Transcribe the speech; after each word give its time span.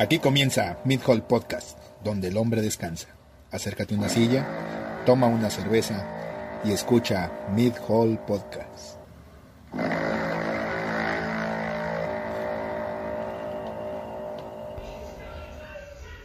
Aquí 0.00 0.18
comienza 0.18 0.78
Mid 0.86 1.02
Hall 1.06 1.22
Podcast, 1.22 1.78
donde 2.02 2.28
el 2.28 2.38
hombre 2.38 2.62
descansa. 2.62 3.08
Acércate 3.50 3.94
a 3.94 3.98
una 3.98 4.08
silla, 4.08 4.46
toma 5.04 5.26
una 5.26 5.50
cerveza 5.50 6.06
y 6.64 6.72
escucha 6.72 7.30
Mid 7.54 7.74
Hall 7.86 8.18
Podcast. 8.26 8.96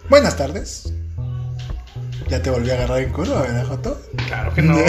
Buenas 0.10 0.38
tardes. 0.38 0.94
Ya 2.30 2.42
te 2.42 2.52
volví 2.52 2.70
a 2.70 2.76
agarrar 2.76 3.02
en 3.02 3.12
curva, 3.12 3.42
¿verdad, 3.42 3.68
Joto? 3.68 4.02
Claro 4.26 4.54
que 4.54 4.62
no. 4.62 4.78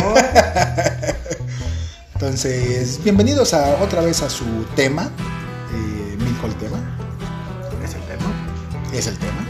Entonces, 2.14 3.02
bienvenidos 3.02 3.52
a, 3.52 3.82
otra 3.82 4.02
vez 4.02 4.22
a 4.22 4.30
su 4.30 4.44
tema, 4.76 5.10
Es 8.96 9.06
el 9.06 9.18
tema. 9.18 9.44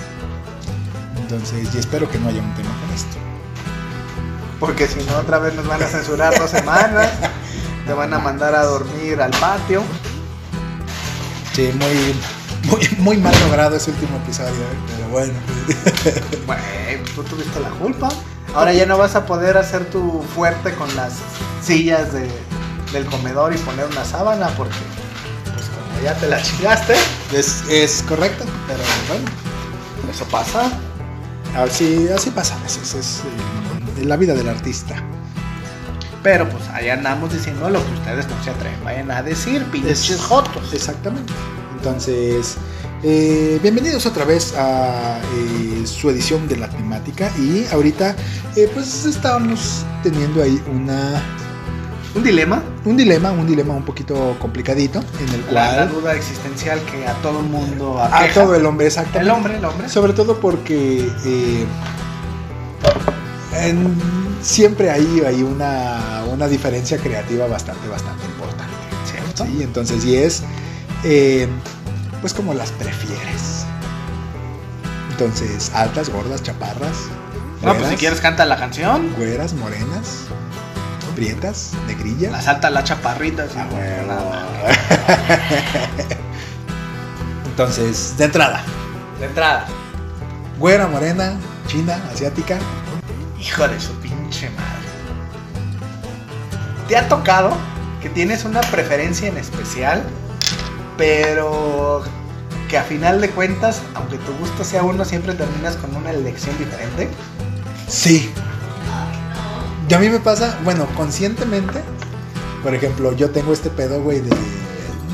Entonces, 1.16 1.72
y 1.74 1.78
espero 1.78 2.10
que 2.10 2.18
no 2.18 2.28
haya 2.28 2.40
un 2.40 2.54
tema 2.54 2.70
con 2.80 2.94
esto. 2.94 3.16
Porque 4.60 4.86
si 4.88 5.02
no, 5.04 5.16
otra 5.18 5.38
vez 5.38 5.54
nos 5.54 5.66
van 5.66 5.82
a 5.82 5.86
censurar 5.86 6.38
dos 6.38 6.50
semanas. 6.50 7.08
Te 7.86 7.92
van 7.92 8.12
a 8.14 8.18
mandar 8.18 8.54
a 8.54 8.62
dormir 8.64 9.20
al 9.20 9.30
patio. 9.32 9.82
Sí, 11.52 11.70
muy, 11.78 12.14
muy, 12.70 12.88
muy 12.98 13.16
mal 13.18 13.34
logrado 13.40 13.76
ese 13.76 13.90
último 13.92 14.16
episodio, 14.18 14.50
¿eh? 14.50 14.78
pero 14.96 15.08
bueno. 15.10 15.32
Bueno, 16.46 16.62
tú 17.14 17.22
tuviste 17.24 17.60
la 17.60 17.68
culpa. 17.70 18.08
Ahora 18.54 18.72
ya 18.72 18.86
no 18.86 18.98
vas 18.98 19.14
a 19.14 19.26
poder 19.26 19.56
hacer 19.56 19.84
tu 19.90 20.24
fuerte 20.34 20.74
con 20.74 20.94
las 20.96 21.12
sillas 21.62 22.12
de- 22.12 22.30
del 22.92 23.04
comedor 23.06 23.54
y 23.54 23.58
poner 23.58 23.84
una 23.86 24.04
sábana 24.04 24.48
porque, 24.56 24.74
pues 25.44 25.66
como 25.66 26.02
ya 26.02 26.14
te 26.14 26.28
la 26.28 26.40
chingaste, 26.42 26.94
Es, 27.32 27.64
es 27.68 28.02
correcto, 28.08 28.44
pero 28.66 28.78
bueno. 29.08 29.24
Eso 30.16 30.24
pasa. 30.24 30.72
Así, 31.54 32.08
así 32.08 32.30
pasa 32.30 32.56
a 32.56 32.62
veces, 32.62 32.94
es 32.94 33.22
eh, 33.98 34.04
la 34.04 34.16
vida 34.16 34.32
del 34.34 34.48
artista. 34.48 34.94
Pero 36.22 36.48
pues 36.48 36.66
allá 36.70 36.94
andamos 36.94 37.32
diciendo 37.34 37.68
lo 37.68 37.84
que 37.84 37.92
ustedes 37.92 38.26
no 38.26 38.42
se 38.42 38.50
atreven. 38.50 38.82
Vayan 38.82 39.10
a 39.10 39.22
decir, 39.22 39.62
pinches 39.66 40.20
jotos. 40.20 40.72
Exactamente. 40.72 41.32
Entonces, 41.76 42.56
eh, 43.02 43.60
bienvenidos 43.62 44.06
otra 44.06 44.24
vez 44.24 44.54
a 44.56 45.20
eh, 45.20 45.86
su 45.86 46.08
edición 46.08 46.48
de 46.48 46.56
la 46.56 46.68
temática. 46.70 47.30
Y 47.38 47.66
ahorita, 47.70 48.16
eh, 48.56 48.70
pues 48.72 49.04
estábamos 49.04 49.84
teniendo 50.02 50.42
ahí 50.42 50.60
una, 50.74 51.22
Un 52.16 52.22
dilema. 52.24 52.62
un 52.86 52.96
dilema, 52.96 53.30
un 53.30 53.46
dilema 53.46 53.74
un 53.74 53.84
poquito 53.84 54.36
complicadito, 54.40 55.00
en 55.20 55.28
el 55.34 55.44
La, 55.54 55.68
la 55.72 55.76
cual 55.76 55.90
duda 56.00 56.14
existencial 56.14 56.80
que 56.90 57.06
a 57.06 57.12
todo 57.22 57.40
el 57.40 57.46
mundo 57.46 58.00
a 58.02 58.26
todo 58.32 58.54
el 58.54 58.64
hombre, 58.64 58.86
exactamente. 58.86 59.20
El 59.20 59.30
hombre, 59.30 59.56
el 59.58 59.64
hombre. 59.64 59.88
Sobre 59.88 60.12
todo 60.14 60.38
porque 60.40 61.06
eh, 61.24 61.66
en- 63.54 63.94
siempre 64.42 64.90
hay, 64.90 65.22
hay 65.26 65.42
una, 65.42 66.24
una 66.32 66.48
diferencia 66.48 66.98
creativa 66.98 67.46
bastante, 67.46 67.86
bastante 67.88 68.24
importante. 68.26 68.72
¿Cierto? 69.10 69.44
¿sí? 69.44 69.62
Entonces, 69.62 70.04
y 70.04 70.16
es, 70.16 70.42
eh, 71.04 71.48
pues 72.20 72.32
como 72.32 72.54
las 72.54 72.70
prefieres. 72.72 73.64
Entonces, 75.10 75.70
altas, 75.74 76.10
gordas, 76.10 76.42
chaparras. 76.42 76.96
No, 77.62 77.74
pues 77.74 77.88
si 77.88 77.96
quieres 77.96 78.20
canta 78.20 78.44
la 78.44 78.56
canción. 78.58 79.12
Güeras, 79.16 79.54
morenas, 79.54 80.25
prietas, 81.16 81.72
negrillas. 81.88 82.30
La 82.30 82.40
salta 82.42 82.70
la 82.70 82.84
chaparrita. 82.84 83.46
sí. 83.48 83.54
Ah. 83.58 83.66
Nada. 84.06 84.46
Entonces, 87.46 88.14
de 88.18 88.24
entrada, 88.26 88.62
De 89.18 89.26
entrada. 89.26 89.66
güera, 90.58 90.86
morena, 90.86 91.32
china, 91.66 91.98
asiática. 92.12 92.58
Hijo 93.40 93.66
de 93.66 93.80
su 93.80 93.92
pinche 93.94 94.50
madre. 94.50 94.66
¿Te 96.88 96.96
ha 96.96 97.08
tocado 97.08 97.56
que 98.02 98.08
tienes 98.10 98.44
una 98.44 98.60
preferencia 98.60 99.28
en 99.28 99.38
especial, 99.38 100.02
pero 100.98 102.04
que 102.68 102.76
a 102.78 102.82
final 102.82 103.20
de 103.20 103.30
cuentas, 103.30 103.80
aunque 103.94 104.18
tu 104.18 104.32
gusto 104.34 104.62
sea 104.64 104.82
uno, 104.82 105.04
siempre 105.04 105.32
terminas 105.34 105.76
con 105.76 105.96
una 105.96 106.10
elección 106.10 106.56
diferente? 106.58 107.08
Sí. 107.88 108.30
Y 109.88 109.94
a 109.94 109.98
mí 109.98 110.08
me 110.08 110.18
pasa, 110.18 110.58
bueno, 110.64 110.86
conscientemente, 110.96 111.80
por 112.62 112.74
ejemplo, 112.74 113.12
yo 113.12 113.30
tengo 113.30 113.52
este 113.52 113.70
pedo, 113.70 114.02
güey, 114.02 114.20
de. 114.20 114.30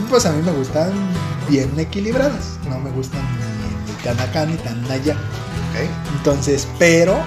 Pues 0.09 0.27
a 0.27 0.33
mí 0.33 0.43
me 0.43 0.53
gustan 0.53 0.93
bien 1.49 1.79
equilibradas. 1.79 2.59
No 2.69 2.79
me 2.79 2.91
gustan 2.91 3.21
ni, 3.21 3.93
ni 3.93 3.99
tan 4.03 4.19
acá 4.21 4.47
ni 4.47 4.57
tan 4.57 4.85
allá. 4.91 5.17
Entonces, 6.17 6.67
pero. 6.79 7.19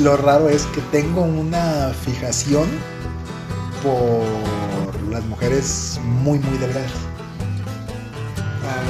Lo 0.00 0.16
raro 0.16 0.48
es 0.48 0.62
que 0.66 0.80
tengo 0.92 1.22
una 1.22 1.92
fijación 2.04 2.68
por 3.82 5.10
las 5.10 5.24
mujeres 5.24 5.98
muy, 6.04 6.38
muy 6.38 6.58
delgadas. 6.58 7.07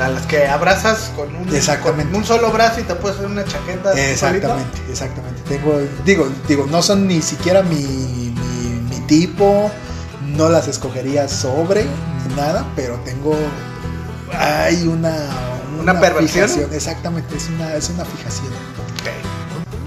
A- 0.01 0.09
las 0.09 0.27
que 0.27 0.47
abrazas 0.47 1.11
con 1.17 1.35
un, 1.35 1.49
Exactamente. 1.55 2.11
con 2.13 2.21
un 2.21 2.25
solo 2.27 2.51
brazo 2.53 2.81
y 2.81 2.85
te 2.85 2.95
puedes 2.95 3.19
hacer 3.19 3.31
una 3.31 3.45
chaqueta. 3.45 3.93
solito. 3.93 3.99
Exactamente, 4.11 4.79
exactamente. 4.91 5.43
Tengo, 5.49 5.81
digo, 6.05 6.29
digo, 6.47 6.67
no 6.71 6.83
son 6.83 7.07
ni 7.07 7.21
siquiera 7.23 7.63
mi, 7.63 7.77
mi, 7.77 8.69
mi 8.91 9.01
tipo, 9.07 9.71
no 10.23 10.49
las 10.49 10.69
escogería 10.69 11.29
sobre 11.29 11.85
ni 11.85 12.35
nada, 12.35 12.67
pero 12.77 12.97
tengo, 13.05 13.37
hay 14.39 14.87
una, 14.87 15.15
¿Una 15.81 15.99
perversión? 16.01 16.49
fijación, 16.49 16.75
exactamente, 16.75 17.37
es 17.37 17.49
una, 17.49 17.75
es 17.75 17.89
una 17.91 18.05
fijación. 18.05 18.53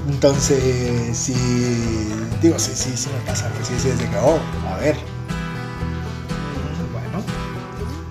Entonces, 0.09 1.17
sí, 1.17 1.33
digo, 2.41 2.57
sí, 2.59 2.71
sí, 2.75 2.91
sí 2.95 3.09
me 3.09 3.25
pasa, 3.29 3.49
pues 3.55 3.67
sí, 3.67 3.73
sí, 3.81 3.89
es 3.89 3.99
de 3.99 4.05
que, 4.09 4.17
oh, 4.17 4.39
a 4.73 4.77
ver, 4.77 4.95
Bueno. 6.91 7.23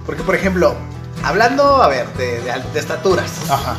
Porque, 0.06 0.22
por 0.22 0.34
ejemplo, 0.34 0.74
hablando, 1.22 1.82
a 1.82 1.88
ver, 1.88 2.06
de, 2.14 2.40
de 2.40 2.78
estaturas. 2.80 3.30
ajá, 3.48 3.76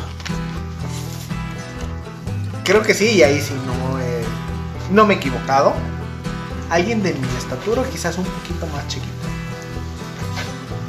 Creo 2.64 2.82
que 2.82 2.94
sí, 2.94 3.06
y 3.16 3.22
ahí 3.22 3.40
sí 3.40 3.54
no, 3.66 4.94
no 4.94 5.06
me 5.06 5.14
he 5.14 5.16
equivocado. 5.16 5.72
Alguien 6.70 7.02
de 7.02 7.12
mi 7.12 7.28
estatura, 7.36 7.82
quizás 7.90 8.16
un 8.18 8.24
poquito 8.24 8.66
más 8.68 8.86
chiquito. 8.88 9.12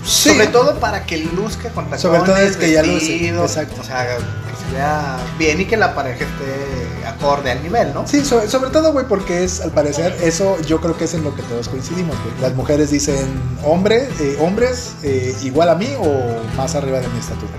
sí, 0.06 0.30
Sobre 0.30 0.48
todo 0.48 0.80
para 0.80 1.06
que 1.06 1.18
luzca 1.18 1.70
con 1.72 1.86
tacones, 1.86 2.02
Sobre 2.02 2.20
todo 2.22 2.38
es 2.38 2.56
que 2.58 2.72
ya 2.72 2.84
luce, 2.84 3.10
vestido, 3.10 3.44
exacto. 3.44 3.82
O 3.82 3.84
sea, 3.84 4.06
que 4.18 4.56
se 4.66 4.74
vea 4.76 5.18
bien 5.38 5.60
y 5.62 5.66
que 5.66 5.76
la 5.76 5.94
pareja 5.96 6.24
esté 6.24 6.83
acorde 7.14 7.52
al 7.52 7.62
nivel, 7.64 7.94
¿no? 7.94 8.06
Sí, 8.08 8.24
sobre, 8.26 8.48
sobre 8.50 8.70
todo, 8.70 8.92
güey, 8.92 9.08
porque 9.08 9.44
es, 9.44 9.62
al 9.62 9.72
parecer, 9.72 10.16
eso 10.22 10.58
yo 10.62 10.80
creo 10.82 10.98
que 10.98 11.06
es 11.06 11.14
en 11.14 11.24
lo 11.24 11.36
que 11.36 11.42
todos 11.44 11.68
coincidimos, 11.70 12.16
güey. 12.24 12.34
Las 12.42 12.54
mujeres 12.56 12.90
dicen, 12.92 13.26
hombre, 13.64 14.08
eh, 14.20 14.38
hombres 14.40 14.94
eh, 15.04 15.36
igual 15.44 15.70
a 15.70 15.76
mí 15.76 15.88
o 16.00 16.56
más 16.58 16.76
arriba 16.76 17.00
de 17.00 17.08
mi 17.10 17.20
estatura. 17.20 17.52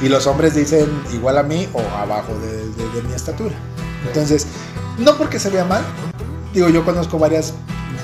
Y 0.00 0.08
los 0.08 0.26
hombres 0.26 0.54
dicen 0.54 0.86
igual 1.12 1.38
a 1.38 1.42
mí 1.42 1.68
o 1.72 1.80
abajo 1.96 2.32
de, 2.40 2.56
de- 2.70 2.90
de 2.94 3.02
mi 3.02 3.14
estatura. 3.14 3.54
Entonces, 4.06 4.46
no 4.98 5.16
porque 5.16 5.38
se 5.38 5.50
vea 5.50 5.64
mal, 5.64 5.82
digo, 6.54 6.68
yo 6.68 6.84
conozco 6.84 7.18
varias, 7.18 7.52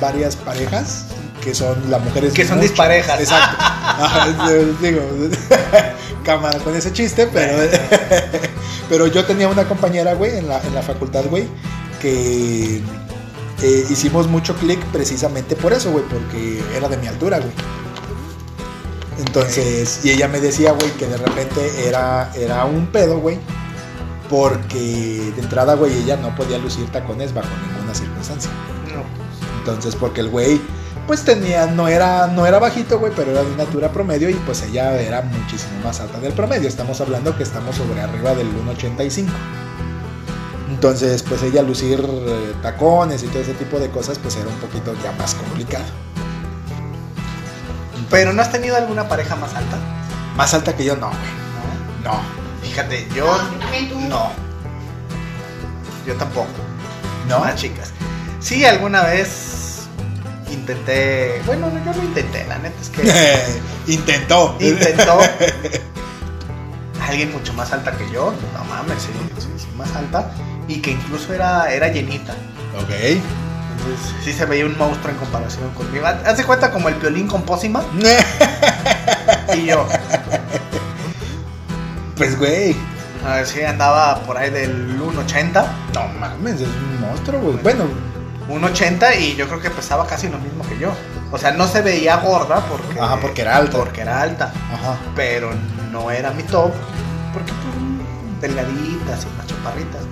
varias 0.00 0.34
parejas 0.36 1.04
que 1.42 1.54
son 1.54 1.76
las 1.90 2.02
mujeres 2.02 2.32
Que 2.32 2.44
son 2.46 2.56
mucho- 2.56 2.68
disparejas. 2.68 3.20
Exacto. 3.20 3.64
Digo, 4.82 5.00
cámara 6.24 6.58
con 6.58 6.74
ese 6.74 6.92
chiste, 6.92 7.28
pero, 7.32 7.56
pero 8.88 9.06
yo 9.06 9.24
tenía 9.24 9.48
una 9.48 9.64
compañera, 9.68 10.14
güey, 10.14 10.38
en 10.38 10.48
la, 10.48 10.60
en 10.62 10.74
la 10.74 10.82
facultad, 10.82 11.26
güey, 11.26 11.44
que 12.00 12.82
eh, 13.62 13.86
hicimos 13.88 14.26
mucho 14.26 14.54
clic 14.56 14.80
precisamente 14.86 15.54
por 15.54 15.72
eso, 15.72 15.92
güey, 15.92 16.04
porque 16.04 16.62
era 16.76 16.88
de 16.88 16.96
mi 16.96 17.06
altura, 17.06 17.38
güey. 17.38 17.52
Entonces, 19.18 20.00
y 20.04 20.10
ella 20.10 20.26
me 20.26 20.40
decía, 20.40 20.72
güey, 20.72 20.90
que 20.92 21.06
de 21.06 21.16
repente 21.16 21.86
era, 21.86 22.32
era 22.34 22.64
un 22.64 22.88
pedo, 22.88 23.18
güey, 23.18 23.38
porque 24.28 25.32
de 25.36 25.40
entrada, 25.40 25.74
güey, 25.74 25.92
ella 25.96 26.16
no 26.16 26.34
podía 26.34 26.58
lucir 26.58 26.86
tacones 26.90 27.32
bajo 27.32 27.48
ninguna 27.68 27.94
circunstancia. 27.94 28.50
No. 28.92 29.04
Entonces, 29.60 29.94
porque 29.94 30.20
el 30.20 30.30
güey, 30.30 30.60
pues 31.06 31.24
tenía, 31.24 31.66
no 31.66 31.88
era, 31.88 32.26
no 32.28 32.46
era 32.46 32.58
bajito, 32.58 32.98
güey, 32.98 33.12
pero 33.14 33.32
era 33.32 33.42
de 33.42 33.52
una 33.52 33.62
altura 33.64 33.90
promedio 33.90 34.30
y 34.30 34.34
pues 34.34 34.62
ella 34.62 35.00
era 35.00 35.22
muchísimo 35.22 35.72
más 35.82 36.00
alta 36.00 36.18
del 36.20 36.32
promedio. 36.32 36.68
Estamos 36.68 37.00
hablando 37.00 37.36
que 37.36 37.42
estamos 37.42 37.76
sobre 37.76 38.00
arriba 38.00 38.34
del 38.34 38.48
1.85. 38.48 39.28
Entonces, 40.70 41.22
pues 41.22 41.42
ella 41.42 41.62
lucir 41.62 42.00
eh, 42.04 42.54
tacones 42.62 43.22
y 43.22 43.26
todo 43.26 43.40
ese 43.40 43.54
tipo 43.54 43.78
de 43.78 43.90
cosas, 43.90 44.18
pues 44.18 44.36
era 44.36 44.48
un 44.48 44.56
poquito 44.56 44.94
ya 45.02 45.12
más 45.12 45.34
complicado. 45.34 45.84
Pero 48.10 48.32
¿no 48.32 48.42
has 48.42 48.50
tenido 48.50 48.76
alguna 48.76 49.08
pareja 49.08 49.36
más 49.36 49.54
alta? 49.54 49.76
Más 50.36 50.52
alta 50.54 50.74
que 50.74 50.84
yo, 50.84 50.96
no, 50.96 51.08
güey. 51.08 51.20
No. 52.02 52.12
No, 52.12 52.20
Fíjate, 52.62 53.06
yo 53.14 53.26
no. 54.08 54.30
Yo 56.06 56.14
tampoco. 56.16 56.48
no. 57.28 57.40
Más 57.40 57.56
chicas. 57.56 57.92
Sí, 58.40 58.64
alguna 58.64 59.04
vez 59.04 59.63
intenté. 60.54 61.42
Bueno, 61.46 61.68
no, 61.70 61.84
yo 61.84 61.92
no 61.96 62.02
intenté, 62.02 62.44
la 62.46 62.58
neta 62.58 62.80
es 62.80 62.88
que 62.90 63.02
Intentó. 63.92 64.56
intentó. 64.60 65.18
alguien 67.06 67.32
mucho 67.32 67.52
más 67.52 67.70
alta 67.72 67.92
que 67.92 68.10
yo, 68.10 68.32
no 68.54 68.64
mames, 68.64 69.02
sí, 69.02 69.10
sí, 69.38 69.48
sí, 69.58 69.66
más 69.76 69.94
alta, 69.94 70.30
y 70.68 70.80
que 70.80 70.92
incluso 70.92 71.34
era, 71.34 71.70
era 71.72 71.88
llenita. 71.88 72.32
Ok. 72.80 72.90
Entonces 72.90 74.14
sí 74.24 74.32
se 74.32 74.46
veía 74.46 74.64
un 74.64 74.76
monstruo 74.78 75.12
en 75.12 75.18
comparación 75.18 75.70
conmigo. 75.74 76.06
De 76.36 76.44
cuenta 76.44 76.70
como 76.70 76.88
el 76.88 76.94
piolín 76.94 77.28
con 77.28 77.42
pócima 77.42 77.84
y 79.54 79.66
yo. 79.66 79.86
Pues, 82.16 82.38
güey. 82.38 82.74
A 83.26 83.36
ver 83.36 83.46
si 83.46 83.62
andaba 83.62 84.20
por 84.22 84.36
ahí 84.36 84.50
del 84.50 84.98
1.80. 85.00 85.66
No 85.94 86.08
mames, 86.20 86.60
es 86.60 86.68
un 86.68 87.00
monstruo, 87.00 87.40
güey. 87.40 87.56
Bueno, 87.62 87.84
1.80 88.48 89.20
y 89.20 89.36
yo 89.36 89.46
creo 89.48 89.60
que 89.60 89.70
pesaba 89.70 90.06
casi 90.06 90.28
lo 90.28 90.38
mismo 90.38 90.64
que 90.68 90.78
yo. 90.78 90.92
O 91.32 91.38
sea, 91.38 91.52
no 91.52 91.66
se 91.66 91.80
veía 91.82 92.16
gorda 92.18 92.64
porque, 92.68 93.00
Ajá, 93.00 93.18
porque 93.20 93.42
era 93.42 93.56
alta. 93.56 93.78
Porque 93.78 94.00
era 94.02 94.20
alta. 94.22 94.52
ajá. 94.72 94.98
Pero 95.16 95.50
no 95.90 96.10
era 96.10 96.30
mi 96.30 96.42
top. 96.44 96.70
Porque 97.32 97.52
pues, 97.52 98.40
delgaditas 98.40 99.24
y 99.24 99.36
más 99.36 99.46
chaparritas. 99.46 100.02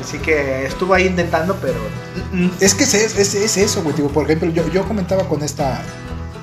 Así 0.00 0.18
que 0.18 0.66
estuvo 0.66 0.92
ahí 0.94 1.06
intentando, 1.06 1.56
pero. 1.56 1.78
mm. 2.32 2.50
Es 2.60 2.74
que 2.74 2.84
es, 2.84 2.94
es, 2.94 3.34
es 3.34 3.56
eso, 3.56 3.82
güey. 3.82 3.94
Tipo, 3.96 4.08
por 4.08 4.24
ejemplo, 4.24 4.50
yo, 4.50 4.68
yo 4.68 4.86
comentaba 4.86 5.24
con 5.26 5.42
esta. 5.42 5.80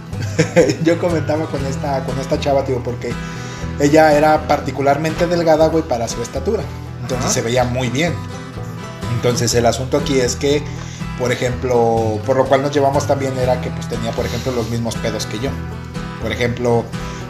yo 0.84 0.98
comentaba 1.00 1.46
con 1.46 1.66
esta, 1.66 2.04
con 2.04 2.20
esta 2.20 2.40
chava, 2.40 2.64
tío, 2.66 2.82
porque 2.84 3.14
ella 3.80 4.14
era 4.14 4.48
particularmente 4.48 5.28
delgada, 5.28 5.68
güey, 5.68 5.84
para 5.84 6.08
su 6.08 6.22
estatura. 6.22 6.64
Entonces 7.02 7.26
Ajá. 7.26 7.34
se 7.34 7.42
veía 7.42 7.64
muy 7.64 7.90
bien. 7.90 8.14
Entonces 9.16 9.54
el 9.54 9.66
asunto 9.66 9.98
aquí 9.98 10.20
es 10.20 10.36
que, 10.36 10.64
por 11.22 11.32
ejemplo, 11.32 12.20
por 12.26 12.36
lo 12.36 12.46
cual 12.46 12.64
nos 12.64 12.72
llevamos 12.74 13.06
también 13.08 13.38
era 13.38 13.62
que 13.62 13.70
pues 13.70 13.88
tenía, 13.88 14.12
por 14.12 14.26
ejemplo, 14.26 14.52
los 14.52 14.70
mismos 14.70 14.96
pedos 14.96 15.26
que 15.28 15.40
yo. 15.40 15.52
Por 16.22 16.32
ejemplo, 16.32 16.84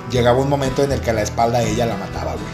llegaba 0.10 0.40
un 0.40 0.50
momento 0.50 0.84
en 0.84 0.92
el 0.94 1.02
que 1.02 1.10
a 1.12 1.14
la 1.14 1.22
espalda 1.22 1.62
ella 1.62 1.86
la 1.86 1.98
mataba, 1.98 2.32
güey. 2.34 2.46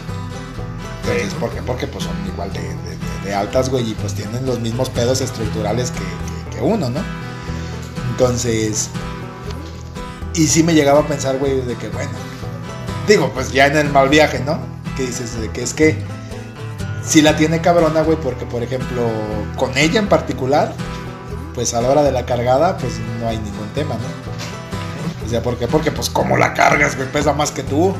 Entonces, 1.02 1.34
¿por 1.40 1.50
qué? 1.50 1.62
Porque 1.62 1.86
pues 1.86 2.04
son 2.04 2.14
igual 2.26 2.52
de, 2.52 2.60
de- 2.60 2.68
de- 2.74 2.98
de 3.24 3.34
altas, 3.34 3.68
güey, 3.70 3.90
y 3.90 3.94
pues 3.94 4.14
tienen 4.14 4.44
los 4.44 4.60
mismos 4.60 4.90
pedos 4.90 5.20
estructurales 5.20 5.90
que, 5.92 5.98
que- 6.50 6.56
que 6.56 6.62
uno, 6.62 6.90
¿no? 6.90 7.00
Entonces, 8.10 8.88
y 10.34 10.46
sí 10.48 10.62
me 10.62 10.74
llegaba 10.74 11.00
a 11.00 11.06
pensar, 11.06 11.38
güey, 11.38 11.60
de 11.60 11.76
que 11.76 11.88
bueno, 11.88 12.10
digo, 13.06 13.30
pues 13.32 13.52
ya 13.52 13.66
en 13.66 13.76
el 13.76 13.90
mal 13.90 14.08
viaje, 14.08 14.40
¿no? 14.40 14.58
Que 14.96 15.04
dices, 15.06 15.40
de 15.40 15.50
que 15.50 15.62
es 15.62 15.72
que 15.74 15.98
sí 17.04 17.22
la 17.22 17.36
tiene 17.36 17.60
cabrona, 17.60 18.02
güey, 18.02 18.18
porque 18.20 18.44
por 18.44 18.62
ejemplo, 18.62 19.08
con 19.56 19.76
ella 19.78 19.98
en 20.00 20.08
particular, 20.08 20.72
pues 21.58 21.74
a 21.74 21.80
la 21.80 21.88
hora 21.88 22.04
de 22.04 22.12
la 22.12 22.24
cargada, 22.24 22.76
pues 22.76 23.00
no 23.18 23.26
hay 23.26 23.36
ningún 23.36 23.66
tema, 23.74 23.96
¿no? 23.96 25.26
O 25.26 25.28
sea, 25.28 25.42
¿por 25.42 25.58
qué? 25.58 25.66
Porque 25.66 25.90
pues 25.90 26.08
como 26.08 26.36
la 26.36 26.54
cargas, 26.54 26.94
güey, 26.94 27.10
pesa 27.10 27.32
más 27.32 27.50
que 27.50 27.64
tú. 27.64 27.96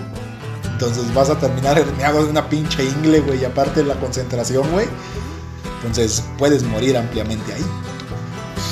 Entonces 0.74 1.12
vas 1.12 1.28
a 1.28 1.40
terminar 1.40 1.76
herniado 1.76 2.22
de 2.22 2.30
una 2.30 2.48
pinche 2.48 2.84
ingle, 2.84 3.18
güey, 3.18 3.40
y 3.40 3.44
aparte 3.44 3.82
la 3.82 3.96
concentración, 3.96 4.70
güey. 4.70 4.86
Entonces 5.78 6.22
puedes 6.38 6.62
morir 6.62 6.96
ampliamente 6.96 7.52
ahí. 7.52 7.66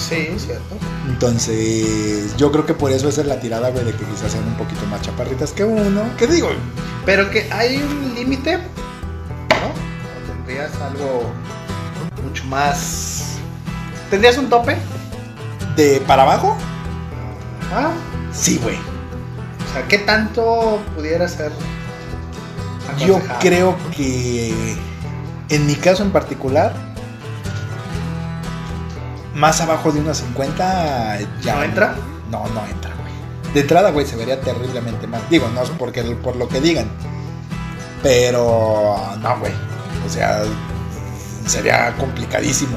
Sí, 0.09 0.29
cierto. 0.39 0.77
Entonces, 1.09 2.37
yo 2.37 2.53
creo 2.53 2.65
que 2.65 2.75
por 2.75 2.93
eso 2.93 3.09
esa 3.09 3.23
es 3.23 3.27
la 3.27 3.41
tirada, 3.41 3.71
güey, 3.71 3.85
de 3.85 3.91
que 3.91 4.05
quizás 4.05 4.31
sean 4.31 4.45
un 4.45 4.57
poquito 4.57 4.87
más 4.87 5.03
chaparritas 5.03 5.51
que 5.51 5.65
uno. 5.65 6.03
¿Qué 6.17 6.29
digo? 6.29 6.51
Pero 7.05 7.29
que 7.33 7.49
hay 7.51 7.79
un 7.79 8.15
límite, 8.15 8.59
¿no? 8.59 8.63
¿O 9.67 10.33
tendrías 10.33 10.71
algo 10.81 11.25
mucho 12.23 12.45
más. 12.45 13.16
¿Tendrías 14.11 14.39
un 14.39 14.49
tope? 14.49 14.77
¿De 15.77 16.01
para 16.07 16.23
abajo? 16.23 16.57
Ah, 17.75 17.91
Sí, 18.33 18.59
güey. 18.63 18.77
o 18.77 19.73
sea, 19.73 19.87
¿qué 19.89 19.99
tanto 19.99 20.79
pudiera 20.95 21.27
ser? 21.29 21.53
Yo 22.99 23.21
creo 23.41 23.77
que 23.97 24.77
en 25.49 25.67
mi 25.67 25.75
caso 25.75 26.03
en 26.03 26.11
particular, 26.13 26.73
más 29.35 29.61
abajo 29.61 29.93
de 29.93 30.01
unos 30.01 30.19
50 30.19 31.19
ya. 31.43 31.57
¿No 31.57 31.63
entra? 31.63 31.95
No, 32.31 32.47
no 32.49 32.65
entra, 32.67 32.93
güey. 32.95 33.13
De 33.55 33.61
entrada, 33.61 33.91
güey, 33.91 34.07
se 34.07 34.17
vería 34.17 34.41
terriblemente 34.41 35.07
mal. 35.07 35.21
Digo, 35.31 35.49
no 35.55 35.63
es 35.63 35.71
porque 35.71 36.03
por 36.03 36.37
lo 36.37 36.49
que 36.49 36.61
digan. 36.61 36.87
Pero 38.03 38.97
no, 39.21 39.39
güey. 39.39 39.53
O 40.07 40.09
sea, 40.11 40.43
sería 41.47 41.95
complicadísimo. 41.99 42.77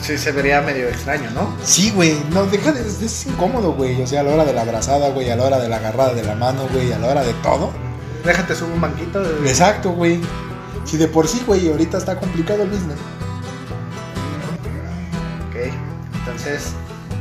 Sí, 0.00 0.16
se 0.16 0.32
vería 0.32 0.60
medio 0.62 0.88
extraño, 0.88 1.30
¿no? 1.32 1.54
Sí, 1.62 1.90
güey, 1.90 2.18
no, 2.30 2.46
deja 2.46 2.72
de, 2.72 2.80
es, 2.80 3.26
incómodo, 3.26 3.72
güey. 3.74 4.00
O 4.02 4.06
sea, 4.06 4.20
a 4.20 4.22
la 4.22 4.32
hora 4.32 4.44
de 4.44 4.52
la 4.54 4.62
abrazada, 4.62 5.10
güey, 5.10 5.30
a 5.30 5.36
la 5.36 5.44
hora 5.44 5.58
de 5.58 5.68
la 5.68 5.76
agarrada 5.76 6.14
de 6.14 6.22
la 6.24 6.34
mano, 6.34 6.66
güey, 6.72 6.90
a 6.92 6.98
la 6.98 7.08
hora 7.08 7.22
de 7.22 7.34
todo. 7.34 7.70
Déjate 8.24 8.54
subo 8.54 8.72
un 8.74 8.80
banquito. 8.80 9.22
de- 9.22 9.48
Exacto, 9.48 9.90
güey. 9.92 10.20
Si 10.84 10.96
de 10.96 11.06
por 11.06 11.28
sí, 11.28 11.42
güey, 11.46 11.70
ahorita 11.70 11.98
está 11.98 12.16
complicado 12.18 12.62
el 12.62 12.70
business. 12.70 12.96
Ok, 15.48 15.72
entonces 16.14 16.72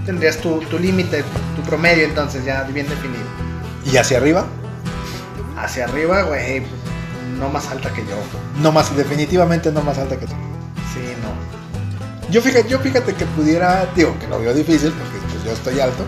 tendrías 0.06 0.38
tu, 0.38 0.60
tu 0.62 0.80
límite, 0.80 1.24
tu 1.56 1.62
promedio, 1.64 2.06
entonces 2.06 2.46
ya 2.46 2.64
bien 2.64 2.88
definido. 2.88 3.24
Y 3.92 3.98
hacia 3.98 4.18
arriba, 4.18 4.46
Hacia 5.58 5.84
arriba, 5.86 6.22
güey, 6.24 6.64
no 7.38 7.50
más 7.50 7.68
alta 7.70 7.92
que 7.94 8.02
yo. 8.02 8.16
no 8.62 8.72
más, 8.72 8.96
definitivamente 8.96 9.72
no 9.72 9.82
más 9.82 9.98
alta 9.98 10.18
que 10.18 10.26
tú. 10.26 10.34
Yo 12.32 12.42
fíjate, 12.42 12.70
yo 12.70 12.80
fíjate 12.80 13.16
que 13.16 13.26
pudiera, 13.26 13.88
digo, 13.96 14.18
que 14.20 14.28
lo 14.28 14.40
veo 14.40 14.54
difícil 14.54 14.92
porque 14.92 15.18
pues, 15.32 15.44
yo 15.44 15.52
estoy 15.52 15.80
alto. 15.80 16.04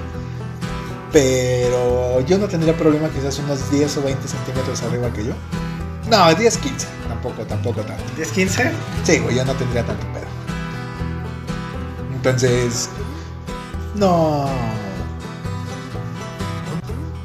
Pero 1.12 2.22
yo 2.22 2.38
no 2.38 2.48
tendría 2.48 2.78
problema 2.78 3.10
quizás 3.10 3.40
unos 3.40 3.70
10 3.72 3.98
o 3.98 4.04
20 4.04 4.28
centímetros 4.28 4.82
arriba 4.84 5.12
que 5.12 5.26
yo. 5.26 5.34
No, 6.10 6.34
10, 6.34 6.58
15. 6.58 6.88
Tampoco, 7.08 7.44
tampoco 7.46 7.82
tanto. 7.82 8.04
10, 8.16 8.32
15. 8.32 8.72
Sí, 9.04 9.20
güey, 9.20 9.36
yo 9.36 9.46
no 9.46 9.54
tendría 9.56 9.86
tanto 9.86 10.06
pedo. 10.14 10.26
Entonces, 12.14 12.90
no. 13.96 14.46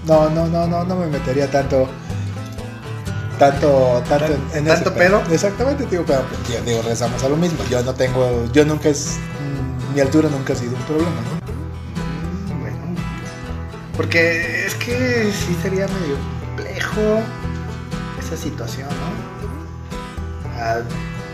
No, 0.07 0.31
no, 0.31 0.47
no, 0.47 0.67
no, 0.67 0.85
no 0.85 0.97
me 0.97 1.07
metería 1.07 1.51
tanto. 1.51 1.89
Tanto, 3.39 4.03
tanto 4.09 4.33
en, 4.33 4.41
en 4.55 4.65
¿Tanto 4.65 4.95
pedo? 4.95 5.23
Exactamente, 5.31 5.85
tío, 5.85 6.05
pero 6.07 6.23
pues, 6.23 6.49
ya 6.49 6.61
digo, 6.63 6.81
regresamos 6.81 7.23
a 7.23 7.29
lo 7.29 7.37
mismo. 7.37 7.59
Yo 7.69 7.83
no 7.83 7.93
tengo, 7.95 8.47
yo 8.53 8.65
nunca 8.65 8.89
es, 8.89 9.19
mm, 9.91 9.95
mi 9.95 10.01
altura 10.01 10.29
nunca 10.31 10.55
ha 10.55 10.57
sido 10.57 10.75
un 10.75 10.83
problema, 10.83 11.11
¿no? 11.11 12.59
Bueno, 12.61 12.79
porque 13.95 14.67
es 14.67 14.75
que 14.77 15.31
sí 15.33 15.55
sería 15.63 15.87
medio 15.87 16.17
complejo 16.41 17.21
esa 18.19 18.37
situación, 18.39 18.89
¿no? 18.89 20.57
Ah, 20.59 20.79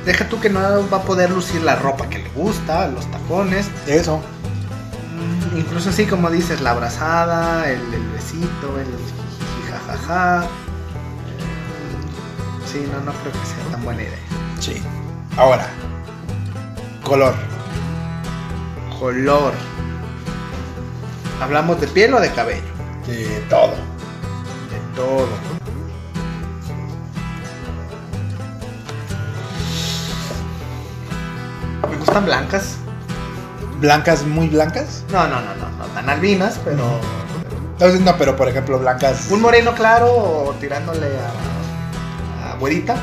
deja 0.04 0.28
tú 0.28 0.40
que 0.40 0.50
no 0.50 0.60
va 0.60 0.96
a 0.96 1.02
poder 1.02 1.30
lucir 1.30 1.62
la 1.62 1.76
ropa 1.76 2.08
que 2.08 2.18
le 2.18 2.28
gusta, 2.30 2.88
los 2.88 3.08
tacones, 3.12 3.68
Eso. 3.86 4.16
Mm, 4.16 5.58
incluso 5.58 5.90
así 5.90 6.06
como 6.06 6.30
dices, 6.30 6.60
la 6.60 6.72
abrazada, 6.72 7.70
el, 7.70 7.80
el 7.94 8.08
besito, 8.08 8.80
el 8.80 8.86
jiji, 8.86 9.70
jajaja. 9.70 10.48
Sí, 12.72 12.88
no, 12.90 13.00
no 13.00 13.12
creo 13.20 13.32
que 13.32 13.46
sea 13.46 13.70
tan 13.70 13.84
buena 13.84 14.00
idea. 14.00 14.18
Sí. 14.58 14.82
Ahora, 15.36 15.68
color. 17.04 17.34
Color. 18.98 19.52
¿Hablamos 21.42 21.78
de 21.82 21.88
piel 21.88 22.14
o 22.14 22.20
de 22.20 22.30
cabello? 22.30 22.62
De 23.06 23.44
todo. 23.50 23.74
De 24.70 24.96
todo. 24.96 25.28
Me 31.90 31.96
gustan 31.98 32.24
blancas. 32.24 32.76
Blancas, 33.80 34.24
muy 34.24 34.48
blancas. 34.48 35.04
No, 35.12 35.28
no, 35.28 35.42
no, 35.42 35.54
no, 35.56 35.68
no 35.76 35.84
tan 35.92 36.08
albinas, 36.08 36.58
pero. 36.64 36.84
Entonces, 37.72 38.00
no, 38.00 38.16
pero 38.16 38.34
por 38.34 38.48
ejemplo, 38.48 38.78
blancas. 38.78 39.30
Un 39.30 39.42
moreno 39.42 39.74
claro 39.74 40.06
o 40.10 40.54
tirándole 40.58 41.08
a, 41.18 41.28
a 41.28 41.51
güerita. 42.62 42.94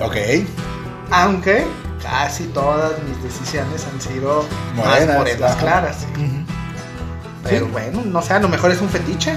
Ok. 0.00 0.16
Aunque 1.12 1.64
casi 2.02 2.44
todas 2.48 2.92
mis 3.04 3.22
decisiones 3.22 3.86
han 3.92 4.00
sido 4.00 4.44
Morenas, 4.74 5.06
más 5.06 5.16
morenas 5.18 5.50
ajá. 5.52 5.60
claras. 5.60 6.06
Ujú. 6.16 6.44
Pero 7.44 7.66
Sí. 7.66 7.72
bueno, 7.72 8.02
no 8.04 8.20
sé, 8.22 8.32
a 8.34 8.40
lo 8.40 8.48
mejor 8.48 8.72
es 8.72 8.80
un 8.80 8.88
fetiche. 8.88 9.36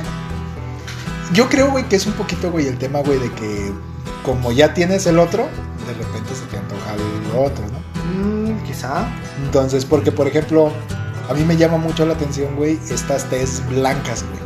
Yo 1.34 1.48
creo, 1.50 1.70
güey, 1.70 1.84
que 1.88 1.96
es 1.98 2.08
un 2.08 2.14
poquito, 2.14 2.50
güey, 2.52 2.68
el 2.68 2.78
tema, 2.80 3.00
güey, 3.00 3.20
de 3.20 3.32
que 3.34 3.72
como 4.26 4.52
ya 4.52 4.74
tienes 4.74 5.06
el 5.06 5.20
otro, 5.20 5.44
de 5.88 5.94
repente 5.94 6.34
se 6.34 6.46
te 6.48 6.58
antoja 6.58 6.94
el 6.96 7.38
otro, 7.38 7.64
¿no? 7.72 8.50
Mm, 8.56 8.64
quizá. 8.64 9.06
Entonces, 9.46 9.86
porque, 9.86 10.12
por 10.12 10.28
ejemplo, 10.28 10.72
a 11.30 11.34
mí 11.36 11.44
me 11.44 11.56
llama 11.58 11.78
mucho 11.78 12.06
la 12.08 12.14
atención, 12.14 12.56
güey, 12.56 12.80
estas 12.90 13.26
tez 13.26 13.62
blancas, 13.70 14.24
güey. 14.24 14.40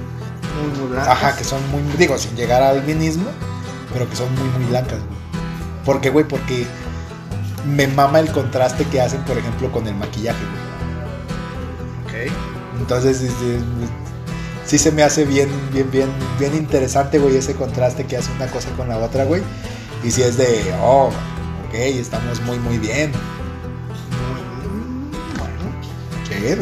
Muy, 0.69 0.79
muy 0.81 0.91
blancas. 0.91 1.13
Ajá, 1.13 1.35
que 1.38 1.45
son 1.45 1.59
muy, 1.71 1.81
digo, 1.97 2.17
sin 2.17 2.35
llegar 2.35 2.62
al 2.62 2.79
albinismo, 2.79 3.29
pero 3.93 4.09
que 4.09 4.15
son 4.15 4.33
muy, 4.35 4.50
muy 4.50 4.65
blancas, 4.65 5.00
güey. 5.00 5.19
Porque, 5.85 6.09
güey, 6.09 6.27
porque 6.27 6.65
me 7.65 7.88
mama 7.88 8.19
el 8.19 8.31
contraste 8.31 8.85
que 8.85 9.00
hacen, 9.00 9.21
por 9.23 9.38
ejemplo, 9.38 9.71
con 9.71 9.88
el 9.88 9.95
maquillaje, 9.95 10.43
güey. 12.12 12.27
Ok. 12.27 12.33
Entonces, 12.79 13.21
este, 13.21 13.59
sí 14.65 14.77
se 14.77 14.91
me 14.91 15.03
hace 15.03 15.25
bien, 15.25 15.50
bien, 15.71 15.89
bien, 15.91 16.09
bien 16.39 16.55
interesante, 16.55 17.19
güey, 17.19 17.38
ese 17.38 17.53
contraste 17.53 18.05
que 18.05 18.17
hace 18.17 18.31
una 18.33 18.47
cosa 18.47 18.69
con 18.71 18.89
la 18.89 18.97
otra, 18.97 19.25
güey. 19.25 19.41
Y 20.03 20.12
si 20.12 20.21
es 20.21 20.38
de, 20.38 20.73
oh, 20.81 21.07
ok, 21.67 21.73
estamos 21.73 22.41
muy, 22.41 22.59
muy 22.59 22.77
bien. 22.77 23.12
Bueno. 25.38 25.53
Sí, 26.27 26.62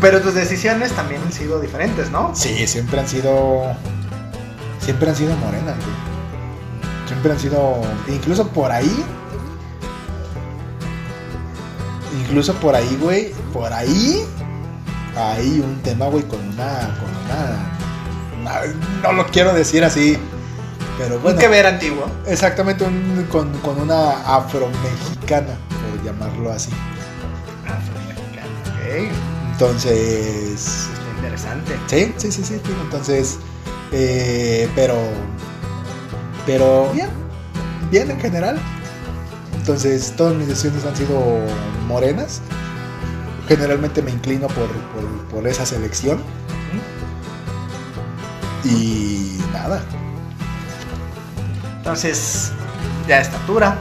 Pero 0.00 0.20
tus 0.22 0.34
decisiones 0.34 0.92
también 0.92 1.20
han 1.22 1.32
sido 1.32 1.60
diferentes, 1.60 2.10
¿no? 2.10 2.32
Sí, 2.34 2.66
siempre 2.66 3.00
han 3.00 3.08
sido. 3.08 3.76
Siempre 4.80 5.10
han 5.10 5.16
sido 5.16 5.36
morenas, 5.36 5.76
güey. 5.76 6.17
Siempre 7.18 7.32
han 7.32 7.40
sido. 7.40 7.80
Incluso 8.06 8.46
por 8.46 8.70
ahí. 8.70 9.04
Incluso 12.20 12.54
por 12.54 12.76
ahí, 12.76 12.96
güey. 13.02 13.32
Por 13.52 13.72
ahí. 13.72 14.24
Hay 15.16 15.58
un 15.58 15.80
tema, 15.82 16.06
güey, 16.06 16.22
con 16.28 16.38
una. 16.38 16.96
Con 17.00 17.10
una. 17.24 18.60
una- 18.62 18.74
no 19.02 19.12
lo 19.14 19.26
quiero 19.26 19.52
decir 19.52 19.82
así. 19.82 20.16
Pero 20.96 21.18
bueno. 21.18 21.34
Un 21.36 21.40
que 21.40 21.48
ver 21.48 21.66
antiguo. 21.66 22.06
Exactamente, 22.26 22.84
un- 22.84 23.26
con, 23.32 23.52
con 23.62 23.80
una 23.80 24.10
afromexicana, 24.36 25.54
por 25.90 26.04
llamarlo 26.04 26.52
así. 26.52 26.70
Afromexicano, 27.66 29.08
ok. 29.08 29.12
Entonces. 29.54 30.86
Está 30.92 31.16
interesante. 31.16 31.76
Sí, 31.88 32.14
sí, 32.16 32.30
sí, 32.30 32.44
sí. 32.44 32.60
Entonces, 32.84 33.38
eh, 33.90 34.68
pero, 34.76 34.94
pero 36.48 36.90
bien, 36.94 37.10
bien 37.90 38.10
en 38.10 38.18
general. 38.18 38.58
Entonces, 39.54 40.14
todas 40.16 40.34
mis 40.34 40.48
decisiones 40.48 40.86
han 40.86 40.96
sido 40.96 41.20
morenas. 41.86 42.40
Generalmente 43.48 44.00
me 44.00 44.12
inclino 44.12 44.46
por, 44.46 44.66
por, 44.66 45.04
por 45.30 45.46
esa 45.46 45.66
selección. 45.66 46.22
Y 48.64 49.38
nada. 49.52 49.82
Entonces, 51.76 52.50
ya 53.06 53.20
estatura, 53.20 53.76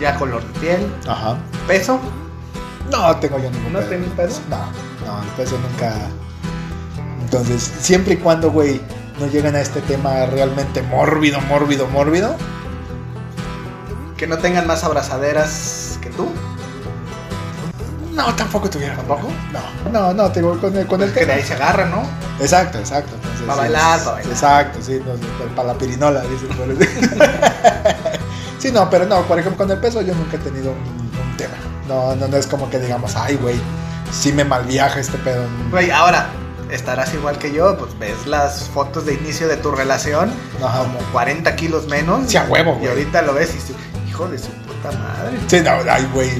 ya 0.00 0.16
color 0.16 0.42
de 0.54 0.60
piel, 0.60 0.86
Ajá. 1.06 1.36
peso. 1.66 2.00
No 2.90 3.14
tengo 3.16 3.38
yo 3.38 3.50
ningún 3.50 3.74
¿No 3.74 3.78
pedo. 3.80 3.88
tienes 3.90 4.08
pedo? 4.10 4.30
No, 4.48 4.56
no, 5.06 5.22
el 5.22 5.28
peso 5.36 5.58
nunca. 5.58 5.92
Entonces, 7.20 7.72
siempre 7.78 8.14
y 8.14 8.16
cuando, 8.16 8.50
güey, 8.50 8.80
no 9.18 9.26
llegan 9.26 9.56
a 9.56 9.60
este 9.60 9.80
tema 9.80 10.26
realmente 10.26 10.82
mórbido, 10.82 11.40
mórbido, 11.42 11.86
mórbido. 11.88 12.36
Que 14.16 14.26
no 14.26 14.38
tengan 14.38 14.66
más 14.66 14.84
abrazaderas 14.84 15.98
que 16.00 16.10
tú. 16.10 16.28
No, 18.12 18.34
tampoco 18.34 18.68
tuviera. 18.68 18.96
¿Tampoco? 18.96 19.28
No, 19.52 19.90
no, 19.90 20.12
no, 20.12 20.32
te 20.32 20.40
con 20.40 20.76
el, 20.76 20.86
con 20.86 21.02
el 21.02 21.12
Que 21.12 21.24
de 21.24 21.34
ahí 21.34 21.42
se 21.42 21.54
agarran, 21.54 21.90
¿no? 21.90 22.02
Exacto, 22.40 22.78
exacto. 22.78 23.14
Entonces, 23.14 23.46
Pa' 23.46 23.54
sí, 23.54 23.58
bailar, 23.60 23.98
sí, 23.98 24.04
pa' 24.04 24.12
bailar. 24.12 24.32
Exacto, 24.32 24.78
sí, 24.82 25.00
no, 25.06 25.54
para 25.54 25.68
la 25.68 25.74
pirinola. 25.78 26.22
Sí, 28.58 28.72
no, 28.72 28.90
pero 28.90 29.06
no, 29.06 29.22
por 29.22 29.38
ejemplo, 29.38 29.64
con 29.64 29.70
el 29.70 29.78
peso 29.78 30.02
yo 30.02 30.12
nunca 30.16 30.34
he 30.36 30.40
tenido 30.40 30.72
un, 30.72 30.78
un 30.78 31.36
tema. 31.36 31.54
No, 31.86 32.16
no, 32.16 32.26
no 32.26 32.36
es 32.36 32.48
como 32.48 32.68
que 32.68 32.80
digamos, 32.80 33.14
ay, 33.14 33.36
güey, 33.36 33.54
sí 34.10 34.32
me 34.32 34.44
malviaja 34.44 34.98
este 34.98 35.16
pedo. 35.18 35.44
Güey, 35.70 35.92
ahora, 35.92 36.26
estarás 36.70 37.14
igual 37.14 37.38
que 37.38 37.52
yo, 37.52 37.76
pues 37.78 37.98
ves 37.98 38.26
las 38.26 38.68
fotos 38.68 39.06
de 39.06 39.14
inicio 39.14 39.48
de 39.48 39.56
tu 39.56 39.70
relación, 39.70 40.30
Ajá. 40.62 40.80
como 40.80 40.98
40 41.12 41.56
kilos 41.56 41.86
menos. 41.88 42.28
Sí, 42.30 42.36
a 42.36 42.44
huevo, 42.44 42.72
Y 42.76 42.78
güey. 42.80 42.88
ahorita 42.88 43.22
lo 43.22 43.34
ves 43.34 43.50
y 43.50 43.54
dices, 43.54 43.76
hijo 44.08 44.28
de 44.28 44.38
su 44.38 44.48
puta 44.48 44.90
madre. 44.98 45.38
Sí, 45.46 45.60
no, 45.60 45.70
ay, 45.90 46.08
güey. 46.12 46.30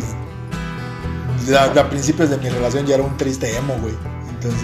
A, 1.56 1.88
principios 1.88 2.28
de 2.30 2.36
mi 2.36 2.48
relación 2.50 2.84
ya 2.86 2.96
era 2.96 3.04
un 3.04 3.16
triste 3.16 3.56
emo, 3.56 3.74
güey. 3.80 3.94
Entonces, 4.28 4.60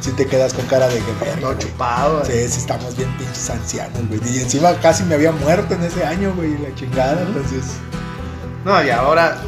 sí 0.00 0.10
te 0.12 0.26
quedas 0.26 0.52
con 0.52 0.66
cara 0.66 0.86
de 0.88 0.96
que 0.98 1.12
verga, 1.24 1.40
Todo 1.40 1.54
güey. 1.54 1.58
chupado. 1.66 2.24
Sí, 2.26 2.32
sí, 2.48 2.58
estamos 2.60 2.94
bien 2.96 3.08
pinches 3.16 3.48
ancianos, 3.48 4.00
güey. 4.08 4.20
Y 4.26 4.40
encima 4.40 4.74
casi 4.80 5.02
me 5.04 5.14
había 5.14 5.32
muerto 5.32 5.74
en 5.74 5.82
ese 5.82 6.04
año, 6.04 6.34
güey, 6.36 6.58
la 6.58 6.74
chingada. 6.74 7.22
Entonces, 7.22 7.64
No, 8.66 8.82
y 8.84 8.90
ahora, 8.90 9.38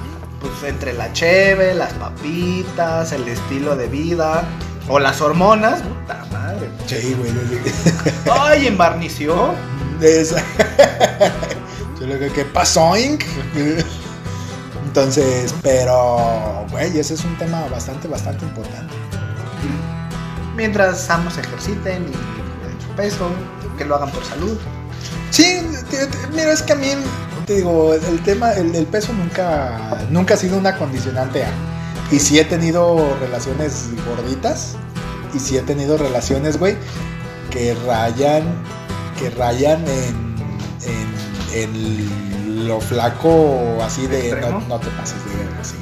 pues 0.40 0.52
entre 0.70 0.92
la 0.94 1.12
cheve, 1.12 1.74
las 1.74 1.92
papitas, 1.94 3.12
el 3.12 3.26
estilo 3.28 3.74
de 3.76 3.88
vida 3.88 4.44
o 4.88 4.98
las 4.98 5.20
hormonas, 5.20 5.80
puta 5.82 6.24
madre. 6.32 6.68
sí, 6.86 7.14
güey. 7.18 7.32
Ay, 8.30 8.66
embarnició. 8.68 9.54
esa. 10.00 10.42
Yo 12.00 12.06
le 12.06 12.18
digo, 12.18 12.34
¿qué 12.34 12.44
pasó, 12.44 12.96
Inc? 12.96 13.22
Entonces, 14.84 15.54
pero, 15.62 16.64
güey, 16.70 16.98
ese 16.98 17.14
es 17.14 17.24
un 17.24 17.36
tema 17.36 17.66
bastante, 17.70 18.08
bastante 18.08 18.44
importante. 18.44 18.94
Mientras 20.56 21.08
ambos 21.10 21.36
ejerciten 21.36 22.06
y 22.08 22.82
su 22.82 22.88
peso, 22.96 23.28
que 23.76 23.84
lo 23.84 23.96
hagan 23.96 24.10
por 24.10 24.24
salud. 24.24 24.56
Sí, 25.30 25.60
te- 25.90 26.06
te- 26.06 26.26
mira, 26.28 26.52
es 26.52 26.62
que 26.62 26.72
a 26.72 26.76
mí, 26.76 26.88
te 27.46 27.56
digo, 27.56 27.92
el, 27.92 28.02
el 28.06 28.20
tema, 28.22 28.52
el, 28.52 28.74
el 28.74 28.86
peso 28.86 29.12
nunca, 29.12 29.98
nunca 30.10 30.32
ha 30.34 30.36
sido 30.36 30.56
una 30.56 30.76
condicionante 30.78 31.44
a. 31.44 31.48
Y 32.10 32.18
sí 32.20 32.38
he 32.38 32.44
tenido 32.44 33.16
relaciones 33.20 33.88
gorditas. 34.06 34.76
Y 35.34 35.38
sí 35.40 35.56
he 35.56 35.62
tenido 35.62 35.98
relaciones, 35.98 36.58
güey, 36.58 36.76
que 37.50 37.74
rayan, 37.86 38.44
que 39.18 39.28
rayan 39.30 39.84
en, 39.86 40.36
en, 41.52 41.52
en 41.52 42.68
lo 42.68 42.80
flaco, 42.80 43.78
así 43.82 44.06
de, 44.06 44.40
no, 44.40 44.60
no 44.60 44.78
te 44.80 44.88
pases 44.90 45.16
de 45.26 45.36
ver, 45.36 45.48
así. 45.60 45.74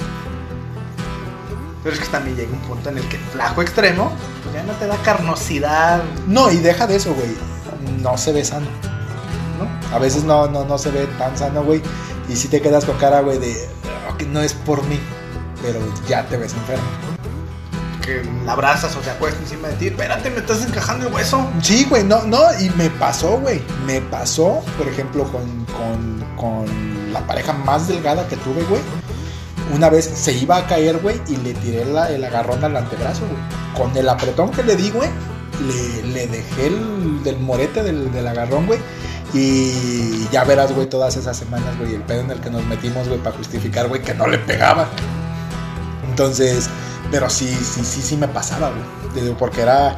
Pero 1.82 1.94
es 1.94 2.00
que 2.00 2.08
también 2.08 2.36
llega 2.36 2.50
un 2.52 2.58
punto 2.60 2.88
en 2.88 2.98
el 2.98 3.08
que 3.08 3.16
el 3.16 3.22
flaco 3.24 3.60
extremo 3.62 4.10
pues 4.42 4.54
ya 4.54 4.62
no 4.62 4.72
te 4.72 4.86
da 4.86 4.96
carnosidad, 5.02 6.02
No, 6.26 6.50
y 6.50 6.56
deja 6.56 6.86
de 6.86 6.96
eso, 6.96 7.14
güey. 7.14 7.28
No 8.02 8.16
se 8.16 8.32
ve 8.32 8.44
sano. 8.44 8.66
¿no? 9.58 9.94
A 9.94 9.98
veces 9.98 10.24
no, 10.24 10.46
no, 10.48 10.64
no 10.64 10.78
se 10.78 10.90
ve 10.90 11.06
tan 11.18 11.36
sano, 11.36 11.62
güey. 11.62 11.82
Y 12.28 12.36
si 12.36 12.48
te 12.48 12.60
quedas 12.62 12.86
con 12.86 12.96
cara, 12.96 13.20
güey, 13.20 13.38
de 13.38 13.68
"Ah, 14.10 14.16
que 14.16 14.24
no 14.24 14.40
es 14.40 14.54
por 14.54 14.82
mí, 14.84 14.98
pero 15.64 15.80
ya 16.06 16.26
te 16.26 16.36
ves 16.36 16.52
enfermo. 16.54 16.84
Que 18.02 18.22
la 18.44 18.52
abrazas 18.52 18.94
o 18.96 18.98
te 19.00 19.10
acuestas 19.10 19.42
encima 19.44 19.68
de 19.68 19.74
ti. 19.76 19.86
Espérate, 19.86 20.28
me 20.30 20.38
estás 20.40 20.62
encajando 20.62 21.08
el 21.08 21.14
hueso. 21.14 21.48
Sí, 21.62 21.86
güey, 21.88 22.04
no, 22.04 22.22
no, 22.24 22.38
y 22.60 22.68
me 22.76 22.90
pasó, 22.90 23.38
güey. 23.38 23.62
Me 23.86 24.02
pasó, 24.02 24.62
por 24.76 24.86
ejemplo, 24.88 25.24
con, 25.24 25.64
con, 25.64 26.24
con 26.36 27.12
la 27.14 27.26
pareja 27.26 27.54
más 27.54 27.88
delgada 27.88 28.28
que 28.28 28.36
tuve, 28.36 28.62
güey. 28.64 28.82
Una 29.72 29.88
vez 29.88 30.04
se 30.04 30.32
iba 30.32 30.58
a 30.58 30.66
caer, 30.66 30.98
güey, 30.98 31.18
y 31.28 31.36
le 31.38 31.54
tiré 31.54 31.86
la- 31.86 32.10
el 32.10 32.22
agarrón 32.22 32.62
al 32.62 32.76
antebrazo, 32.76 33.22
güey. 33.22 33.40
Con 33.74 33.96
el 33.96 34.06
apretón 34.06 34.50
que 34.50 34.62
le 34.62 34.76
di, 34.76 34.90
güey, 34.90 35.08
le, 35.66 36.02
le 36.12 36.26
dejé 36.26 36.66
el 36.66 37.22
del 37.24 37.38
morete 37.40 37.82
del, 37.82 38.12
del 38.12 38.28
agarrón, 38.28 38.66
güey. 38.66 38.80
Y 39.32 40.28
ya 40.30 40.44
verás, 40.44 40.72
güey, 40.72 40.88
todas 40.88 41.16
esas 41.16 41.36
semanas, 41.38 41.76
güey, 41.78 41.94
el 41.94 42.02
pedo 42.02 42.20
en 42.20 42.30
el 42.30 42.40
que 42.40 42.50
nos 42.50 42.62
metimos, 42.66 43.08
güey, 43.08 43.18
para 43.20 43.34
justificar, 43.36 43.88
güey, 43.88 44.02
que 44.02 44.12
no 44.14 44.26
le 44.26 44.36
pegaba. 44.38 44.88
Entonces, 46.14 46.68
pero 47.10 47.28
sí, 47.28 47.48
sí, 47.48 47.84
sí, 47.84 48.00
sí 48.00 48.16
me 48.16 48.28
pasaba, 48.28 48.70
güey. 48.70 49.34
Porque 49.34 49.62
era, 49.62 49.96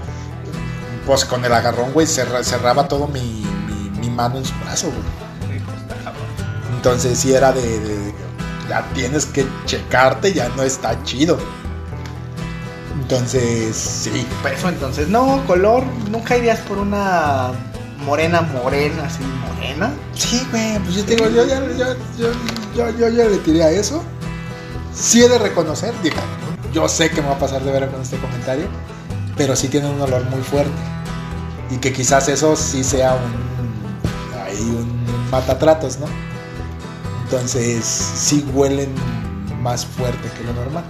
pues 1.05 1.27
con 1.27 1.45
el 1.45 1.53
agarrón, 1.53 1.93
güey, 1.93 2.07
cerra- 2.07 2.43
cerraba 2.43 2.89
todo 2.89 3.07
mi, 3.07 3.21
mi, 3.21 3.91
mi 4.01 4.09
mano 4.09 4.39
en 4.39 4.47
su 4.47 4.55
brazo, 4.65 4.87
güey. 4.87 5.61
Entonces 6.75 7.19
sí 7.19 7.35
era 7.35 7.53
de, 7.53 7.61
de- 7.81 8.15
ya 8.67 8.83
tienes 8.95 9.27
que 9.27 9.47
checarte, 9.67 10.33
ya 10.33 10.49
no 10.57 10.63
está 10.63 11.03
chido. 11.05 11.37
Entonces, 12.99 13.77
sí. 13.77 14.27
Peso, 14.43 14.71
entonces, 14.71 15.09
no, 15.09 15.45
color, 15.47 15.85
nunca 16.11 16.39
irías 16.39 16.61
por 16.61 16.79
una 16.79 17.51
morena, 17.99 18.41
morena, 18.41 19.05
así, 19.05 19.23
morena. 19.47 19.93
Sí, 20.15 20.47
güey, 20.51 20.79
pues 20.79 20.95
yo 20.95 21.05
te 21.05 21.15
digo, 21.17 21.29
yo 21.29 21.47
ya, 21.47 21.61
yo, 21.77 21.95
yo, 22.19 22.31
yo, 22.75 22.91
yo 22.99 23.09
ya 23.11 23.25
le 23.27 23.37
tiré 23.39 23.63
a 23.65 23.71
eso. 23.71 24.03
Sí 24.97 25.23
he 25.23 25.29
de 25.29 25.39
reconocer, 25.39 25.93
digo, 26.03 26.17
yo 26.73 26.89
sé 26.89 27.11
que 27.11 27.21
me 27.21 27.29
va 27.29 27.35
a 27.35 27.39
pasar 27.39 27.63
de 27.63 27.71
ver 27.71 27.91
con 27.91 28.01
este 28.01 28.17
comentario, 28.17 28.67
pero 29.37 29.55
sí 29.55 29.69
tiene 29.69 29.91
un 29.91 30.01
olor 30.01 30.25
muy 30.31 30.43
fuerte. 30.43 30.73
Y 31.71 31.77
que 31.77 31.93
quizás 31.93 32.29
eso 32.29 32.57
sí 32.57 32.83
sea 32.83 33.15
un, 33.15 34.41
ahí 34.41 34.61
un 34.61 35.31
matatratos, 35.31 35.99
¿no? 35.99 36.07
Entonces, 37.25 37.85
sí 37.85 38.47
huelen 38.55 38.95
más 39.61 39.85
fuerte 39.85 40.31
que 40.37 40.45
lo 40.45 40.55
normal. 40.55 40.85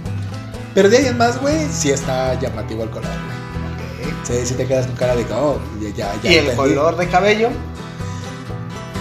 Pero 0.73 0.89
de 0.89 0.97
ahí 0.97 1.05
en 1.07 1.17
más, 1.17 1.41
güey, 1.41 1.67
sí 1.69 1.91
está 1.91 2.39
llamativo 2.39 2.83
el 2.83 2.89
color, 2.89 3.09
güey. 3.09 4.13
Sí, 4.23 4.45
sí 4.45 4.53
te 4.53 4.65
quedas 4.65 4.87
con 4.87 4.95
cara 4.95 5.15
de 5.15 5.25
oh, 5.33 5.59
ya, 5.81 5.89
ya, 5.89 6.21
ya 6.21 6.31
y 6.31 6.35
el 6.35 6.55
color 6.55 6.95
de 6.97 7.07
cabello, 7.07 7.49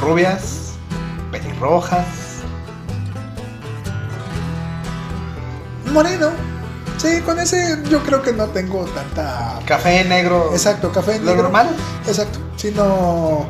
rubias, 0.01 0.73
pelirrojas. 1.31 2.25
Moreno. 5.97 6.29
Sí, 6.99 7.21
con 7.23 7.38
ese 7.41 7.79
yo 7.91 8.03
creo 8.03 8.23
que 8.23 8.33
no 8.33 8.47
tengo 8.49 8.85
tanta. 8.85 9.59
Café 9.67 10.05
negro. 10.05 10.50
Exacto, 10.53 10.93
café 10.93 11.19
Lo 11.19 11.25
negro. 11.26 11.43
normal. 11.45 11.69
Exacto. 12.07 12.38
Si 12.57 12.71
no. 12.71 13.47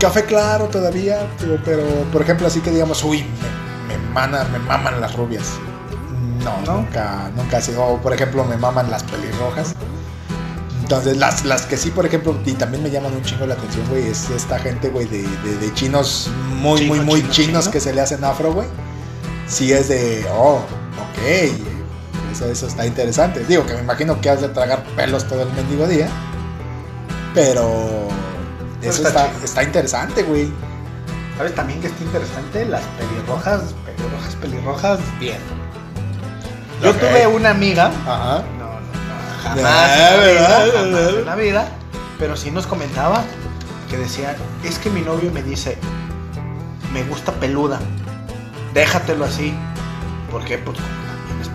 Café 0.00 0.24
claro 0.24 0.66
todavía, 0.66 1.28
pero, 1.38 1.58
pero, 1.64 1.82
por 2.12 2.22
ejemplo, 2.22 2.46
así 2.46 2.60
que 2.60 2.70
digamos, 2.70 3.04
uy, 3.04 3.24
me, 3.88 3.96
me, 3.98 4.08
mana- 4.12 4.44
me 4.52 4.58
maman 4.58 5.00
las 5.00 5.14
rubias. 5.16 5.44
No, 6.44 6.52
¿No? 6.64 6.78
nunca, 6.82 7.30
nunca 7.36 7.58
ha 7.58 7.60
sido. 7.60 7.84
O, 7.84 7.98
por 7.98 8.12
ejemplo, 8.12 8.44
me 8.44 8.56
maman 8.56 8.90
las 8.90 9.02
pelirrojas. 9.04 9.74
Entonces, 10.82 11.16
las, 11.16 11.44
las 11.44 11.62
que 11.62 11.76
sí, 11.76 11.90
por 11.90 12.06
ejemplo, 12.06 12.36
y 12.46 12.52
también 12.52 12.82
me 12.82 12.90
llaman 12.90 13.12
un 13.14 13.22
chingo 13.22 13.44
la 13.46 13.54
atención, 13.54 13.84
güey, 13.88 14.06
es 14.08 14.30
esta 14.30 14.58
gente, 14.60 14.88
güey, 14.90 15.06
de, 15.06 15.22
de, 15.22 15.56
de 15.60 15.74
chinos 15.74 16.30
muy, 16.60 16.78
Chino, 16.80 16.94
muy, 16.94 17.04
muy 17.04 17.20
chino, 17.22 17.32
chinos 17.32 17.64
chino. 17.64 17.72
que 17.72 17.80
se 17.80 17.92
le 17.92 18.00
hacen 18.00 18.22
afro, 18.24 18.52
güey. 18.52 18.68
Sí 19.48 19.72
es 19.72 19.88
de, 19.88 20.24
oh, 20.36 20.60
eso, 21.24 22.50
eso 22.50 22.66
está 22.66 22.86
interesante. 22.86 23.44
Digo 23.44 23.64
que 23.66 23.74
me 23.74 23.80
imagino 23.80 24.20
que 24.20 24.30
has 24.30 24.40
de 24.40 24.48
tragar 24.48 24.84
pelos 24.96 25.26
todo 25.26 25.42
el 25.42 25.52
mendigo 25.52 25.86
día, 25.86 26.08
pero 27.34 28.08
eso 28.82 29.06
está 29.06 29.30
está, 29.42 29.62
interesante, 29.62 30.22
güey. 30.22 30.50
¿Sabes 31.36 31.54
también 31.54 31.80
que 31.80 31.88
está 31.88 32.02
interesante? 32.04 32.64
Las 32.66 32.82
pelirrojas, 32.98 33.74
pelirrojas, 33.84 34.34
pelirrojas, 34.36 34.98
bien. 35.18 35.38
Yo 36.82 36.94
tuve 36.94 37.26
una 37.26 37.50
amiga, 37.50 37.90
Ajá. 38.06 38.42
no, 38.58 38.64
no, 38.64 38.80
no, 38.80 39.42
jamás, 39.42 39.98
en 39.98 40.20
la 40.20 40.26
vida, 40.26 40.48
jamás 40.74 41.08
en 41.14 41.24
la 41.24 41.34
vida, 41.34 41.68
pero 42.18 42.36
sí 42.36 42.50
nos 42.50 42.66
comentaba 42.66 43.24
que 43.88 43.96
decía, 43.96 44.36
es 44.64 44.78
que 44.78 44.90
mi 44.90 45.00
novio 45.00 45.30
me 45.32 45.42
dice, 45.42 45.78
me 46.92 47.02
gusta 47.04 47.32
peluda, 47.32 47.80
déjatelo 48.74 49.24
así. 49.24 49.54
¿Por 50.30 50.44
qué? 50.44 50.58
Pues 50.58 50.76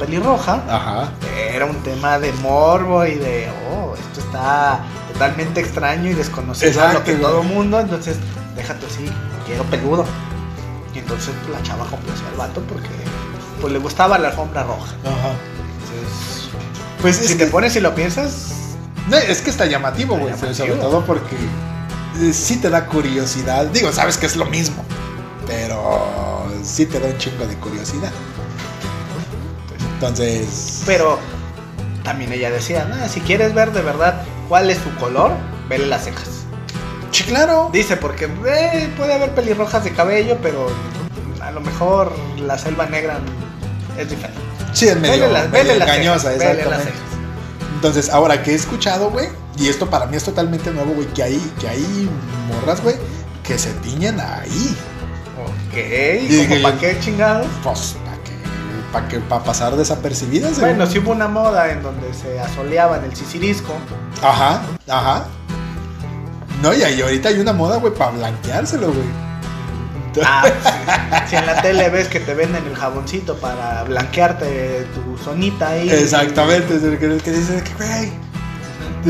pelirroja, 0.05 0.63
Ajá. 0.67 1.11
era 1.53 1.65
un 1.65 1.75
tema 1.83 2.17
de 2.17 2.33
morbo 2.33 3.05
y 3.05 3.15
de, 3.15 3.47
oh, 3.71 3.93
esto 3.95 4.19
está 4.19 4.79
totalmente 5.13 5.61
extraño 5.61 6.09
y 6.09 6.13
desconocido 6.13 6.81
a 6.83 6.93
lo 6.93 7.03
que 7.03 7.11
güey. 7.13 7.23
todo 7.23 7.43
mundo, 7.43 7.79
entonces 7.79 8.17
déjate 8.55 8.85
así, 8.87 9.05
quiero 9.45 9.63
peludo. 9.65 10.03
Y 10.95 10.99
entonces 10.99 11.33
la 11.51 11.61
chava 11.61 11.85
complacía 11.85 12.27
al 12.31 12.37
vato 12.37 12.61
porque 12.67 12.89
pues 13.61 13.71
le 13.71 13.79
gustaba 13.79 14.17
la 14.17 14.29
alfombra 14.29 14.63
roja. 14.63 14.87
Ajá. 15.05 15.33
Entonces, 15.83 16.49
Pues 17.01 17.15
si 17.17 17.35
te 17.35 17.45
que, 17.45 17.51
pones 17.51 17.75
y 17.75 17.79
lo 17.79 17.93
piensas, 17.93 18.47
no, 19.07 19.17
es 19.17 19.41
que 19.41 19.51
está 19.51 19.67
llamativo, 19.67 20.17
güey. 20.17 20.33
Sobre 20.53 20.73
todo 20.73 21.05
porque 21.05 21.35
eh, 22.19 22.33
sí 22.33 22.57
te 22.57 22.69
da 22.71 22.87
curiosidad. 22.87 23.67
Digo, 23.67 23.91
sabes 23.91 24.17
que 24.17 24.25
es 24.25 24.35
lo 24.35 24.45
mismo, 24.45 24.83
pero 25.47 26.47
sí 26.63 26.87
te 26.87 26.99
da 26.99 27.07
un 27.07 27.17
chingo 27.19 27.45
de 27.45 27.55
curiosidad. 27.57 28.11
Entonces, 30.01 30.81
pero 30.87 31.19
también 32.03 32.33
ella 32.33 32.49
decía, 32.49 32.85
"Nah, 32.85 33.07
si 33.07 33.19
quieres 33.21 33.53
ver 33.53 33.71
de 33.71 33.81
verdad 33.81 34.23
cuál 34.49 34.69
es 34.71 34.79
su 34.79 34.89
color, 34.95 35.31
vele 35.69 35.85
las 35.85 36.05
cejas. 36.05 36.27
sí, 37.11 37.23
claro. 37.23 37.69
Dice, 37.71 37.97
porque 37.97 38.25
eh, 38.47 38.89
puede 38.97 39.13
haber 39.13 39.35
pelirrojas 39.35 39.83
de 39.83 39.91
cabello, 39.91 40.37
pero 40.41 40.67
a 41.41 41.51
lo 41.51 41.61
mejor 41.61 42.11
la 42.39 42.57
selva 42.57 42.85
negra 42.87 43.19
es 43.97 44.09
diferente. 44.09 44.41
Sí, 44.73 44.87
es 44.87 44.95
medio, 44.99 45.23
Vele 45.23 45.33
las- 45.33 45.49
medio 45.49 45.63
vele 45.73 45.79
las 45.79 45.91
cejas, 45.95 46.23
vele 46.39 46.65
las. 46.65 46.81
Entonces, 47.75 48.09
ahora 48.09 48.41
que 48.41 48.51
he 48.51 48.55
escuchado, 48.55 49.09
güey, 49.11 49.27
y 49.57 49.67
esto 49.67 49.87
para 49.89 50.05
mí 50.07 50.15
es 50.17 50.23
totalmente 50.23 50.71
nuevo, 50.71 50.93
güey, 50.93 51.07
que 51.07 51.21
hay, 51.23 51.51
que 51.59 51.67
hay 51.67 52.09
morras, 52.47 52.81
güey, 52.81 52.95
que 53.43 53.59
se 53.59 53.71
tiñen 53.75 54.19
ahí. 54.19 54.75
Ok, 55.43 55.77
Y 56.29 56.37
¿como 56.37 56.55
que- 56.55 56.61
para 56.61 56.77
qué 56.79 56.97
chingados? 57.01 57.47
Pues, 57.63 57.95
para 58.91 59.07
que, 59.07 59.19
para 59.19 59.43
pasar 59.43 59.75
desapercibidas. 59.75 60.59
Bueno, 60.59 60.85
según- 60.85 60.91
sí 60.91 60.99
hubo 60.99 61.11
una 61.11 61.27
moda 61.27 61.71
en 61.71 61.81
donde 61.83 62.13
se 62.13 62.39
asoleaba 62.39 62.97
en 62.97 63.05
el 63.05 63.15
sisirisco. 63.15 63.73
Ajá, 64.21 64.61
ajá. 64.89 65.25
No, 66.61 66.73
y 66.73 66.83
ahí 66.83 67.01
ahorita 67.01 67.29
hay 67.29 67.39
una 67.39 67.53
moda, 67.53 67.77
güey, 67.77 67.93
para 67.93 68.11
blanqueárselo, 68.11 68.87
güey. 68.87 69.21
Ah, 70.25 70.43
sí. 70.45 71.29
si 71.29 71.35
en 71.37 71.45
la 71.45 71.61
tele 71.61 71.89
ves 71.89 72.09
que 72.09 72.19
te 72.19 72.33
venden 72.33 72.65
el 72.67 72.75
jaboncito 72.75 73.37
para 73.37 73.83
blanquearte 73.83 74.85
tu 74.93 75.17
zonita 75.17 75.69
ahí. 75.69 75.89
Exactamente, 75.89 76.75
es 76.75 76.83
el 76.83 76.99
que, 76.99 77.05
el 77.05 77.21
que 77.21 77.31
dice 77.31 77.63
que, 77.63 77.73
güey. 77.75 78.11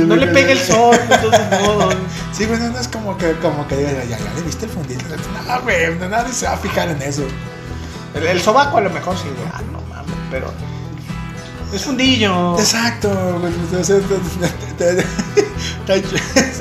No 0.07 0.15
le 0.15 0.27
pegue 0.27 0.53
el 0.53 0.59
sol, 0.59 0.95
de 1.09 1.17
todos 1.17 1.39
modos. 1.61 1.95
Sí, 2.31 2.45
güey, 2.45 2.59
no, 2.59 2.79
es 2.79 2.87
como 2.87 3.17
que, 3.17 3.33
como 3.41 3.67
que 3.67 3.75
diga, 3.77 3.91
ya, 4.07 4.17
ya 4.17 4.33
le 4.35 4.41
viste 4.43 4.65
el 4.65 4.71
fundito. 4.71 5.03
No, 5.47 5.61
güey, 5.63 5.97
nadie 6.09 6.31
se 6.31 6.45
va 6.45 6.53
a 6.53 6.57
fijar 6.57 6.87
en 6.89 7.01
eso. 7.01 7.23
El, 8.13 8.27
el 8.27 8.41
sobaco 8.41 8.77
a 8.77 8.81
lo 8.81 8.89
mejor 8.91 9.17
sí, 9.17 9.23
ah, 9.51 9.55
mames, 9.57 9.60
pero. 10.31 10.51
Es 11.73 11.83
fundillo. 11.85 12.57
Exacto, 12.59 13.09
güey. 13.39 13.53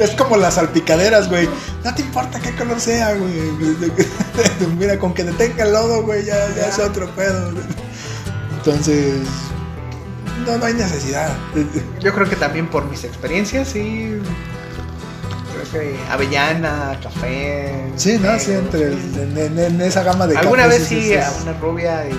Es 0.01 0.11
como 0.13 0.37
las 0.37 0.55
salpicaderas, 0.55 1.29
güey. 1.29 1.49
No 1.85 1.95
te 1.95 2.03
importa 2.03 2.39
qué 2.41 2.55
color 2.55 2.81
sea, 2.81 3.15
güey. 3.15 3.33
Mira, 4.79 4.99
con 4.99 5.13
que 5.15 5.25
detenga 5.25 5.65
el 5.65 5.73
lodo, 5.73 6.03
güey, 6.03 6.25
ya, 6.25 6.37
ya 6.55 6.67
es 6.69 6.79
otro 6.79 7.09
pedo. 7.15 7.51
Entonces, 8.57 9.21
no, 10.47 10.59
no 10.59 10.65
hay 10.65 10.75
necesidad. 10.75 11.31
Yo 12.01 12.15
creo 12.15 12.29
que 12.29 12.37
también 12.37 12.69
por 12.69 12.85
mis 12.87 13.05
experiencias, 13.05 13.69
sí. 13.69 14.19
Creo 15.53 15.83
que 15.83 15.97
avellana, 16.11 16.99
café. 17.03 17.91
Sí, 17.97 18.19
no, 18.21 18.39
sí, 18.39 18.53
entre 18.53 18.93
en, 18.93 19.37
en- 19.37 19.59
en 19.59 19.81
esa 19.81 20.03
gama 20.03 20.27
de 20.27 20.37
Alguna 20.37 20.65
cafés, 20.65 20.79
vez 20.81 20.89
sí, 20.89 21.03
sí, 21.03 21.15
a 21.17 21.31
una 21.43 21.53
rubia 21.55 22.07
y 22.09 22.13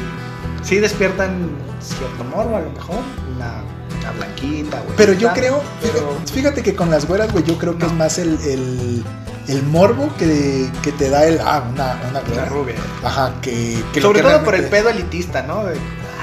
sí 0.64 0.78
despiertan 0.78 1.50
cierto 1.82 2.24
morbo 2.26 2.58
a 2.58 2.62
lo 2.62 2.70
mejor. 2.72 2.98
Una 3.36 4.12
blanquita, 4.18 4.80
güey. 4.82 4.96
Pero 4.98 5.14
yo 5.14 5.32
creo, 5.34 5.62
pero- 5.82 6.18
fíjate, 6.34 6.64
que 6.64 6.76
con 6.76 6.90
las 6.90 7.06
güeras, 7.08 7.32
güey, 7.32 7.44
yo 7.44 7.58
creo 7.58 7.74
que 7.78 7.86
No. 7.86 7.88
es 7.88 7.94
más 7.94 8.18
el, 8.18 8.40
el, 8.44 9.04
el 9.48 9.64
morbo 9.64 10.10
que, 10.18 10.70
que 10.82 10.92
te 10.92 11.10
da 11.10 11.26
el. 11.26 11.40
Ah, 11.40 11.64
una, 11.72 11.98
una 12.10 12.22
Una 12.34 12.46
rubia. 12.46 12.76
Ajá, 13.04 13.34
que, 13.42 13.82
que 13.94 14.00
lo 14.02 14.08
Sobre 14.08 14.22
que 14.22 14.28
todo 14.28 14.44
por 14.44 14.56
el 14.56 14.66
pedo 14.66 14.90
elitista, 14.90 15.44
¿no? 15.44 15.60
Ah, 15.62 15.74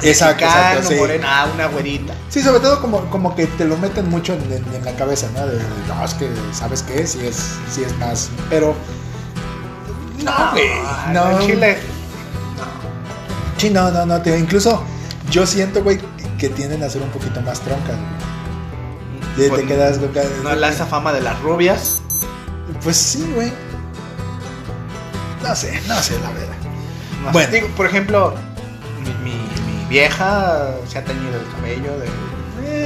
Exacto, 0.03 0.45
exacto, 0.45 0.89
sí. 0.91 0.95
morena, 0.95 1.27
ah, 1.29 1.49
una 1.53 1.67
güerita. 1.67 2.15
Sí, 2.29 2.41
sobre 2.41 2.61
todo 2.61 2.81
como, 2.81 3.11
como 3.11 3.35
que 3.35 3.47
te 3.47 3.65
lo 3.65 3.77
meten 3.79 4.09
mucho 4.09 4.33
en, 4.35 4.43
en- 4.53 4.75
en 4.75 4.85
la 4.85 4.93
cabeza, 4.95 5.27
¿no? 5.35 5.45
De, 5.47 5.59
no, 5.89 6.05
es 6.05 6.15
que, 6.15 6.29
¿sabes 6.53 6.83
qué? 6.85 7.05
Sí 7.07 7.27
es, 7.27 7.55
sí 7.73 7.83
es 7.85 7.97
más. 7.99 8.31
Pero. 8.49 8.75
No, 10.25 10.33
güey. 10.53 10.69
No. 11.13 11.41
En 11.41 11.47
Chile. 11.47 11.79
Sí, 13.59 13.71
no, 13.71 13.91
no, 13.91 14.07
no. 14.07 14.23
Te, 14.23 14.39
incluso 14.39 14.83
yo 15.31 15.47
siento, 15.47 15.83
güey, 15.83 16.01
que 16.39 16.49
tienden 16.49 16.83
a 16.83 16.89
ser 16.89 17.03
un 17.03 17.11
poquito 17.11 17.41
más 17.43 17.61
troncas, 17.61 17.97
güey. 17.97 19.29
Te, 19.37 19.43
te 19.45 19.49
Pues, 19.51 19.67
quedas. 19.67 19.99
No 20.43 20.55
la 20.55 20.69
esa 20.69 20.87
fama 20.87 21.13
de 21.13 21.21
las 21.21 21.39
rubias. 21.43 22.01
Pues 22.83 22.97
sí, 22.97 23.31
güey. 23.35 23.53
No 25.43 25.55
sé, 25.55 25.81
no 25.87 25.95
sé, 26.01 26.19
la 26.21 26.31
verdad. 26.31 26.55
No 27.23 27.27
sé, 27.27 27.33
Bueno. 27.33 27.53
Digo, 27.53 27.69
por 27.77 27.87
ejemplo, 27.87 28.35
mi, 29.03 29.31
mi- 29.31 29.39
mi 29.81 29.85
vieja 29.89 30.71
se 30.89 30.99
ha 30.99 31.05
teñido 31.05 31.35
el 31.41 31.47
cabello 31.55 31.99
de 31.99 32.09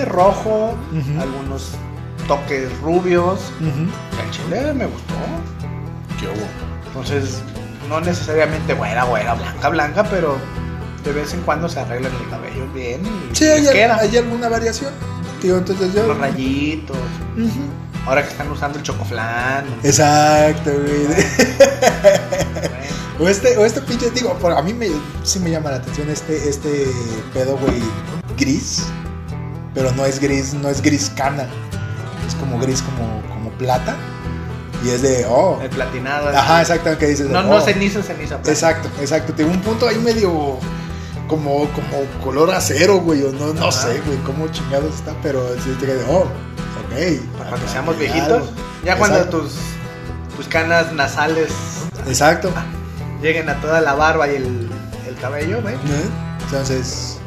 eh, 0.01 0.05
rojo, 0.05 0.75
algunos 1.21 1.71
toques 2.29 2.71
rubios. 2.81 3.41
Ujú. 3.61 3.89
En 4.23 4.31
Chile 4.31 4.73
me 4.75 4.87
gustó. 4.87 5.15
¿Qué 6.21 6.27
hubo? 6.29 6.47
Entonces, 6.87 7.41
no 7.89 8.01
necesariamente 8.01 8.75
güera, 8.75 9.05
güera, 9.05 9.35
blanca, 9.35 9.69
blanca, 9.71 10.05
pero 10.05 10.37
de 11.05 11.13
vez 11.13 11.35
en 11.35 11.41
cuando 11.43 11.69
se 11.69 11.81
arreglan 11.81 12.13
el 12.15 12.29
cabello 12.31 12.67
bien 12.73 13.03
y 13.05 13.35
Sí, 13.35 13.45
hay, 13.45 13.67
queda. 13.67 13.99
hay 13.99 14.17
alguna 14.17 14.49
variación. 14.49 14.93
Tío, 15.41 15.59
entonces 15.59 15.93
yo. 15.95 16.07
Los 16.07 16.19
rayitos. 16.19 16.97
Ahora 18.07 18.23
que 18.23 18.31
están 18.31 18.51
usando 18.51 18.79
el 18.79 18.85
chocoflán. 18.85 19.65
Exacto, 19.83 20.71
güey. 20.71 21.07
bueno. 21.07 21.23
O 23.21 23.29
este, 23.29 23.57
o 23.57 23.65
este 23.65 23.81
pinche, 23.83 24.11
digo, 24.11 24.37
a 24.45 24.63
mí 24.63 24.73
me, 24.75 24.89
sí 25.23 25.39
me 25.39 25.51
llama 25.51 25.71
la 25.71 25.77
atención 25.77 26.11
este, 26.11 26.49
este 26.49 26.87
pedo, 27.33 27.57
güey, 27.59 27.81
gris. 28.37 28.87
Pero 29.75 29.93
no 29.93 30.05
es 30.05 30.19
gris, 30.19 30.55
no 30.55 30.69
es 30.69 30.83
gris 30.83 31.13
cana. 31.15 31.47
Es 32.27 32.35
como 32.35 32.59
gris 32.59 32.83
como, 32.83 33.23
como 33.29 33.51
plata. 33.59 33.97
Y 34.85 34.91
es 34.91 35.03
de, 35.03 35.25
oh. 35.29 35.61
El 35.63 35.71
platinado. 35.71 36.31
Ajá, 36.31 36.63
exacto, 36.63 36.99
que 36.99 37.07
dices. 37.07 37.29
No, 37.29 37.43
no 37.43 37.57
oh. 37.57 37.61
ceniza, 37.61 38.03
ceniza. 38.03 38.37
plata. 38.39 38.51
Exacto, 38.51 38.89
exacto. 39.01 39.33
Tiene 39.35 39.53
un 39.53 39.61
punto 39.61 39.87
ahí 39.87 39.99
medio 39.99 40.59
como, 41.33 41.67
como 41.71 42.05
color 42.23 42.51
acero, 42.51 42.99
güey. 42.99 43.23
O 43.23 43.33
no, 43.33 43.55
no 43.55 43.69
Ajá. 43.69 43.73
sé, 43.73 44.03
güey, 44.05 44.19
cómo 44.19 44.49
chingados 44.49 44.95
está, 44.95 45.15
pero 45.23 45.43
sí 45.65 45.75
te 45.81 45.87
quedas 45.87 46.07
de, 46.07 46.13
oh, 46.13 46.25
ok. 46.25 47.39
Para 47.39 47.51
cuando 47.51 47.69
seamos 47.69 47.99
viejitos. 47.99 48.51
Ya 48.85 48.99
cuando 48.99 49.17
Exacto. 49.17 49.41
tus, 49.41 49.53
tus 50.37 50.47
canas 50.49 50.93
nasales 50.93 51.51
Exacto. 52.07 52.53
lleguen 53.23 53.49
a 53.49 53.59
toda 53.63 53.81
la 53.81 53.95
barba 53.95 54.29
y 54.31 54.37
el, 54.37 54.69
el 55.09 55.15
cabello. 55.21 55.63
¿no? 55.63 55.71
Entonces, 56.45 57.19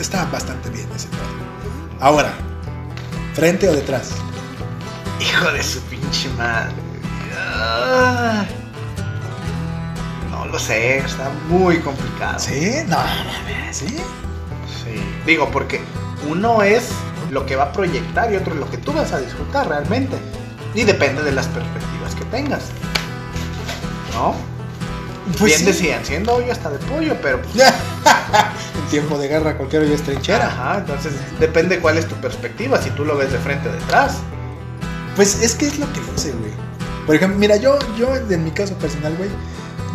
está 0.00 0.24
bastante 0.26 0.70
bien 0.70 0.88
ese 0.96 1.08
pedo. 1.08 1.20
Ahora, 2.00 2.32
¿frente 3.34 3.68
o 3.68 3.74
detrás? 3.74 4.12
Hijo 5.20 5.50
de 5.52 5.62
su 5.62 5.80
pinche 5.82 6.30
madre. 6.38 6.72
Ah. 7.36 8.44
No 10.54 10.60
sé, 10.60 10.98
está 10.98 11.32
muy 11.48 11.80
complicado. 11.80 12.38
¿Sí? 12.38 12.74
No, 12.86 12.98
mames, 12.98 13.76
¿sí? 13.76 13.88
Sí. 13.88 15.02
Digo, 15.26 15.50
porque 15.50 15.80
uno 16.28 16.62
es 16.62 16.90
lo 17.32 17.44
que 17.44 17.56
va 17.56 17.64
a 17.64 17.72
proyectar 17.72 18.32
y 18.32 18.36
otro 18.36 18.54
es 18.54 18.60
lo 18.60 18.70
que 18.70 18.78
tú 18.78 18.92
vas 18.92 19.10
a 19.10 19.18
disfrutar 19.18 19.68
realmente. 19.68 20.16
Y 20.72 20.84
depende 20.84 21.24
de 21.24 21.32
las 21.32 21.48
perspectivas 21.48 22.14
que 22.14 22.24
tengas. 22.26 22.66
¿No? 24.12 24.36
Pues 25.40 25.46
Bien 25.46 25.58
sí. 25.58 25.64
decían, 25.64 26.04
siendo 26.04 26.36
hoyo 26.36 26.52
hasta 26.52 26.70
de 26.70 26.78
pollo, 26.86 27.16
pero 27.20 27.42
pues, 27.42 27.74
tiempo 28.90 29.18
de 29.18 29.26
guerra 29.26 29.56
cualquier 29.56 29.82
hoyo 29.82 29.94
es 29.96 30.02
trinchera. 30.02 30.46
Ajá, 30.46 30.78
entonces 30.78 31.14
depende 31.40 31.80
cuál 31.80 31.98
es 31.98 32.06
tu 32.06 32.14
perspectiva, 32.14 32.80
si 32.80 32.90
tú 32.90 33.04
lo 33.04 33.16
ves 33.16 33.32
de 33.32 33.38
frente 33.38 33.68
o 33.68 33.72
detrás. 33.72 34.18
Pues 35.16 35.42
es 35.42 35.56
que 35.56 35.66
es 35.66 35.80
lo 35.80 35.92
que 35.92 36.00
luce, 36.12 36.30
güey. 36.30 36.52
Por 37.06 37.16
ejemplo, 37.16 37.40
mira, 37.40 37.56
yo, 37.56 37.76
yo 37.98 38.14
en 38.14 38.44
mi 38.44 38.52
caso 38.52 38.74
personal, 38.74 39.16
güey, 39.16 39.30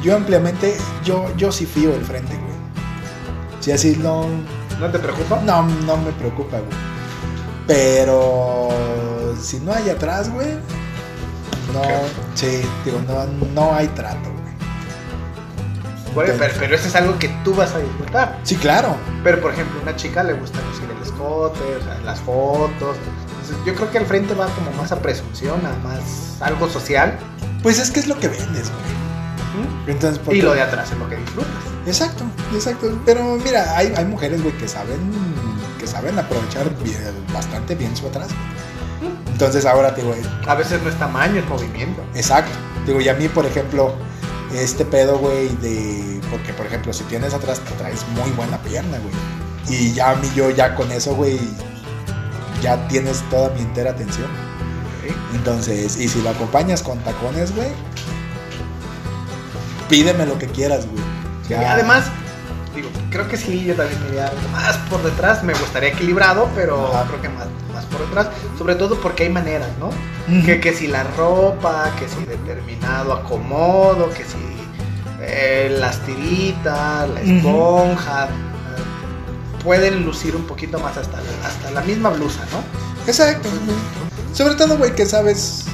yo 0.01 0.15
ampliamente, 0.15 0.77
yo, 1.03 1.25
yo 1.35 1.51
sí 1.51 1.65
fío 1.65 1.93
el 1.93 2.03
frente, 2.03 2.33
güey. 2.33 2.49
Si 3.59 3.71
así 3.71 3.97
no, 3.97 4.25
¿No 4.79 4.89
te 4.89 4.99
preocupa? 4.99 5.41
no, 5.43 5.63
no 5.63 5.97
me 5.97 6.12
preocupa, 6.13 6.57
güey. 6.57 6.77
Pero 7.67 8.69
si 9.39 9.59
no 9.59 9.73
hay 9.73 9.89
atrás, 9.89 10.31
güey, 10.31 10.53
no, 11.73 11.81
sí, 12.33 12.62
digo, 12.83 12.99
no, 13.07 13.25
no 13.53 13.75
hay 13.75 13.88
trato, 13.89 14.23
güey. 14.23 14.39
Bueno, 16.15 16.33
pero, 16.39 16.53
pero 16.57 16.75
eso 16.75 16.88
es 16.88 16.95
algo 16.95 17.19
que 17.19 17.29
tú 17.43 17.53
vas 17.53 17.73
a 17.75 17.79
disfrutar. 17.79 18.39
Sí, 18.43 18.55
claro. 18.55 18.95
Pero 19.23 19.39
por 19.39 19.53
ejemplo, 19.53 19.79
a 19.79 19.83
una 19.83 19.95
chica 19.95 20.23
le 20.23 20.33
gusta 20.33 20.59
lucir 20.67 20.89
el 20.89 21.03
escote, 21.03 21.59
o 21.79 21.83
sea, 21.83 21.99
las 22.03 22.19
fotos. 22.21 22.97
Entonces, 22.97 23.55
yo 23.65 23.75
creo 23.75 23.91
que 23.91 23.99
al 23.99 24.05
frente 24.07 24.33
va 24.33 24.47
como 24.47 24.71
más 24.71 24.91
a 24.91 24.99
presunción, 24.99 25.62
a 25.65 25.88
más 25.88 26.41
algo 26.41 26.67
social. 26.69 27.17
Pues 27.62 27.77
es 27.77 27.91
que 27.91 27.99
es 27.99 28.07
lo 28.07 28.17
que 28.19 28.29
vendes, 28.29 28.71
güey. 28.71 29.09
Entonces, 29.88 30.19
¿por 30.19 30.36
Y 30.36 30.41
lo 30.41 30.54
de 30.54 30.62
atrás 30.62 30.91
es 30.91 30.98
lo 30.98 31.10
que 31.10 31.15
disfrutas. 31.17 31.50
Exacto, 31.86 32.24
exacto. 32.54 33.00
Pero 33.06 33.38
mira, 33.43 33.76
hay, 33.78 33.93
hay 33.95 34.06
mujeres, 34.06 34.41
güey, 34.43 34.56
que 34.58 34.67
saben, 34.67 35.00
que 35.80 35.88
saben 35.88 36.17
aprovechar 36.19 36.69
bien- 36.84 37.00
bastante 37.34 37.76
bien 37.76 37.95
su 37.95 38.08
atrás. 38.08 38.30
Entonces 39.32 39.65
ahora 39.65 39.95
te 39.95 40.02
digo, 40.02 40.13
A 40.48 40.56
veces 40.56 40.82
no 40.84 40.89
es 40.89 40.95
tamaño, 41.00 41.39
es 41.39 41.48
movimiento. 41.48 42.02
exacto. 42.13 42.52
Digo, 42.86 43.00
y 43.02 43.08
a 43.08 43.13
mí, 43.13 43.28
por 43.30 43.45
ejemplo, 43.45 43.93
este 44.54 44.84
pedo, 44.86 45.17
güey, 45.19 45.48
de. 45.58 46.19
Porque, 46.32 46.54
por 46.54 46.65
ejemplo, 46.65 46.91
si 46.93 47.04
tienes 47.06 47.34
atrás, 47.34 47.60
te 47.62 47.72
traes 47.76 48.06
muy 48.15 48.30
buena 48.32 48.58
pierna, 48.60 48.98
güey. 49.00 49.13
Y 49.80 49.93
ya 49.93 50.12
a 50.12 50.15
mí, 50.15 50.30
yo 50.36 50.50
ya 50.50 50.76
con 50.76 50.91
eso, 50.91 51.15
güey, 51.15 51.39
ya 52.62 52.88
tienes 52.88 53.22
toda 53.30 53.50
mi 53.52 53.62
entera 53.62 53.91
atención. 53.91 54.28
Entonces, 55.34 55.98
y 55.98 56.08
si 56.08 56.22
lo 56.22 56.30
acompañas 56.32 56.82
con 56.84 57.00
tacones, 57.00 57.56
güey, 57.56 57.69
pídeme 59.89 60.25
lo 60.25 60.38
que 60.38 60.47
quieras, 60.47 60.86
güey. 60.88 61.04
Y 61.49 61.54
además, 61.65 62.06
digo, 62.75 62.89
creo 63.10 63.28
que 63.28 63.36
sí, 63.38 63.65
yo 63.65 63.75
también 63.75 63.99
me 64.04 64.10
iría 64.10 64.28
algo 64.28 64.47
más 64.52 64.78
por 64.89 65.02
detrás. 65.04 65.43
Me 65.43 65.54
gustaría 65.54 65.89
equilibrado, 65.89 66.47
pero 66.56 66.88
Ajá. 66.93 67.06
creo 67.08 67.21
que 67.21 67.30
más, 67.30 67.47
más 67.73 67.86
por 67.86 68.02
detrás. 68.02 68.28
Sobre 68.58 68.75
todo 68.75 68.99
porque 69.02 69.23
hay 69.23 69.30
maneras, 69.30 69.69
¿no? 69.80 69.89
Que, 70.45 70.60
que 70.60 70.73
si 70.73 70.86
la 70.88 71.04
ropa, 71.17 71.91
que 71.97 72.08
si 72.08 72.23
determinado 72.25 73.13
acomodo, 73.13 74.10
que 74.12 74.23
si 74.23 74.38
eh, 75.21 75.75
las 75.80 75.97
tiritas, 76.06 77.10
la 77.10 77.21
esponja, 77.21 78.25
eh, 78.25 79.63
pueden 79.63 80.06
lucir 80.06 80.36
un 80.36 80.43
poquito 80.43 80.78
más 80.80 80.97
hasta, 80.97 81.17
la- 81.17 81.47
hasta 81.47 81.71
la 81.71 81.82
misma 81.82 82.10
blusa, 82.10 82.41
¿no? 82.52 82.62
Exacto. 83.08 83.49
Sobre 84.34 84.54
todo, 84.54 84.78
güey, 84.78 84.93
que 84.93 85.08
sabes. 85.08 85.65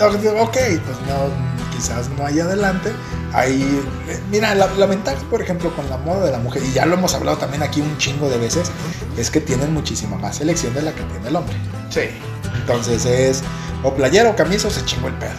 Ok, 0.00 0.16
pues 0.52 0.98
no, 1.06 1.57
quizás 1.78 2.08
no 2.10 2.26
hay 2.26 2.40
adelante. 2.40 2.92
Ahí, 3.32 3.80
mira, 4.30 4.54
la, 4.54 4.66
la 4.74 4.86
ventaja, 4.86 5.18
por 5.30 5.40
ejemplo, 5.40 5.74
con 5.76 5.88
la 5.88 5.96
moda 5.98 6.24
de 6.26 6.32
la 6.32 6.38
mujer, 6.38 6.62
y 6.64 6.72
ya 6.72 6.84
lo 6.86 6.94
hemos 6.94 7.14
hablado 7.14 7.38
también 7.38 7.62
aquí 7.62 7.80
un 7.80 7.96
chingo 7.98 8.28
de 8.28 8.38
veces, 8.38 8.70
es 9.16 9.30
que 9.30 9.40
tienen 9.40 9.72
muchísima 9.72 10.16
más 10.16 10.36
selección 10.36 10.74
de 10.74 10.82
la 10.82 10.92
que 10.92 11.02
tiene 11.04 11.28
el 11.28 11.36
hombre. 11.36 11.56
Sí. 11.90 12.00
Entonces 12.60 13.04
es 13.06 13.42
o 13.84 13.94
playera 13.94 14.30
o 14.30 14.36
camisa 14.36 14.68
o 14.68 14.70
se 14.70 14.84
chingó 14.84 15.08
el 15.08 15.14
pedo. 15.14 15.30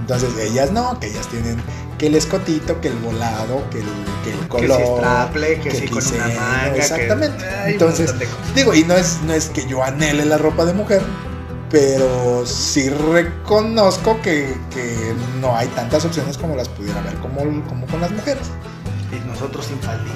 Entonces 0.00 0.30
ellas 0.40 0.70
no, 0.70 0.98
que 1.00 1.06
ellas 1.08 1.26
tienen 1.28 1.56
que 1.98 2.06
el 2.06 2.14
escotito, 2.14 2.80
que 2.80 2.88
el 2.88 2.96
volado, 2.98 3.68
que 3.70 3.78
el, 3.80 3.86
que 4.24 4.32
el 4.32 4.48
color. 4.48 4.78
que 4.78 4.84
si 4.84 4.92
straple, 4.96 5.60
que, 5.60 5.68
que 5.68 5.76
si 5.76 5.88
con 5.88 5.98
diseño, 6.02 6.24
una 6.24 6.34
manga. 6.40 6.72
que- 6.72 6.78
exactamente. 6.78 7.44
Ay, 7.44 7.64
un 7.66 7.72
Entonces. 7.72 8.14
Digo, 8.54 8.74
y 8.74 8.84
no 8.84 8.94
es, 8.94 9.18
no 9.26 9.32
es 9.32 9.48
que 9.48 9.66
yo 9.66 9.82
anhele 9.82 10.24
la 10.24 10.38
ropa 10.38 10.64
de 10.64 10.72
mujer, 10.74 11.02
pero 11.70 12.44
sí 12.46 12.88
reconozco 12.90 14.20
que, 14.22 14.56
que 14.74 15.14
no 15.40 15.56
hay 15.56 15.68
tantas 15.68 16.04
opciones 16.04 16.36
como 16.38 16.56
las 16.56 16.68
pudiera 16.68 16.98
haber 17.00 17.14
como, 17.16 17.40
como 17.66 17.86
con 17.86 18.00
las 18.00 18.10
mujeres. 18.10 18.48
Y 19.12 19.20
nosotros 19.28 19.68
infalibles. 19.70 20.14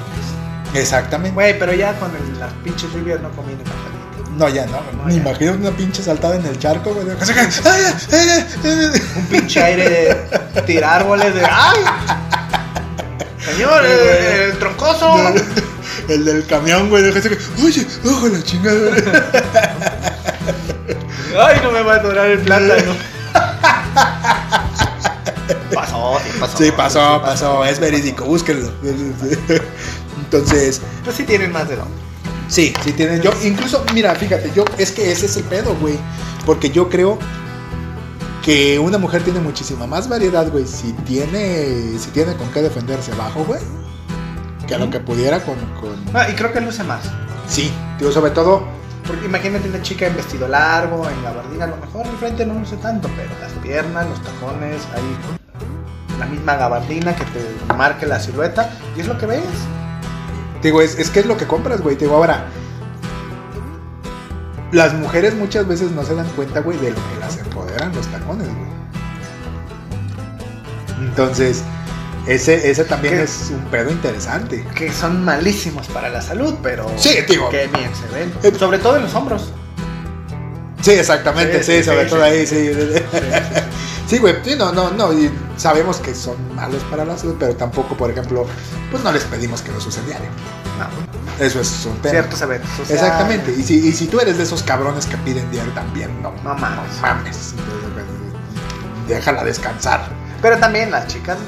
Exactamente. 0.74 1.34
Güey, 1.34 1.58
pero 1.58 1.72
ya 1.74 1.92
con 1.98 2.10
el- 2.16 2.38
las 2.40 2.52
pinches 2.64 2.90
lluvias 2.92 3.20
no 3.20 3.30
conviene 3.32 3.60
infalibles. 3.62 3.92
No, 4.38 4.48
ya 4.48 4.64
no. 4.66 4.80
No, 4.96 5.04
Me 5.04 5.12
ya. 5.14 5.20
imagino 5.20 5.52
una 5.52 5.70
pinche 5.72 6.02
saltada 6.02 6.36
en 6.36 6.46
el 6.46 6.58
charco, 6.58 6.94
güey. 6.94 7.06
Un 9.16 9.26
pinche 9.30 9.62
aire 9.62 10.16
de 10.54 10.62
tirar 10.62 11.02
árboles 11.02 11.34
de. 11.34 11.42
¡Ay! 11.44 11.80
Señor, 13.44 13.84
el, 13.84 14.50
el 14.52 14.58
troncoso. 14.58 15.14
El 16.08 16.24
del 16.24 16.44
camión, 16.46 16.88
güey. 16.90 17.04
Oye, 17.64 17.86
ojo 18.06 18.26
la 18.28 18.42
chingada. 18.42 18.90
Ay, 21.38 21.60
no 21.62 21.70
me 21.72 21.82
va 21.82 21.94
a 21.94 21.96
atorar 21.96 22.30
el 22.30 22.38
plátano. 22.40 22.92
Pasó, 25.74 26.18
sí 26.20 26.38
pasó. 26.38 26.58
Sí, 26.58 26.70
pasó, 26.72 27.22
pasó. 27.22 27.64
Es 27.64 27.80
verídico, 27.80 28.24
búsquenlo. 28.24 28.70
Entonces, 30.24 30.80
Pues 31.04 31.16
sí 31.16 31.24
tienen 31.24 31.52
más 31.52 31.68
de 31.68 31.76
dónde. 31.76 31.94
Sí, 32.48 32.72
sí 32.84 32.92
tienen. 32.92 33.22
Yo, 33.22 33.32
incluso, 33.42 33.84
mira, 33.94 34.14
fíjate, 34.14 34.52
yo, 34.54 34.64
es 34.78 34.92
que 34.92 35.10
ese 35.10 35.26
es 35.26 35.36
el 35.38 35.44
pedo, 35.44 35.74
güey. 35.76 35.98
Porque 36.44 36.70
yo 36.70 36.88
creo 36.88 37.18
que 38.42 38.78
una 38.78 38.98
mujer 38.98 39.22
tiene 39.22 39.40
muchísima 39.40 39.86
más 39.86 40.08
variedad, 40.08 40.50
güey. 40.50 40.66
Si 40.66 40.92
tiene, 40.92 41.98
si 41.98 42.10
tiene 42.10 42.34
con 42.34 42.50
qué 42.50 42.60
defenderse 42.60 43.12
abajo, 43.12 43.44
güey. 43.44 43.60
Que 44.66 44.74
a 44.74 44.78
lo 44.78 44.90
que 44.90 45.00
pudiera 45.00 45.40
con, 45.42 45.56
con. 45.80 45.96
Ah, 46.14 46.28
y 46.30 46.34
creo 46.34 46.52
que 46.52 46.60
luce 46.60 46.84
más. 46.84 47.04
Sí, 47.48 47.72
digo, 47.98 48.12
sobre 48.12 48.32
todo. 48.32 48.66
Porque 49.06 49.26
imagínate 49.26 49.68
una 49.68 49.82
chica 49.82 50.06
en 50.06 50.16
vestido 50.16 50.48
largo, 50.48 51.08
en 51.08 51.22
gabardina, 51.22 51.64
a 51.64 51.68
lo 51.68 51.76
mejor 51.76 52.06
el 52.06 52.16
frente 52.16 52.46
no 52.46 52.54
luce 52.54 52.76
tanto, 52.76 53.08
pero 53.16 53.30
las 53.40 53.52
piernas, 53.54 54.08
los 54.08 54.22
tacones, 54.22 54.82
ahí 54.94 55.38
la 56.18 56.26
misma 56.26 56.54
gabardina 56.54 57.14
que 57.16 57.24
te 57.24 57.74
marque 57.74 58.06
la 58.06 58.20
silueta, 58.20 58.70
y 58.96 59.00
es 59.00 59.08
lo 59.08 59.18
que 59.18 59.26
ves. 59.26 59.42
Digo, 60.62 60.80
es, 60.80 60.98
es 60.98 61.10
que 61.10 61.20
es 61.20 61.26
lo 61.26 61.36
que 61.36 61.46
compras, 61.46 61.80
güey. 61.80 61.96
Digo, 61.96 62.14
ahora. 62.14 62.46
Las 64.70 64.94
mujeres 64.94 65.34
muchas 65.34 65.66
veces 65.66 65.90
no 65.90 66.02
se 66.04 66.14
dan 66.14 66.26
cuenta, 66.28 66.60
güey, 66.60 66.78
de 66.78 66.90
lo 66.90 66.96
que 66.96 67.20
las 67.20 67.36
empoderan 67.36 67.94
los 67.94 68.06
tacones, 68.06 68.46
güey. 68.46 68.72
Entonces, 71.00 71.64
ese, 72.26 72.70
ese 72.70 72.84
también 72.84 73.14
¿Qué? 73.14 73.22
es 73.24 73.50
un 73.50 73.64
pedo 73.70 73.90
interesante. 73.90 74.64
Que 74.74 74.92
son 74.92 75.24
malísimos 75.24 75.86
para 75.88 76.08
la 76.08 76.22
salud, 76.22 76.54
pero 76.62 76.90
Sí, 76.96 77.10
digo. 77.28 77.48
que 77.50 77.66
bien 77.68 77.90
se 77.94 78.14
ven. 78.14 78.32
Eh, 78.42 78.52
Sobre 78.58 78.78
todo 78.78 78.96
en 78.96 79.02
los 79.02 79.14
hombros. 79.14 79.50
Sí, 80.80 80.90
exactamente, 80.92 81.62
sí, 81.62 81.72
Sí, 81.72 81.78
sí, 81.78 81.84
sobre 81.84 82.04
sí, 82.04 82.10
todo 82.10 82.22
ahí, 82.24 82.46
sí. 82.46 82.70
Sí, 84.08 84.18
güey, 84.18 84.34
sí, 84.44 84.54
no, 84.58 84.72
no, 84.72 84.90
no, 84.90 85.12
y 85.12 85.30
sabemos 85.56 85.96
que 85.98 86.14
son 86.14 86.36
malos 86.54 86.82
para 86.90 87.04
la 87.04 87.16
salud, 87.16 87.36
pero 87.38 87.54
tampoco, 87.56 87.96
por 87.96 88.10
ejemplo, 88.10 88.44
pues 88.90 89.02
no 89.02 89.10
les 89.12 89.22
pedimos 89.24 89.62
que 89.62 89.70
los 89.72 89.86
usen 89.86 90.04
diario. 90.06 90.26
No, 90.78 91.44
Eso 91.44 91.60
es 91.60 91.86
un 91.86 91.96
tema. 91.98 92.18
eventos. 92.18 92.38
sociales. 92.40 92.62
Exactamente, 92.90 93.54
y 93.56 93.62
si, 93.62 93.88
y 93.88 93.92
si 93.92 94.06
tú 94.08 94.20
eres 94.20 94.36
de 94.36 94.42
esos 94.42 94.62
cabrones 94.64 95.06
que 95.06 95.16
piden 95.18 95.48
diario 95.50 95.72
también, 95.72 96.20
no, 96.20 96.32
No 96.44 96.54
mames. 96.54 96.96
no 96.96 97.00
mames. 97.02 97.54
Déjala 99.08 99.44
descansar. 99.44 100.02
Pero 100.42 100.58
también 100.58 100.90
las 100.90 101.06
chicas 101.06 101.38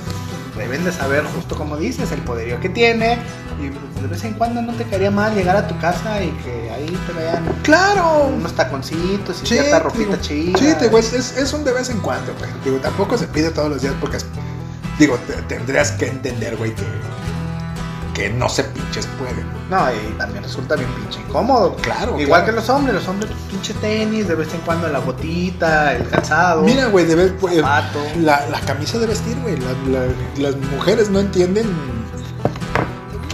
deben 0.57 0.85
de 0.85 0.93
saber, 0.93 1.25
justo 1.35 1.57
como 1.57 1.77
dices, 1.77 2.11
el 2.13 2.21
poderío 2.21 2.61
que 2.61 2.69
tiene. 2.69 3.19
Y 3.61 3.69
de 4.01 4.09
vez 4.09 4.25
en 4.25 4.35
cuando 4.35 4.61
no 4.63 4.73
te 4.75 4.85
caería 4.85 5.11
mal 5.11 5.35
llegar 5.35 5.57
a 5.57 5.67
tu 5.69 5.79
casa 5.79 6.23
y 6.23 6.31
que 6.45 6.71
ahí 6.71 6.87
te 7.07 7.13
vean 7.13 7.45
¡Claro! 7.63 8.27
unos 8.37 8.53
taconcitos 8.55 9.43
y 9.43 9.47
Sí, 9.47 9.55
cierta 9.55 9.79
ropita 9.81 10.21
chida. 10.21 10.59
Sí, 10.59 10.75
te 10.79 10.85
digo, 10.87 10.99
es, 10.99 11.13
es- 11.13 11.37
es 11.37 11.53
un 11.53 11.65
de 11.65 11.73
vez 11.73 11.89
en 11.91 12.01
cuando, 12.01 12.35
güey. 12.39 12.51
Digo, 12.65 12.77
tampoco 12.79 13.17
se 13.17 13.27
pide 13.29 13.51
todos 13.51 13.69
los 13.71 13.81
días 13.83 13.95
porque, 14.01 14.17
es- 14.19 14.27
digo, 14.99 15.17
te- 15.27 15.41
tendrías 15.43 15.93
que 15.93 16.09
entender, 16.09 16.57
güey, 16.57 16.75
que, 16.75 16.83
que 18.15 18.31
no 18.31 18.49
se 18.49 18.65
pinches 18.65 19.07
pueden. 19.19 19.45
No, 19.71 19.87
y 19.93 20.13
también 20.19 20.45
resulta 20.45 20.77
bien 20.77 20.89
pinche 20.95 21.21
incómodo. 21.21 21.75
Claro, 21.77 22.13
Igual 22.21 22.43
claro. 22.43 22.45
que 22.47 22.53
los 22.53 22.69
hombres, 22.71 22.95
los 22.95 23.09
hombres 23.09 23.31
pinche 23.51 23.75
tenis, 23.75 24.29
de 24.29 24.35
vez 24.35 24.53
en 24.55 24.61
cuando 24.61 24.89
la 24.89 25.01
botita, 25.01 25.93
el 25.95 26.09
calzado, 26.09 26.63
Mira, 26.63 26.87
güey, 26.87 27.05
de 27.07 27.29
güey, 27.31 27.57
zapato. 27.57 27.99
la, 28.21 28.47
la 28.51 28.61
camisa 28.61 28.99
de 28.99 29.07
vestir, 29.07 29.37
güey. 29.43 29.57
la- 29.59 29.99
la- 30.01 30.13
las 30.39 30.57
mujeres 30.57 31.11
no 31.11 31.19
entienden. 31.21 31.67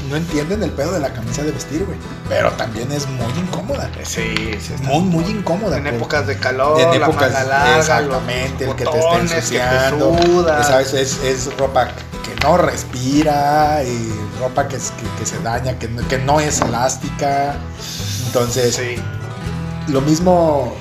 No 0.08 0.16
entienden 0.16 0.60
el 0.64 0.70
pedo 0.70 0.90
de 0.92 0.98
la 0.98 1.12
camisa 1.12 1.42
de 1.44 1.52
vestir, 1.52 1.84
güey. 1.84 1.96
Pero 2.28 2.50
también 2.52 2.90
es 2.90 3.06
muy 3.08 3.30
incómoda. 3.38 3.88
Sí, 4.02 4.34
sí, 4.60 4.72
está 4.74 4.88
Muy, 4.88 5.02
muy 5.02 5.24
incómoda. 5.24 5.76
En 5.76 5.86
épocas 5.86 6.26
de 6.26 6.36
calor, 6.36 6.80
en 6.80 6.90
la 7.00 7.06
épocas 7.06 7.32
manga 7.32 7.44
larga, 7.44 7.78
exactamente 7.78 8.66
los 8.66 8.70
el 8.72 8.76
que 8.76 8.84
te 8.90 8.98
está 8.98 9.18
ensuciando 9.18 10.10
que 10.16 10.16
te 10.22 10.26
suda. 10.26 10.62
sabes 10.64 10.94
es, 10.94 11.22
es 11.22 11.56
ropa 11.56 11.88
que 12.22 12.34
no 12.44 12.56
respira 12.56 13.82
y 13.84 14.12
ropa 14.40 14.68
que, 14.68 14.76
es- 14.76 14.92
que, 14.92 15.04
que 15.18 15.26
se 15.26 15.38
daña 15.40 15.78
que 15.78 15.88
no, 15.88 16.06
que 16.08 16.18
no 16.18 16.40
es 16.40 16.60
elástica 16.60 17.54
entonces 18.26 18.74
Sí. 18.76 18.96
lo 19.88 20.00
mismo 20.00 20.74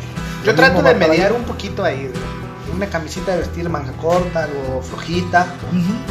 Yo 0.44 0.52
lo 0.52 0.56
trato 0.56 0.74
mismo 0.82 0.90
de 0.90 0.96
mediar 0.96 1.34
un 1.34 1.44
poquito 1.44 1.84
ahí. 1.84 2.12
una 2.76 2.86
camisita 2.88 3.32
de 3.34 3.40
vestir 3.40 3.68
manga 3.70 3.92
corta, 3.94 4.44
algo 4.44 4.82
flojita, 4.82 5.48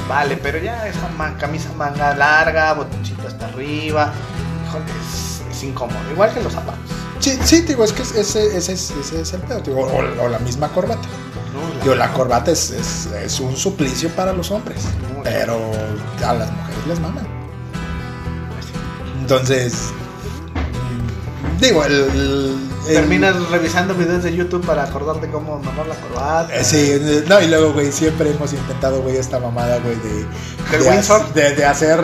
vale, 0.08 0.36
pero 0.36 0.58
ya 0.58 0.86
esa 0.88 1.08
man- 1.16 1.36
camisa 1.38 1.70
manga 1.76 2.14
larga, 2.14 2.72
botoncito 2.74 3.26
hasta 3.28 3.46
arriba, 3.46 4.12
híjole, 4.66 4.84
es, 5.00 5.42
es 5.56 5.62
incómodo, 5.62 5.98
igual 6.12 6.34
que 6.34 6.42
los 6.42 6.52
zapatos. 6.52 6.80
Sí, 7.20 7.38
sí, 7.44 7.60
digo, 7.62 7.84
es 7.84 7.92
que 7.92 8.02
ese, 8.02 8.20
ese, 8.20 8.56
es- 8.58 8.90
ese 8.90 9.20
es 9.22 9.32
el 9.32 9.40
pedo, 9.42 9.60
digo, 9.60 9.80
o, 9.80 10.24
o 10.24 10.28
la 10.28 10.38
misma 10.40 10.68
corbata. 10.68 11.08
¿No? 11.75 11.83
Digo, 11.83 11.94
la 11.94 12.12
corbata 12.12 12.51
es, 12.51 12.71
es, 12.71 13.07
es 13.25 13.40
un 13.40 13.57
suplicio 13.57 14.09
para 14.11 14.33
los 14.33 14.51
hombres, 14.51 14.83
pero 15.25 15.59
a 16.27 16.33
las 16.35 16.51
mujeres 16.53 16.87
les 16.87 17.01
maman. 17.01 17.27
Entonces, 19.21 19.75
mm, 20.55 21.61
digo, 21.61 21.85
el, 21.85 22.57
Terminas 22.87 23.37
revisando 23.51 23.92
videos 23.94 24.23
de 24.23 24.35
YouTube 24.35 24.64
para 24.64 24.85
acordarte 24.85 25.29
cómo 25.29 25.59
mamar 25.59 25.87
la 25.87 25.94
corbata. 25.97 26.55
Eh, 26.57 26.64
Sí, 26.64 27.23
no, 27.29 27.38
y 27.38 27.47
luego, 27.47 27.75
güey, 27.75 27.92
siempre 27.92 28.31
hemos 28.31 28.55
intentado, 28.55 29.03
güey, 29.03 29.16
esta 29.18 29.38
mamada, 29.38 29.79
güey, 29.81 29.94
de, 29.97 30.25
¿Del 30.71 30.83
de, 30.85 30.88
Windsor? 30.90 31.21
ha- 31.21 31.33
de, 31.35 31.55
de 31.55 31.66
hacer 31.66 32.03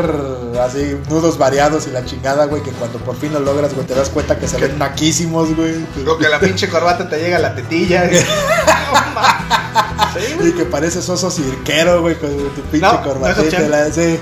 así 0.62 0.94
nudos 1.08 1.38
variados 1.38 1.86
y 1.86 1.90
la 1.90 2.04
chingada, 2.04 2.44
güey, 2.44 2.62
que 2.62 2.70
cuando 2.72 2.98
por 2.98 3.16
fin 3.16 3.32
lo 3.32 3.40
logras, 3.40 3.72
güey, 3.72 3.86
te 3.86 3.94
das 3.94 4.10
cuenta 4.10 4.38
que 4.38 4.46
se 4.46 4.58
ven 4.58 4.78
naquísimos, 4.78 5.56
güey. 5.56 5.86
O 6.06 6.18
que 6.18 6.28
la 6.28 6.38
pinche 6.40 6.68
corbata 6.68 7.08
te 7.08 7.16
llega 7.18 7.38
a 7.38 7.40
la 7.40 7.54
tetilla. 7.54 8.04
Sí, 10.14 10.34
güey. 10.36 10.48
Y 10.50 10.52
que 10.52 10.64
pareces 10.64 11.08
oso 11.08 11.30
cirquero, 11.30 12.00
güey, 12.02 12.16
con 12.18 12.30
tu 12.54 12.60
pinche 12.70 12.86
No, 12.86 13.02
corbatita. 13.02 13.60
la- 13.68 13.90
sí, 13.90 14.18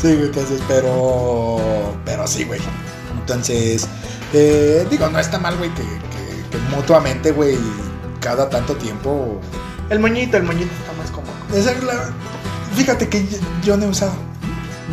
sí, 0.00 0.14
güey, 0.14 0.26
entonces, 0.26 0.60
pero. 0.66 1.58
Pero 2.04 2.26
sí, 2.26 2.44
güey. 2.44 2.60
Entonces, 3.20 3.86
eh, 4.32 4.86
digo, 4.90 5.08
no 5.10 5.18
está 5.18 5.38
mal, 5.38 5.56
güey, 5.58 5.70
que, 5.74 5.82
que, 5.82 6.50
que 6.50 6.58
mutuamente, 6.74 7.32
güey, 7.32 7.58
cada 8.20 8.48
tanto 8.48 8.74
tiempo. 8.76 9.40
El 9.90 9.98
moñito, 10.00 10.36
el 10.38 10.44
moñito 10.44 10.70
está 10.80 10.92
más 10.94 11.10
cómodo. 11.10 11.32
Esa 11.54 11.72
es 11.72 11.84
la- 11.84 12.10
Fíjate 12.74 13.08
que 13.08 13.26
yo, 13.26 13.38
yo 13.62 13.76
no 13.76 13.84
he 13.84 13.88
usado. 13.88 14.12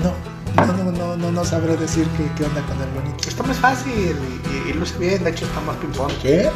No. 0.03 0.31
No, 0.65 0.91
no, 0.91 1.15
no, 1.15 1.31
no, 1.31 1.45
sabré 1.45 1.77
decir 1.77 2.05
qué, 2.17 2.29
qué 2.35 2.43
onda 2.43 2.61
con 2.63 2.79
el 2.81 2.89
bonito. 2.89 3.27
Está 3.27 3.41
más 3.43 3.57
fácil 3.57 3.91
y, 3.93 4.67
y- 4.67 4.69
y 4.69 4.73
luce 4.73 4.97
bien, 4.97 5.23
de 5.23 5.29
hecho 5.31 5.45
está 5.45 5.61
más 5.61 5.77
ping-pong. 5.77 6.11
¿Qué? 6.21 6.49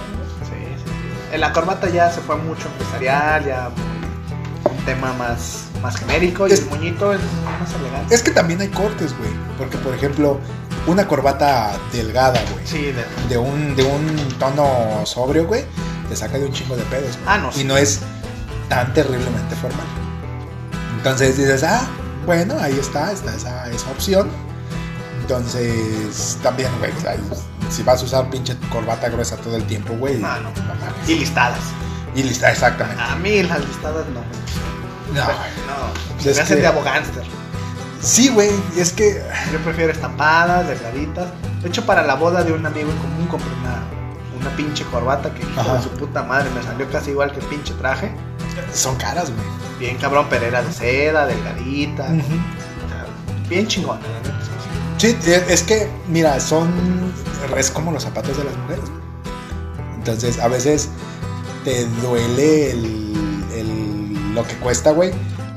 En 1.31 1.41
la 1.41 1.51
corbata 1.51 1.89
ya 1.89 2.09
se 2.11 2.21
fue 2.21 2.35
mucho 2.37 2.67
empresarial, 2.69 3.45
ya 3.45 3.69
un 4.69 4.85
tema 4.85 5.13
más, 5.13 5.65
más 5.81 5.97
genérico 5.97 6.47
y 6.47 6.53
el 6.53 6.65
moñito 6.67 7.13
es 7.13 7.19
más 7.59 7.73
elegante. 7.79 8.15
Es 8.15 8.21
que 8.23 8.31
también 8.31 8.61
hay 8.61 8.69
cortes, 8.69 9.17
güey. 9.17 9.29
Porque, 9.57 9.77
por 9.77 9.93
ejemplo, 9.93 10.39
una 10.87 11.07
corbata 11.07 11.73
delgada, 11.91 12.39
güey. 12.53 12.65
Sí, 12.65 12.91
de- 12.91 13.05
de 13.29 13.37
un, 13.37 13.75
de 13.75 13.83
un 13.83 14.29
tono 14.39 15.05
sobrio, 15.05 15.45
güey, 15.45 15.65
te 16.09 16.15
saca 16.15 16.37
de 16.37 16.45
un 16.45 16.53
chingo 16.53 16.75
de 16.75 16.83
pedos. 16.83 17.11
güey. 17.17 17.25
Ah, 17.27 17.37
no, 17.37 17.49
Y 17.59 17.63
no 17.63 17.75
es 17.75 17.99
tan 18.69 18.93
terriblemente 18.93 19.55
formal. 19.55 19.85
Entonces 20.97 21.37
dices, 21.37 21.63
ah, 21.63 21.81
bueno, 22.25 22.55
ahí 22.59 22.77
está, 22.79 23.11
está 23.11 23.35
esa, 23.35 23.69
esa 23.69 23.89
opción. 23.91 24.29
Entonces, 25.21 26.37
también, 26.43 26.69
güey, 26.79 26.91
ahí, 27.07 27.19
si 27.69 27.83
vas 27.83 28.01
a 28.01 28.05
usar 28.05 28.29
pinche 28.29 28.55
corbata 28.71 29.09
gruesa 29.09 29.37
todo 29.37 29.55
el 29.55 29.63
tiempo, 29.65 29.93
güey. 29.95 30.21
Ah, 30.23 30.39
no. 30.41 30.49
mames. 30.51 31.09
y 31.09 31.15
listadas. 31.15 31.59
Y 32.15 32.23
lista, 32.23 32.49
exactamente. 32.51 33.01
A 33.01 33.15
mí 33.17 33.43
las 33.43 33.59
listadas 33.65 34.05
no. 34.07 34.21
No, 35.13 35.21
No, 35.25 35.33
Pues 36.21 36.35
me 36.35 36.41
hacen 36.41 36.55
que- 36.57 36.61
de 36.61 36.67
abogánster. 36.67 37.23
Sí, 38.01 38.29
güey, 38.29 38.51
es 38.77 38.91
que. 38.93 39.21
Yo 39.51 39.59
prefiero 39.59 39.91
estampadas, 39.91 40.67
delgaditas. 40.67 41.27
De 41.61 41.69
hecho, 41.69 41.85
para 41.85 42.03
la 42.03 42.15
boda 42.15 42.43
de 42.43 42.53
un 42.53 42.65
amigo 42.65 42.91
en 42.91 42.97
común 42.97 43.27
compré 43.27 43.49
una, 43.61 43.83
una 44.39 44.55
pinche 44.55 44.83
corbata 44.85 45.33
que 45.33 45.41
hijo 45.43 45.73
de 45.73 45.81
su 45.81 45.89
puta 45.89 46.21
madre 46.23 46.49
me 46.51 46.61
salió 46.61 46.89
casi 46.91 47.11
igual 47.11 47.31
que 47.31 47.39
el 47.39 47.45
pinche 47.47 47.73
traje. 47.75 48.11
Son 48.73 48.95
caras, 48.97 49.31
güey. 49.31 49.45
Bien 49.79 49.97
cabrón, 49.97 50.27
pero 50.29 50.45
era 50.45 50.61
de 50.61 50.71
seda, 50.71 51.25
delgadita. 51.25 52.03
Ujú. 52.03 52.15
o 52.15 52.89
sea, 52.89 53.05
bien 53.49 53.67
chingona, 53.67 53.99
la 54.01 54.29
neta, 54.29 54.45
sí. 54.97 55.15
Sí, 55.19 55.31
es 55.49 55.63
que, 55.63 55.87
mira, 56.09 56.39
son. 56.39 57.13
Es 57.57 57.69
como 57.71 57.91
los 57.91 58.03
zapatos 58.03 58.37
de 58.37 58.43
las 58.43 58.55
mujeres. 58.57 58.85
Entonces, 59.95 60.39
a 60.39 60.47
veces 60.47 60.89
te 61.63 61.85
duele 62.01 62.71
el, 62.71 63.13
el- 63.55 64.33
lo 64.35 64.43
que 64.45 64.55
cuesta, 64.57 64.91
güey. 64.91 65.11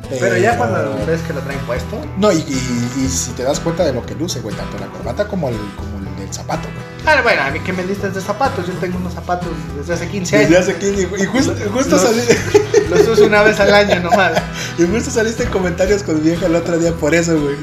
Pero 0.09 0.39
ya 0.39 0.57
cuando 0.57 1.05
ves 1.07 1.21
que 1.23 1.35
lo 1.35 1.41
traen 1.41 1.61
puesto. 1.61 2.01
No, 2.17 2.33
y, 2.33 2.37
y- 2.39 2.93
y 3.05 3.09
si 3.09 3.33
te 3.33 3.43
das 3.43 3.61
cuenta 3.61 3.85
de 3.85 3.93
lo 3.93 4.07
que 4.07 4.15
luce, 4.15 4.41
güey, 4.41 4.57
tanto 4.57 4.79
la 4.79 4.87
corbata 4.87 5.29
como 5.29 5.49
el, 5.51 5.57
como 5.77 5.99
el 5.99 6.17
del 6.17 6.33
zapato, 6.33 6.69
güey. 6.75 6.88
Ah, 7.11 7.23
bueno, 7.23 7.41
a 7.43 7.51
mí 7.51 7.61
que 7.61 7.73
me 7.73 7.83
listas 7.85 8.15
de 8.15 8.21
zapatos. 8.21 8.67
Yo 8.67 8.75
tengo 8.75 8.99
unos 8.99 9.15
zapatos 9.15 9.49
desde 9.79 9.95
hace 9.95 10.09
15 10.09 10.37
años. 10.37 10.51
Desde 10.51 10.63
hace 10.63 10.79
15, 10.79 11.03
y 11.23 11.25
justo, 11.25 11.55
justo 11.73 11.97
Los- 11.97 12.05
salí- 12.05 12.89
Los 12.91 13.09
uso 13.09 13.25
una 13.25 13.43
vez 13.43 13.59
al 13.61 13.73
año 13.73 14.01
nomás. 14.01 14.33
y 14.79 14.83
justo 14.87 15.11
saliste 15.11 15.45
en 15.45 15.49
comentarios 15.51 16.03
con 16.03 16.17
mi 16.17 16.21
vieja 16.29 16.45
el 16.47 16.55
otro 16.55 16.77
día 16.79 16.93
por 16.93 17.15
eso, 17.15 17.41
güey. 17.41 17.57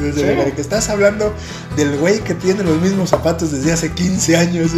Que 0.55 0.62
estás 0.62 0.89
hablando 0.89 1.31
del 1.75 1.95
güey 1.97 2.21
que 2.21 2.34
tiene 2.34 2.63
los 2.63 2.81
mismos 2.81 3.12
zapatos 3.12 3.51
desde 3.51 3.71
hace 3.71 3.91
15 3.91 4.36
años. 4.36 4.71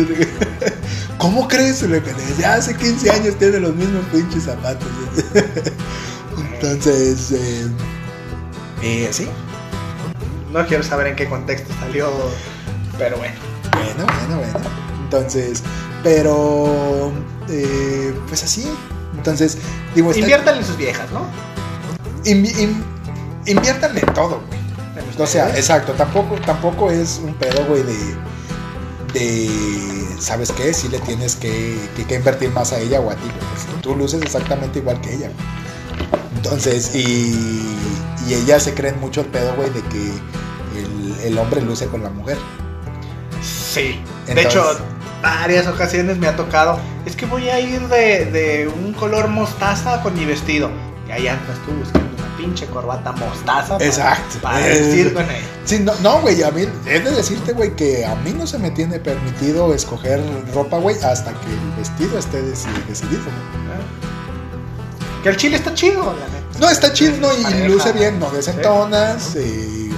¿Cómo 1.17 1.47
crees? 1.47 1.87
güey, 1.87 2.01
que 2.03 2.13
Desde 2.13 2.45
hace 2.45 2.75
15 2.75 3.09
años 3.09 3.35
tiene 3.37 3.59
los 3.61 3.73
mismos 3.73 4.03
pinches 4.11 4.43
zapatos. 4.43 4.87
Entonces, 6.53 7.31
eh, 7.31 7.67
eh, 8.81 9.07
sí. 9.11 9.27
No 10.51 10.65
quiero 10.67 10.83
saber 10.83 11.07
en 11.07 11.15
qué 11.15 11.27
contexto 11.29 11.73
salió. 11.79 12.09
Pero 12.97 13.17
bueno. 13.17 13.35
Bueno, 13.77 14.05
bueno, 14.27 14.37
bueno. 14.53 14.69
Entonces, 15.03 15.63
pero, 16.03 17.11
eh, 17.49 18.13
pues 18.27 18.43
así. 18.43 18.67
Entonces, 19.15 19.57
digo, 19.95 20.13
Inviertan 20.13 20.57
en 20.57 20.65
sus 20.65 20.77
viejas, 20.77 21.09
¿no? 21.11 21.21
invi- 22.23 22.57
in- 22.59 22.83
inviértanle 23.45 24.01
en 24.01 24.13
todo, 24.13 24.41
güey. 24.47 24.57
O 25.19 25.25
sea, 25.27 25.49
exacto, 25.57 25.93
tampoco, 25.93 26.35
tampoco 26.45 26.91
es 26.91 27.21
un 27.23 27.33
pedo, 27.35 27.65
güey, 27.65 27.83
de, 27.83 27.95
de, 29.13 30.07
¿sabes 30.19 30.51
qué? 30.51 30.73
Si 30.73 30.87
le 30.89 30.99
tienes 30.99 31.35
que, 31.35 31.77
que- 31.95 32.05
que 32.05 32.15
invertir 32.15 32.51
más 32.51 32.73
a 32.73 32.79
ella 32.79 32.99
o 32.99 33.09
a 33.09 33.15
ti, 33.15 33.21
güey. 33.27 33.39
Pues, 33.71 33.81
tú 33.81 33.95
luces 33.95 34.21
exactamente 34.21 34.79
igual 34.79 34.99
que 35.01 35.13
ella, 35.15 35.27
güey. 35.29 36.17
Entonces, 36.35 36.93
y, 36.95 37.65
y 38.27 38.33
ellas 38.33 38.63
se 38.63 38.73
creen 38.73 38.99
mucho 38.99 39.21
el 39.21 39.27
pedo, 39.27 39.55
güey, 39.55 39.69
de 39.71 39.81
que 39.83 40.11
el, 40.79 41.15
el 41.23 41.37
hombre 41.39 41.61
luce 41.61 41.87
con 41.87 42.03
la 42.03 42.09
mujer. 42.09 42.37
Sí. 43.67 43.99
de 44.27 44.41
hecho, 44.41 44.63
varias 45.21 45.67
ocasiones 45.67 46.17
me 46.17 46.27
ha 46.27 46.35
tocado. 46.35 46.79
Es 47.05 47.15
que 47.15 47.25
voy 47.25 47.49
a 47.49 47.59
ir 47.59 47.81
de, 47.87 48.25
de 48.25 48.67
un 48.67 48.93
color 48.93 49.27
mostaza 49.27 50.01
con 50.01 50.13
mi 50.15 50.25
vestido. 50.25 50.69
Y 51.07 51.11
ahí 51.11 51.27
andas 51.27 51.57
tú 51.65 51.71
buscando 51.71 52.07
una 52.17 52.37
pinche 52.37 52.65
corbata 52.67 53.11
mostaza. 53.13 53.77
para- 53.77 53.85
Exacto. 53.85 54.39
Para 54.41 54.67
Eh, 54.67 54.81
vestir 54.81 55.13
con. 55.13 55.25
Sí, 55.65 55.79
no, 55.79 55.93
no, 56.01 56.21
güey, 56.21 56.43
a 56.43 56.51
mí, 56.51 56.65
he 56.85 56.99
de 56.99 57.11
decirte, 57.11 57.53
güey, 57.53 57.75
que 57.75 58.05
a 58.05 58.15
mí 58.15 58.31
no 58.33 58.45
se 58.45 58.57
me 58.57 58.71
tiene 58.71 58.99
permitido 58.99 59.73
escoger 59.73 60.21
ropa, 60.53 60.77
güey, 60.77 60.97
hasta 61.03 61.31
que 61.31 61.47
el 61.47 61.77
vestido 61.77 62.19
esté 62.19 62.41
deci- 62.43 62.85
decidido, 62.87 63.23
güey. 63.23 63.67
Que 65.23 65.29
el 65.29 65.37
chile 65.37 65.57
está 65.57 65.73
chido, 65.73 66.03
la 66.03 66.27
neta. 66.27 66.59
No, 66.59 66.69
está 66.69 66.93
chido, 66.93 67.13
¿no? 67.19 67.37
Y 67.37 67.43
Pareja. 67.43 67.67
luce 67.67 67.91
bien, 67.93 68.19
no 68.19 68.29
desentonas, 68.29 69.35
eh, 69.35 69.89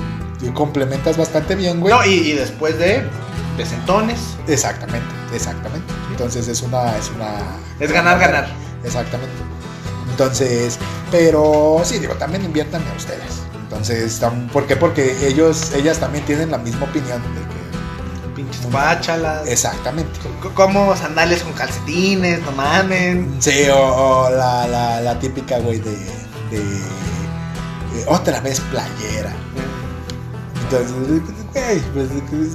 y 0.42 0.48
complementas 0.54 1.18
bastante 1.18 1.56
bien, 1.56 1.80
güey. 1.80 1.94
No, 1.94 2.06
y, 2.06 2.14
y 2.14 2.32
después 2.34 2.78
de 2.80 3.04
desentones, 3.60 4.20
Exactamente, 4.48 5.08
exactamente. 5.34 5.94
Entonces 6.10 6.48
es 6.48 6.62
una, 6.64 6.98
es 6.98 7.12
una... 7.16 7.38
es 7.80 7.92
ganar, 7.92 8.18
ganar. 8.18 8.48
Exactamente. 8.84 9.34
Entonces, 10.10 10.80
pero 11.12 11.82
sí, 11.84 12.00
digo, 12.00 12.16
también 12.16 12.44
inviértanme 12.44 12.90
a 12.92 12.96
ustedes. 12.96 13.44
Entonces, 13.64 14.20
¿por 14.52 14.66
qué? 14.66 14.76
Porque 14.76 15.28
ellos, 15.28 15.72
ellas 15.74 16.00
también 16.00 16.26
tienen 16.26 16.50
la 16.52 16.58
misma 16.58 16.86
opinión 16.86 17.22
de 17.22 17.42
que... 17.42 18.36
Pinches 18.36 18.66
páchalas. 18.68 19.48
Exactamente. 19.48 20.20
Como 20.56 20.96
sandalias 20.96 21.42
con 21.44 21.54
calcetines, 21.54 22.42
no 22.42 22.52
mamen. 22.54 23.38
Sí, 23.40 23.68
o, 23.70 23.78
o 23.78 24.30
la, 24.32 24.68
la, 24.68 25.02
la 25.02 25.20
típica, 25.20 25.60
güey, 25.60 25.80
de, 25.80 25.92
de, 26.50 26.60
de 26.60 28.06
otra 28.08 28.40
vez 28.40 28.60
playera. 28.72 29.34
Entonces, 30.64 30.92
güey, 30.92 31.20
pues, 31.94 32.08
pues, 32.30 32.50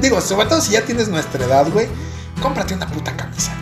digo, 0.00 0.20
sobre 0.20 0.48
todo 0.48 0.60
si 0.60 0.72
ya 0.72 0.84
tienes 0.84 1.08
nuestra 1.08 1.44
edad, 1.44 1.68
güey, 1.70 1.88
cómprate 2.42 2.74
una 2.74 2.86
puta 2.86 3.16
camisa. 3.16 3.52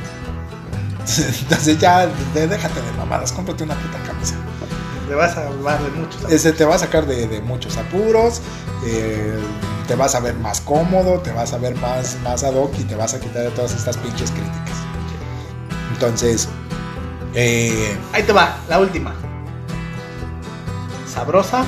Entonces 1.41 1.79
ya, 1.79 2.07
déjate 2.35 2.83
de 2.83 2.93
mamadas, 2.97 3.33
cómprate 3.33 3.65
una 3.65 3.75
puta 3.75 3.99
camisa. 4.07 4.35
Le 5.09 5.15
vas 5.15 5.37
a 5.37 5.47
hablar 5.47 5.83
de 5.83 5.91
muchos. 5.91 6.31
Ese 6.31 6.53
te 6.53 6.65
va 6.65 6.75
a 6.75 6.79
sacar 6.79 7.07
de, 7.07 7.27
de 7.27 7.41
muchos 7.41 7.77
apuros, 7.79 8.43
eh, 8.85 9.39
te 9.87 9.95
vas 9.95 10.15
a 10.15 10.21
ver 10.21 10.35
más 10.35 10.61
cómodo, 10.61 11.21
te 11.21 11.33
vas 11.33 11.55
a 11.55 11.59
ver 11.59 11.75
más, 11.77 12.17
más 12.23 12.45
ad 12.45 12.55
hoc 12.55 12.79
y 12.79 12.85
te 12.85 12.95
vas 12.95 13.15
a 13.15 13.21
quitar 13.21 13.43
de 13.43 13.51
todas 13.51 13.73
estas 13.73 13.97
pinches 13.97 14.31
críticas. 14.31 14.77
Entonces, 15.95 16.49
eh, 17.35 17.99
Ahí 18.13 18.23
te 18.23 18.33
va, 18.33 18.59
la 18.69 18.79
última. 18.79 19.15
¿Sabrosa 21.07 21.65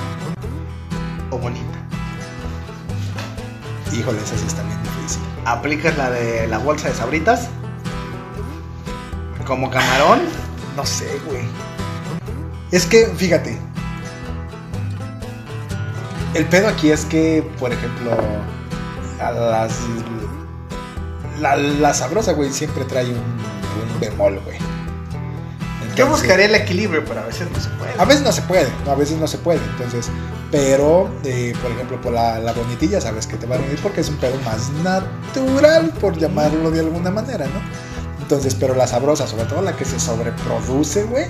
o 1.30 1.38
bonita? 1.38 1.69
Híjole, 3.92 4.18
esa 4.22 4.36
sí 4.36 4.44
está 4.46 4.62
bien 4.62 4.78
difícil. 4.82 5.22
¿Aplicas 5.44 5.96
la 5.96 6.10
de 6.10 6.46
la 6.48 6.58
bolsa 6.58 6.88
de 6.88 6.94
sabritas? 6.94 7.48
¿Como 9.46 9.70
camarón? 9.70 10.20
No 10.76 10.86
sé, 10.86 11.20
güey. 11.26 11.42
Es 12.70 12.86
que, 12.86 13.06
fíjate. 13.06 13.58
El 16.34 16.46
pedo 16.46 16.68
aquí 16.68 16.90
es 16.90 17.04
que, 17.04 17.44
por 17.58 17.72
ejemplo, 17.72 18.12
a 19.20 19.32
las. 19.32 19.72
La, 21.40 21.56
la 21.56 21.94
sabrosa, 21.94 22.32
güey, 22.32 22.52
siempre 22.52 22.84
trae 22.84 23.06
un, 23.06 23.14
un 23.16 24.00
bemol, 24.00 24.38
güey. 24.44 24.58
Yo 24.58 26.04
Entonces- 26.04 26.08
buscaría 26.10 26.46
el 26.46 26.54
equilibrio, 26.54 27.04
pero 27.04 27.20
a 27.20 27.24
veces 27.24 27.48
no 27.50 27.58
se 27.58 27.68
puede. 27.70 27.92
A 27.98 28.04
veces 28.04 28.22
no 28.22 28.30
se 28.30 28.42
puede, 28.42 28.68
a 28.88 28.94
veces 28.94 29.18
no 29.18 29.26
se 29.26 29.38
puede. 29.38 29.58
Entonces, 29.72 30.08
pero, 30.50 31.08
eh, 31.24 31.52
por 31.62 31.70
ejemplo, 31.70 32.00
por 32.00 32.12
la, 32.12 32.38
la 32.40 32.52
bonitilla, 32.52 33.00
sabes 33.00 33.26
que 33.26 33.36
te 33.36 33.46
va 33.46 33.56
a 33.56 33.58
venir 33.58 33.78
porque 33.82 34.00
es 34.00 34.08
un 34.08 34.16
pedo 34.16 34.36
más 34.44 34.70
natural, 34.82 35.90
por 36.00 36.16
llamarlo 36.18 36.70
de 36.70 36.80
alguna 36.80 37.10
manera, 37.10 37.46
¿no? 37.46 37.60
Entonces, 38.20 38.54
pero 38.58 38.74
la 38.74 38.86
sabrosa, 38.86 39.26
sobre 39.26 39.44
todo 39.44 39.62
la 39.62 39.76
que 39.76 39.84
se 39.84 39.98
sobreproduce, 40.00 41.04
güey, 41.04 41.26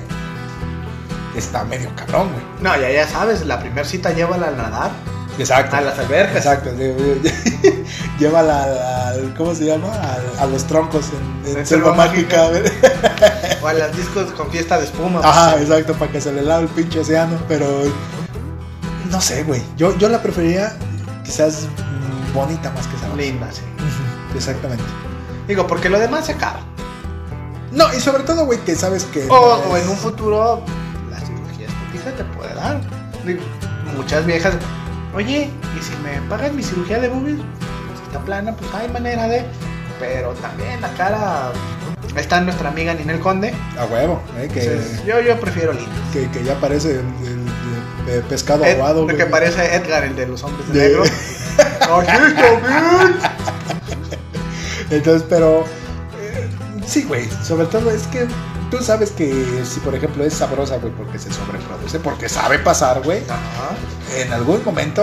está 1.37 1.65
medio 1.65 1.91
cabrón, 1.97 2.31
güey. 2.33 2.43
No, 2.61 2.79
ya, 2.81 2.91
ya 2.91 3.07
sabes, 3.09 3.45
la 3.47 3.59
primera 3.61 3.87
cita 3.87 4.11
llévala 4.13 4.49
a 4.49 4.51
nadar, 4.53 4.91
Exacto. 5.39 5.77
a 5.77 5.81
las 5.81 5.99
albercas. 5.99 6.37
Exacto. 6.37 6.71
Llévala 8.19 8.65
al, 8.65 8.79
al- 8.79 9.35
¿cómo 9.35 9.55
se 9.55 9.65
llama? 9.65 9.89
Al- 9.95 10.39
a 10.39 10.47
los 10.47 10.65
troncos 10.67 11.07
en, 11.45 11.51
en 11.53 11.59
En 11.59 11.67
Selva 11.67 11.91
Selva 11.93 11.95
Mágica. 11.95 12.49
güey. 12.49 12.63
O 13.63 13.67
a 13.69 13.73
las 13.75 13.95
discos 13.95 14.31
con 14.33 14.51
fiesta 14.51 14.79
de 14.79 14.85
espuma. 14.85 15.21
Ajá, 15.23 15.53
pues, 15.53 15.65
exacto, 15.69 15.93
para 15.95 16.11
que 16.11 16.21
se 16.21 16.33
le 16.33 16.41
lave 16.43 16.63
el 16.65 16.69
pinche 16.71 17.01
océano, 17.01 17.39
pero 17.47 17.67
no 19.11 19.21
sé, 19.21 19.43
güey. 19.45 19.63
Yo, 19.77 19.97
yo 19.99 20.09
la 20.09 20.23
preferiría 20.23 20.73
quizás 21.25 21.67
bonita 22.35 22.71
más 22.71 22.87
que 22.87 22.97
sabrosa. 22.99 23.17
Linda, 23.17 23.49
sí. 23.53 23.63
Exactamente. 24.35 24.85
Digo, 25.49 25.67
porque 25.67 25.89
lo 25.89 25.99
demás 25.99 26.27
se 26.27 26.33
acaba. 26.33 26.61
No, 27.73 27.93
y 27.95 28.01
sobre 28.01 28.25
todo, 28.25 28.47
güey, 28.47 28.59
que 28.61 28.75
sabes 28.75 29.05
que. 29.05 29.27
O, 29.29 29.59
no 29.65 29.71
o 29.73 29.77
es- 29.77 29.85
en 29.85 29.91
un 29.91 29.97
futuro, 29.97 30.63
la 31.11 31.19
cirugía 31.21 31.67
estética 31.69 32.17
te 32.17 32.25
puede 32.37 32.55
dar. 32.55 32.81
Digo, 33.25 33.41
muchas 33.97 34.25
viejas, 34.27 34.55
oye, 35.15 35.51
¿y 35.79 35.83
si 35.83 35.95
me 36.03 36.21
pagas 36.29 36.53
mi 36.53 36.63
cirugía 36.63 36.99
de 37.01 37.09
boobies? 37.09 37.37
Pues 37.39 38.01
está 38.07 38.21
plana, 38.21 38.55
pues 38.57 38.73
hay 38.75 38.89
manera 38.89 39.27
de. 39.29 39.45
Pero 39.99 40.31
también 40.35 40.81
la 40.81 40.89
cara. 40.95 41.53
Está 42.17 42.41
nuestra 42.41 42.71
amiga 42.71 42.93
Ninel 42.95 43.21
Conde. 43.21 43.55
A 43.79 43.85
huevo, 43.85 44.21
eh, 44.37 44.49
que, 44.53 44.65
Entonces, 44.65 45.05
yo, 45.05 45.21
yo 45.21 45.39
prefiero 45.39 45.73
linda. 45.73 45.93
que, 46.13 46.29
que 46.31 46.43
ya 46.43 46.55
parece 46.59 46.93
el, 47.01 47.07
el- 47.29 47.40
pescado 48.29 48.65
Ed- 48.65 48.75
aguado. 48.77 49.01
de 49.07 49.15
güey. 49.15 49.17
que 49.17 49.27
parece 49.27 49.75
Edgar, 49.75 50.05
el 50.05 50.17
de 50.17 50.27
los 50.27 50.43
hombres 50.43 50.73
de. 50.73 50.97
Entonces, 54.91 55.25
pero. 55.29 55.65
eh, 56.21 56.49
sí, 56.87 57.05
güey. 57.05 57.29
Sobre 57.45 57.67
todo 57.67 57.91
es 57.91 58.07
que 58.09 58.27
tú 58.71 58.79
sabes 58.83 59.11
que 59.13 59.63
si, 59.65 59.81
por 59.81 59.95
ejemplo, 59.95 60.25
es 60.25 60.35
sabrosa, 60.35 60.77
güey, 60.79 60.93
porque 60.95 61.19
se 61.19 61.33
sobreproduce, 61.33 61.99
porque 62.01 62.29
sabe 62.29 62.59
pasar, 62.59 63.03
güey. 63.03 63.23
Ajá. 63.29 63.75
En 64.17 64.33
algún 64.33 64.65
momento. 64.65 65.03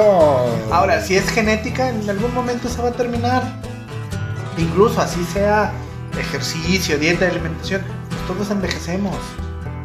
Ahora, 0.72 1.02
si 1.02 1.16
es 1.16 1.30
genética, 1.30 1.90
en 1.90 2.10
algún 2.10 2.34
momento 2.34 2.68
se 2.70 2.82
va 2.82 2.90
a 2.90 2.94
terminar. 2.94 3.44
Incluso 4.58 5.00
así 5.02 5.24
sea 5.32 5.72
ejercicio, 6.20 6.98
dieta, 6.98 7.28
alimentación, 7.28 7.82
pues 8.10 8.22
todos 8.28 8.50
envejecemos. 8.52 9.16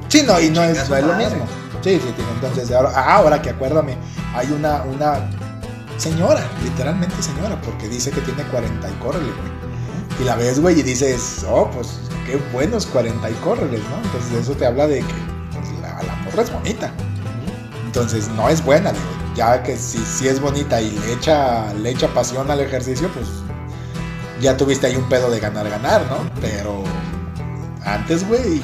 Sí, 0.08 0.22
no, 0.26 0.40
y 0.40 0.48
no 0.50 0.64
es, 0.64 0.88
no 0.88 0.98
lo 1.00 1.14
mismo. 1.14 1.46
Sí, 1.82 2.00
sí, 2.00 2.12
tío. 2.16 2.24
Entonces, 2.34 2.70
ahora, 2.70 2.92
ah, 2.94 3.16
ahora 3.16 3.42
que 3.42 3.50
acuérdame, 3.50 3.96
hay 4.34 4.50
una, 4.52 4.82
una 4.82 5.28
señora, 5.98 6.42
literalmente 6.62 7.20
señora, 7.20 7.60
porque 7.62 7.88
dice 7.88 8.10
que 8.10 8.20
tiene 8.20 8.44
40 8.44 8.88
y 8.88 8.92
córrele, 8.94 9.26
güey. 9.32 9.62
Y 10.20 10.24
la 10.24 10.36
ves, 10.36 10.60
güey, 10.60 10.78
y 10.78 10.82
dices, 10.82 11.44
oh, 11.48 11.68
pues 11.70 11.98
qué 12.26 12.36
buenos 12.52 12.86
40 12.86 13.28
y 13.30 13.34
córreles, 13.34 13.80
¿no? 13.80 13.96
Entonces, 14.04 14.32
eso 14.42 14.52
te 14.52 14.66
habla 14.66 14.86
de 14.86 15.00
que 15.00 15.14
pues, 15.52 15.68
la, 15.80 16.02
la 16.02 16.42
es 16.42 16.52
bonita. 16.52 16.92
Entonces, 17.84 18.28
no 18.28 18.48
es 18.48 18.64
buena, 18.64 18.92
digo. 18.92 19.04
Ya 19.34 19.62
que 19.62 19.76
si, 19.76 19.98
si 19.98 20.28
es 20.28 20.40
bonita 20.40 20.80
y 20.80 20.90
le 20.90 21.14
echa, 21.14 21.72
le 21.74 21.90
echa 21.90 22.06
pasión 22.08 22.50
al 22.50 22.60
ejercicio, 22.60 23.08
pues 23.14 23.26
ya 24.40 24.56
tuviste 24.56 24.86
ahí 24.86 24.96
un 24.96 25.08
pedo 25.08 25.30
de 25.30 25.40
ganar, 25.40 25.68
ganar, 25.70 26.02
¿no? 26.10 26.30
Pero 26.40 26.82
antes, 27.84 28.26
güey, 28.28 28.60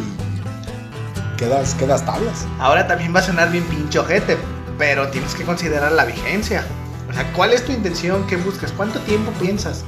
quedas, 1.38 1.74
quedas 1.74 2.04
tablas. 2.04 2.46
Ahora 2.58 2.86
también 2.86 3.14
va 3.14 3.20
a 3.20 3.22
sonar 3.22 3.50
bien 3.50 3.64
pinche 3.64 3.98
ojete, 3.98 4.36
pero 4.76 5.08
tienes 5.08 5.34
que 5.34 5.44
considerar 5.44 5.92
la 5.92 6.04
vigencia. 6.04 6.66
O 7.08 7.12
sea, 7.14 7.32
¿cuál 7.32 7.54
es 7.54 7.64
tu 7.64 7.72
intención? 7.72 8.26
¿Qué 8.26 8.36
buscas? 8.36 8.72
¿Cuánto 8.72 8.98
tiempo 9.00 9.30
piensas? 9.40 9.84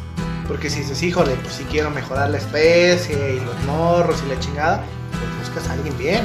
Porque 0.48 0.70
si 0.70 0.80
dices, 0.80 1.02
híjole, 1.02 1.34
pues 1.42 1.54
si 1.54 1.64
quiero 1.64 1.90
mejorar 1.90 2.30
la 2.30 2.38
especie 2.38 3.34
y 3.34 3.40
los 3.44 3.62
morros 3.64 4.22
y 4.24 4.30
la 4.30 4.40
chingada, 4.40 4.82
pues 5.10 5.48
buscas 5.48 5.68
a 5.68 5.74
alguien 5.74 5.96
bien. 5.98 6.22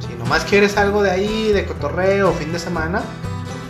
Si 0.00 0.14
nomás 0.16 0.44
quieres 0.44 0.76
algo 0.76 1.02
de 1.02 1.10
ahí, 1.12 1.52
de 1.52 1.64
cotorreo, 1.64 2.32
fin 2.32 2.52
de 2.52 2.58
semana, 2.58 3.02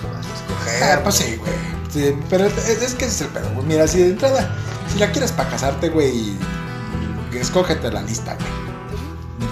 pues 0.00 0.14
vas 0.14 0.26
a 0.26 0.34
escoger. 0.34 0.98
Ah, 0.98 1.00
pues 1.02 1.16
sí, 1.16 1.36
güey. 1.36 1.52
Sí, 1.90 2.16
pero 2.30 2.46
es, 2.46 2.56
es 2.56 2.94
que 2.94 3.04
ese 3.04 3.14
es 3.14 3.20
el 3.20 3.28
pedo. 3.28 3.50
Mira, 3.62 3.86
si 3.86 3.98
de 3.98 4.08
entrada, 4.08 4.50
si 4.92 4.98
la 4.98 5.12
quieres 5.12 5.30
para 5.30 5.50
casarte, 5.50 5.90
güey, 5.90 6.36
escógete 7.32 7.92
la 7.92 8.02
lista, 8.02 8.34
güey. 8.34 8.63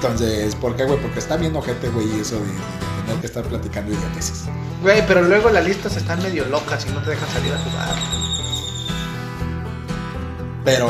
Entonces, 0.03 0.57
¿por 0.57 0.75
qué, 0.75 0.85
güey? 0.85 1.01
Porque 1.01 1.21
está 1.21 1.37
bien 1.37 1.55
ojete, 1.55 1.89
güey, 1.91 2.19
eso 2.19 2.35
de, 2.35 2.47
de 2.47 3.03
tener 3.07 3.21
que 3.21 3.27
estar 3.29 3.45
platicando 3.45 3.93
idioteces. 3.93 4.47
Güey, 4.83 5.07
pero 5.07 5.23
luego 5.23 5.49
las 5.51 5.65
listas 5.65 5.97
están 5.97 6.21
medio 6.21 6.45
locas 6.47 6.85
y 6.87 6.93
no 6.93 7.01
te 7.03 7.11
dejan 7.11 7.29
salir 7.29 7.53
a 7.53 7.59
jugar. 7.59 7.95
Pero 10.65 10.89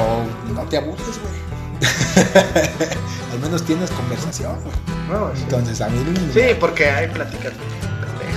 no 0.54 0.62
te 0.62 0.78
aburres, 0.78 1.20
güey. 1.20 1.42
Al 3.32 3.40
menos 3.40 3.62
tienes 3.64 3.90
conversación, 3.90 4.56
güey. 4.62 4.74
No, 5.10 5.30
sí. 5.36 5.42
Entonces, 5.42 5.82
a 5.82 5.90
mí... 5.90 5.98
Sí, 6.32 6.56
porque 6.58 6.88
hay 6.88 7.08
pláticas. 7.08 7.52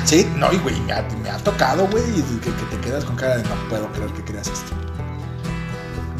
Sí, 0.03 0.29
no, 0.35 0.51
y 0.51 0.57
güey, 0.57 0.77
me 0.81 0.91
ha, 0.91 1.07
me 1.23 1.29
ha 1.29 1.37
tocado, 1.37 1.87
güey, 1.87 2.03
que, 2.03 2.51
que 2.51 2.75
te 2.75 2.81
quedas 2.81 3.05
con 3.05 3.15
cara 3.15 3.37
de 3.37 3.43
no 3.43 3.55
puedo 3.69 3.89
creer 3.93 4.11
que 4.11 4.25
creas 4.25 4.47
esto. 4.49 4.84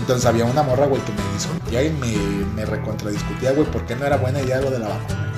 Entonces 0.05 0.27
había 0.27 0.45
una 0.45 0.61
morra, 0.61 0.85
güey, 0.85 1.01
que 1.03 1.11
me 1.13 1.33
discutía 1.33 1.81
y 1.81 1.89
me, 1.91 2.15
me 2.53 2.63
recontradiscutía, 2.63 3.53
güey, 3.53 3.65
por 3.71 3.85
qué 3.87 3.95
no 3.95 4.05
era 4.05 4.17
buena 4.17 4.39
idea 4.39 4.61
lo 4.61 4.69
de 4.69 4.77
la 4.77 4.89
vacuna. 4.89 5.31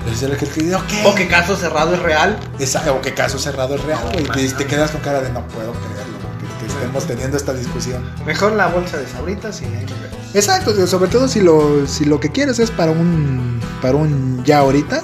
Entonces 0.00 0.22
el 0.30 0.36
que 0.36 0.46
que 0.46 0.74
ok. 0.74 0.82
O 1.06 1.14
que 1.14 1.26
caso 1.26 1.56
cerrado 1.56 1.94
es 1.94 2.00
real. 2.02 2.38
Esa- 2.58 2.92
o 2.92 3.00
que 3.00 3.14
caso 3.14 3.38
cerrado 3.38 3.76
es 3.76 3.82
real, 3.84 4.02
güey. 4.12 4.44
y 4.46 4.48
te, 4.50 4.66
quedas 4.66 4.90
con 4.90 5.00
cara 5.00 5.22
de 5.22 5.30
no 5.30 5.46
puedo 5.48 5.72
creerlo, 5.72 6.18
güey, 6.20 6.52
que, 6.60 6.66
que 6.66 6.72
estemos 6.72 7.06
teniendo 7.06 7.36
esta 7.38 7.54
discusión. 7.54 8.02
Mejor 8.26 8.52
la 8.52 8.66
bolsa 8.66 8.98
de 8.98 9.06
sabritas 9.08 9.62
y 9.62 9.64
ahí 9.64 9.86
nos. 9.86 10.34
Exacto, 10.36 10.86
sobre 10.86 11.08
todo 11.10 11.26
si 11.28 11.40
lo, 11.40 11.86
si 11.86 12.04
lo 12.04 12.20
que 12.20 12.30
quieres 12.30 12.58
es 12.58 12.70
para 12.70 12.90
un, 12.92 13.58
para 13.80 13.96
un 13.96 14.42
ya 14.44 14.58
ahorita, 14.58 15.02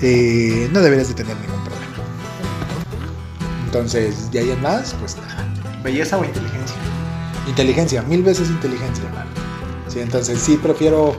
eh, 0.00 0.68
no 0.72 0.80
deberías 0.80 1.08
de 1.08 1.14
tener 1.14 1.36
ningún 1.36 1.62
problema. 1.62 1.86
Entonces, 3.66 4.30
de 4.30 4.38
ahí 4.40 4.50
en 4.50 4.60
más, 4.62 4.94
pues 5.00 5.16
nada. 5.16 5.46
Belleza 5.82 6.16
o 6.18 6.24
inteligencia. 6.24 6.61
Inteligencia, 7.48 8.02
mil 8.02 8.22
veces 8.22 8.48
inteligencia. 8.50 9.04
Sí, 9.88 10.00
entonces 10.00 10.38
sí 10.40 10.56
prefiero, 10.56 11.16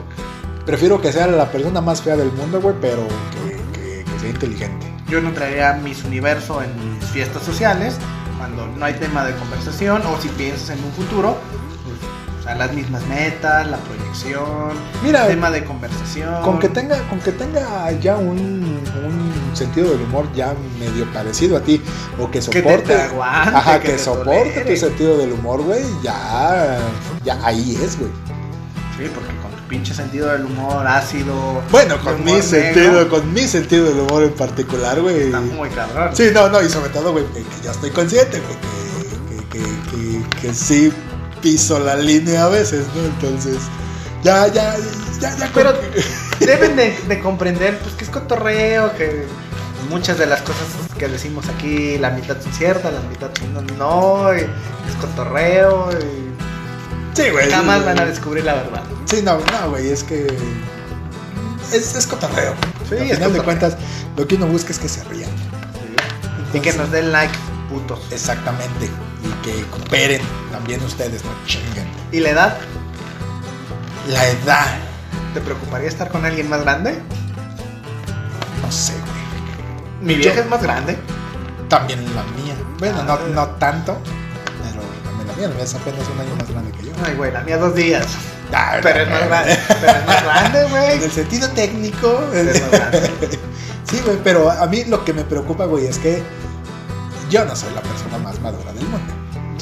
prefiero 0.66 1.00
que 1.00 1.12
sea 1.12 1.26
la 1.26 1.50
persona 1.50 1.80
más 1.80 2.02
fea 2.02 2.16
del 2.16 2.32
mundo, 2.32 2.60
güey, 2.60 2.74
pero 2.80 3.06
que, 3.32 3.80
que- 3.80 4.18
sea 4.20 4.30
inteligente. 4.30 4.86
Yo 5.08 5.20
no 5.20 5.32
traería 5.32 5.74
mis 5.74 6.02
universo 6.04 6.62
en 6.62 6.70
mis 6.96 7.04
fiestas 7.10 7.42
sociales 7.42 7.96
cuando 8.38 8.66
no 8.66 8.84
hay 8.84 8.94
tema 8.94 9.24
de 9.24 9.34
conversación 9.36 10.02
o 10.06 10.20
si 10.20 10.28
piensas 10.28 10.70
en 10.70 10.82
un 10.82 10.92
futuro. 10.92 11.36
Sea, 12.44 12.54
las 12.54 12.72
mismas 12.72 13.04
metas, 13.06 13.66
la 13.66 13.78
proyección, 13.78 14.72
Mira, 15.02 15.26
tema 15.26 15.50
de 15.50 15.64
conversación. 15.64 16.42
Con 16.42 16.58
que 16.58 16.68
tenga, 16.68 16.98
con 17.08 17.18
que 17.20 17.32
tenga 17.32 17.90
ya 17.92 18.16
un, 18.16 18.80
un 19.04 19.56
sentido 19.56 19.90
del 19.90 20.02
humor 20.02 20.26
ya 20.34 20.54
medio 20.78 21.10
parecido 21.12 21.56
a 21.56 21.60
ti, 21.60 21.80
o 22.18 22.26
que 22.30 22.40
que 22.40 22.40
te, 22.40 22.60
soporte, 22.60 22.94
te 22.94 23.02
aguante, 23.02 23.56
ajá, 23.56 23.80
que 23.80 23.86
que, 23.86 23.92
te 23.94 23.98
soporte 23.98 24.50
tolere. 24.50 24.74
tu 24.74 24.76
sentido 24.76 25.18
del 25.18 25.32
humor, 25.32 25.62
güey, 25.62 25.82
ya, 26.02 26.78
ya 27.24 27.38
ahí 27.44 27.78
es, 27.82 27.98
güey. 27.98 28.10
Sí, 28.96 29.10
porque 29.12 29.30
con 29.42 29.50
tu 29.50 29.68
pinche 29.68 29.92
sentido 29.92 30.30
del 30.30 30.44
humor 30.44 30.86
ácido. 30.86 31.62
Bueno, 31.70 32.00
con 32.02 32.18
mi 32.24 32.32
negro, 32.32 32.42
sentido, 32.42 33.08
con 33.08 33.32
mi 33.32 33.42
sentido 33.42 33.86
del 33.86 34.00
humor 34.00 34.22
en 34.22 34.32
particular, 34.34 35.00
güey. 35.00 35.22
Está 35.22 35.40
muy 35.40 35.68
cabrón. 35.70 36.14
Sí, 36.14 36.28
no, 36.32 36.48
no, 36.48 36.62
y 36.62 36.68
sobre 36.68 36.90
todo, 36.90 37.12
güey, 37.12 37.24
que, 37.32 37.40
que 37.42 37.64
ya 37.64 37.72
estoy 37.72 37.90
consciente, 37.90 38.40
güey, 38.40 38.74
que, 39.50 39.60
que, 39.60 40.40
que 40.40 40.54
sí 40.54 40.92
piso 41.44 41.78
la 41.78 41.94
línea 41.94 42.46
a 42.46 42.48
veces, 42.48 42.86
¿no? 42.96 43.04
Entonces, 43.04 43.58
ya, 44.22 44.46
ya, 44.48 44.74
ya, 45.20 45.36
ya. 45.36 45.50
Pero 45.54 45.74
deben 46.40 46.74
de, 46.74 46.98
de 47.06 47.20
comprender 47.20 47.78
pues 47.80 47.94
que 47.94 48.04
es 48.04 48.10
cotorreo, 48.10 48.96
que 48.96 49.26
muchas 49.90 50.18
de 50.18 50.26
las 50.26 50.40
cosas 50.40 50.66
que 50.98 51.06
decimos 51.06 51.44
aquí, 51.54 51.98
la 51.98 52.10
mitad 52.10 52.40
son 52.40 52.52
ciertas, 52.54 52.92
la 52.94 53.00
mitad 53.02 53.30
no, 53.52 53.60
no 53.76 54.34
y 54.34 54.40
es 54.40 54.96
cotorreo 55.00 55.90
y 55.92 56.24
Sí, 57.14 57.28
güey. 57.30 57.48
jamás 57.50 57.84
van 57.84 58.00
a 58.00 58.06
descubrir 58.06 58.44
la 58.44 58.54
verdad. 58.54 58.82
Sí, 59.04 59.20
no, 59.22 59.38
no, 59.38 59.70
güey, 59.70 59.90
es 59.90 60.02
que. 60.02 60.26
Es, 61.72 61.94
es 61.94 62.06
cotorreo. 62.06 62.54
Sí, 62.88 62.96
Al 62.96 63.16
final 63.16 63.32
de 63.34 63.40
cuentas, 63.42 63.76
lo 64.16 64.26
que 64.26 64.34
uno 64.34 64.46
busca 64.46 64.72
es 64.72 64.78
que 64.78 64.88
se 64.88 65.04
rían. 65.04 65.30
Y 66.54 66.60
que 66.60 66.72
nos 66.72 66.90
den 66.90 67.12
like, 67.12 67.34
putos. 67.68 68.00
Exactamente. 68.10 68.88
Que 69.44 69.62
cooperen 69.70 70.22
también 70.50 70.82
ustedes, 70.82 71.22
no 71.24 71.30
chinguen. 71.46 71.86
¿Y 72.12 72.20
la 72.20 72.30
edad? 72.30 72.56
La 74.08 74.26
edad. 74.28 74.66
¿Te 75.34 75.40
preocuparía 75.40 75.88
estar 75.88 76.08
con 76.10 76.24
alguien 76.24 76.48
más 76.48 76.62
grande? 76.62 76.98
No 78.62 78.72
sé, 78.72 78.92
güey. 78.92 80.06
Mi 80.06 80.14
vieja 80.14 80.36
Yo- 80.36 80.42
es 80.42 80.48
más 80.48 80.62
grande. 80.62 80.96
También 81.68 82.02
la 82.14 82.22
mía. 82.42 82.54
Bueno, 82.78 83.02
no, 83.02 83.12
Ah. 83.14 83.20
no 83.34 83.46
tanto, 83.56 83.98
pero 84.62 84.82
también 85.04 85.26
la 85.28 85.34
mía, 85.34 85.48
la 85.48 85.54
mía 85.54 85.64
es 85.64 85.74
apenas 85.74 86.08
un 86.08 86.20
año 86.20 86.36
más 86.36 86.50
grande 86.50 86.70
que 86.72 86.86
yo. 86.86 86.92
Ay, 87.04 87.14
güey, 87.14 87.32
la 87.32 87.40
mía 87.42 87.58
dos 87.58 87.74
días. 87.74 88.06
Ah, 88.52 88.76
Pero 88.82 89.00
es 89.02 89.10
más 89.10 89.26
grande. 89.26 89.58
Pero 89.68 89.92
es 89.98 90.06
más 90.06 90.22
grande, 90.22 90.60
En 90.62 90.70
güey. 90.70 91.02
el 91.04 91.10
sentido 91.10 91.48
técnico. 91.50 92.22
Es 92.32 92.60
más 92.62 92.70
grande. 92.70 93.10
Sí, 93.90 94.00
güey, 94.04 94.16
pero 94.24 94.50
a 94.50 94.66
mí 94.66 94.82
lo 94.84 95.04
que 95.04 95.12
me 95.12 95.22
preocupa, 95.24 95.66
güey, 95.66 95.86
es 95.86 95.98
que 95.98 96.22
yo 97.30 97.44
no 97.44 97.54
soy 97.54 97.72
la 97.74 97.82
persona 97.82 98.18
más 98.18 98.40
madura 98.40 98.72
del 98.72 98.84
mundo. 98.88 99.13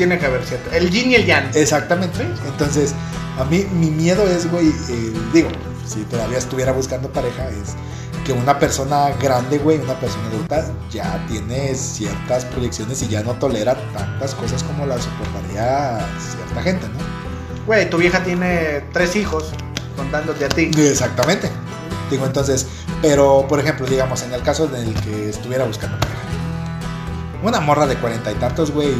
Tiene 0.02 0.18
que 0.18 0.26
haber 0.26 0.42
cierto. 0.42 0.68
El 0.72 0.90
yin 0.90 1.12
y 1.12 1.14
el 1.14 1.26
yang. 1.26 1.48
Exactamente. 1.54 2.26
Entonces, 2.48 2.92
a 3.38 3.44
mí 3.44 3.64
mi 3.72 3.88
miedo 3.88 4.26
es, 4.26 4.50
güey, 4.50 4.66
eh, 4.66 5.12
digo, 5.32 5.48
si 5.86 6.00
todavía 6.00 6.38
estuviera 6.38 6.72
buscando 6.72 7.08
pareja, 7.08 7.48
es 7.50 7.76
que 8.24 8.32
una 8.32 8.58
persona 8.58 9.10
grande, 9.22 9.58
güey, 9.58 9.78
una 9.78 9.94
persona 10.00 10.26
adulta, 10.26 10.66
ya 10.90 11.24
tiene 11.28 11.76
ciertas 11.76 12.44
proyecciones 12.46 13.00
y 13.02 13.06
ya 13.10 13.22
no 13.22 13.34
tolera 13.34 13.76
tantas 13.92 14.34
cosas 14.34 14.64
como 14.64 14.86
las 14.86 15.04
soportaría 15.04 16.00
cierta 16.18 16.62
gente, 16.62 16.88
¿no? 16.88 17.64
Güey, 17.64 17.88
tu 17.88 17.98
vieja 17.98 18.24
tiene 18.24 18.80
tres 18.92 19.14
hijos, 19.14 19.52
contándote 19.96 20.46
a 20.46 20.48
ti. 20.48 20.72
Exactamente. 20.76 21.48
Digo, 22.10 22.26
entonces, 22.26 22.66
pero 23.00 23.46
por 23.48 23.60
ejemplo, 23.60 23.86
digamos, 23.86 24.24
en 24.24 24.32
el 24.34 24.42
caso 24.42 24.68
en 24.74 24.84
el 24.84 24.94
que 24.94 25.28
estuviera 25.28 25.64
buscando 25.64 25.96
pareja, 26.00 26.18
una 27.44 27.60
morra 27.60 27.86
de 27.86 27.94
cuarenta 27.94 28.32
y 28.32 28.34
tantos, 28.34 28.72
güey, 28.72 28.92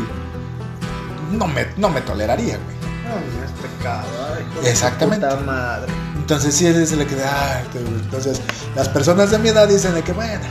no 1.32 1.46
me, 1.46 1.66
no 1.76 1.88
me 1.88 2.00
toleraría, 2.02 2.58
güey. 2.58 2.76
Ay, 3.04 3.44
es 3.44 3.50
pecado. 3.78 4.06
ay, 4.36 4.68
Exactamente. 4.68 5.26
Puta 5.26 5.40
madre. 5.40 5.92
Entonces, 6.16 6.54
sí, 6.54 6.66
es 6.66 6.92
le 6.92 7.06
queda. 7.06 7.56
"Ay, 7.58 7.64
tú". 7.72 7.78
Entonces, 7.78 8.40
las 8.76 8.88
personas 8.88 9.30
de 9.30 9.38
mi 9.38 9.48
edad 9.48 9.68
dicen 9.68 9.94
de 9.94 10.02
que, 10.02 10.12
bueno, 10.12 10.44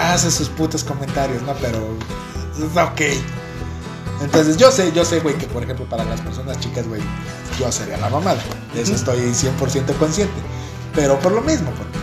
hace 0.00 0.30
sus 0.30 0.48
putos 0.48 0.84
comentarios, 0.84 1.42
¿no? 1.42 1.54
Pero, 1.54 1.78
ok. 2.82 3.00
Entonces, 4.22 4.56
yo 4.56 4.72
sé, 4.72 4.90
yo 4.92 5.04
sé, 5.04 5.20
güey, 5.20 5.36
que 5.36 5.46
por 5.46 5.62
ejemplo, 5.62 5.88
para 5.88 6.04
las 6.04 6.20
personas 6.20 6.58
chicas, 6.58 6.88
güey, 6.88 7.00
yo 7.60 7.70
sería 7.70 7.98
la 7.98 8.08
mamada. 8.08 8.40
De 8.74 8.82
eso 8.82 8.94
estoy 8.94 9.20
100% 9.32 9.92
consciente. 9.98 10.34
Pero 10.94 11.20
por 11.20 11.32
lo 11.32 11.40
mismo, 11.42 11.70
porque 11.70 11.98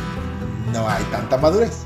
no 0.72 0.88
hay 0.88 1.04
tanta 1.06 1.38
madurez. 1.38 1.80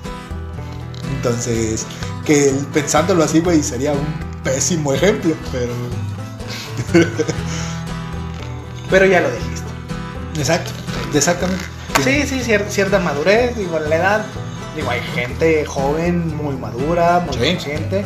Entonces, 1.16 1.86
que 2.26 2.54
pensándolo 2.74 3.24
así, 3.24 3.40
güey, 3.40 3.64
sería 3.64 3.94
un 3.94 4.29
pésimo 4.54 4.94
ejemplo, 4.94 5.36
pero. 5.52 5.74
Pero 8.90 9.06
ya 9.06 9.22
lo 9.22 9.30
dijiste. 9.30 9.68
Exacto, 10.38 10.72
exactamente. 11.14 11.64
Sí, 12.04 12.24
sí, 12.28 12.40
cier- 12.42 12.68
cierta 12.70 12.98
madurez, 13.00 13.56
digo, 13.56 13.78
la 13.80 13.96
edad. 13.96 14.26
Digo, 14.76 14.90
hay 14.90 15.02
gente 15.14 15.66
joven, 15.66 16.36
muy 16.36 16.56
madura, 16.56 17.20
muy 17.26 17.34
Sí. 17.36 17.40
consciente. 17.54 18.06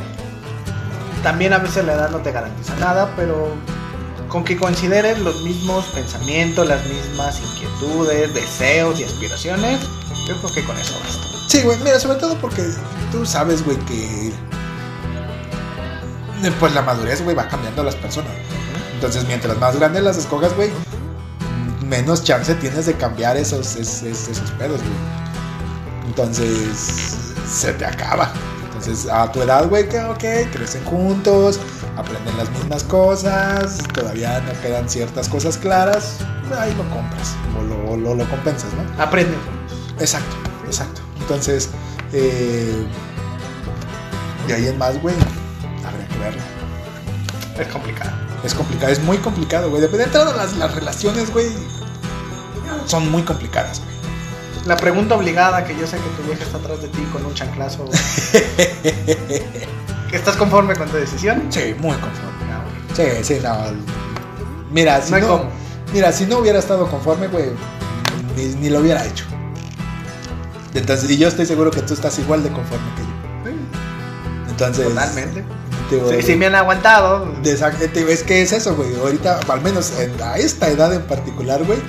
También 1.22 1.54
a 1.54 1.60
veces 1.60 1.86
la 1.86 1.94
edad 1.94 2.10
no 2.10 2.18
te 2.20 2.32
garantiza 2.32 2.76
nada, 2.78 3.14
pero 3.16 3.50
con 4.28 4.44
que 4.44 4.58
consideres 4.58 5.20
los 5.20 5.41
mismos 5.44 5.86
pensamientos, 5.94 6.68
las 6.68 6.84
mismas 6.86 7.39
inquietudes, 7.39 8.34
deseos 8.34 9.00
y 9.00 9.04
aspiraciones, 9.06 9.80
yo 10.28 10.36
creo 10.41 10.54
que 10.54 10.64
con 10.66 10.78
eso 10.78 11.00
basta. 11.02 11.28
Sí, 11.48 11.62
güey, 11.62 11.78
mira, 11.80 12.00
sobre 12.00 12.20
todo 12.20 12.36
porque 12.39 12.64
tú 13.12 13.26
sabes, 13.26 13.64
güey, 13.64 13.78
que. 13.86 14.34
Pues 16.60 16.74
la 16.74 16.82
madurez, 16.82 17.22
güey, 17.24 17.36
va 17.36 17.48
cambiando 17.48 17.82
a 17.82 17.86
las 17.86 17.96
personas. 17.96 18.32
Entonces, 18.96 19.26
mientras 19.28 19.58
más 19.60 19.76
grandes 19.78 20.04
las 20.04 20.18
escogas, 20.18 20.54
güey, 20.56 20.72
menos 21.86 22.24
chance 22.24 22.54
tienes 22.56 22.86
de 22.86 22.94
cambiar 22.96 23.38
esos, 23.38 23.76
es- 23.76 24.02
es- 24.04 24.28
esos 24.28 24.52
pedos, 24.52 24.80
güey. 24.82 24.94
Entonces, 26.08 27.34
se 27.50 27.74
te 27.74 27.86
acaba. 27.86 28.32
Entonces, 28.66 29.10
a 29.10 29.32
tu 29.32 29.41
edad, 29.41 29.68
güey, 29.70 29.88
que 29.88 30.00
ok, 30.02 30.52
crecen 30.52 30.84
juntos, 30.86 31.60
aprenden 31.98 32.36
las 32.38 32.50
mismas 32.52 32.84
cosas, 32.84 33.78
todavía 33.94 34.39
no 34.41 34.60
quedan 34.62 34.89
ciertas 34.89 35.30
cosas 35.30 35.58
claras, 35.58 36.18
ahí 36.58 36.74
lo 36.76 36.84
compras 36.89 37.36
o 37.58 37.62
lo, 37.64 37.96
lo, 37.98 38.16
lo 38.16 38.30
compensas, 38.30 38.70
¿no? 38.74 39.02
Aprende. 39.04 39.36
Exacto, 40.00 40.36
exacto. 40.66 41.02
Entonces, 41.22 41.70
eh, 42.12 42.86
de 44.48 44.54
ahí 44.54 44.68
en 44.68 44.78
más, 44.78 45.02
güey, 45.02 45.16
Es 47.60 47.68
complicado. 47.68 48.12
Es 48.44 48.54
complicado, 48.54 48.92
es 48.92 49.02
muy 49.02 49.18
complicado, 49.18 49.70
güey. 49.70 49.82
De 49.82 50.04
entrada, 50.04 50.36
las, 50.36 50.58
las 50.58 50.74
relaciones, 50.76 51.32
güey, 51.32 51.48
son 52.86 53.10
muy 53.10 53.24
complicadas, 53.24 53.80
güey. 53.80 53.94
La 54.66 54.78
pregunta 54.78 55.16
obligada 55.16 55.66
que 55.66 55.78
yo 55.78 55.86
sé 55.86 55.98
que 55.98 56.10
tu 56.22 56.24
vieja 56.24 56.44
está 56.44 56.58
atrás 56.58 56.82
de 56.82 56.88
ti 56.88 57.02
con 57.12 57.26
un 57.26 57.34
chanclazo. 57.34 57.86
¿Que 58.32 60.16
¿Estás 60.16 60.38
conforme 60.38 60.76
con 60.76 60.90
tu 60.90 60.98
decisión? 60.98 61.44
Sí, 61.50 61.76
muy 61.80 61.96
conforme. 61.98 62.32
Ah, 62.52 62.64
güey. 62.64 63.24
Sí, 63.24 63.24
sí, 63.24 63.40
no. 63.44 63.58
Mira, 64.72 65.02
si 65.02 65.12
No 65.12 65.50
mira, 65.94 66.12
si 66.12 66.26
no 66.26 66.40
hubiera 66.40 66.60
estado 66.60 66.90
conforme, 66.90 67.28
güey, 67.28 67.52
ni, 68.36 68.46
ni 68.56 68.70
lo 68.70 68.80
hubiera 68.80 69.06
hecho. 69.06 69.26
Entonces, 70.74 71.10
y 71.12 71.18
yo 71.18 71.28
estoy 71.28 71.46
seguro 71.46 71.70
que 71.70 71.82
tú 71.82 71.94
estás 71.94 72.18
igual 72.20 72.42
de 72.44 72.50
conforme 72.50 72.86
que 72.96 73.02
yo. 73.02 74.50
Entonces, 74.50 74.88
Totalmente. 74.88 75.44
Sí, 76.10 76.22
sí 76.22 76.36
me 76.36 76.46
han 76.48 76.56
aguantado. 76.56 77.26
Es 77.44 78.24
que 78.24 78.41
es 78.41 78.52
eso, 78.52 78.76
güey. 78.76 78.96
Ahorita, 78.96 79.39
al 79.48 79.62
menos 79.62 79.91
en- 80.00 80.22
a 80.22 80.38
esta 80.38 80.70
edad 80.70 80.94
en 80.94 81.02
particular, 81.04 81.64
güey, 81.64 81.80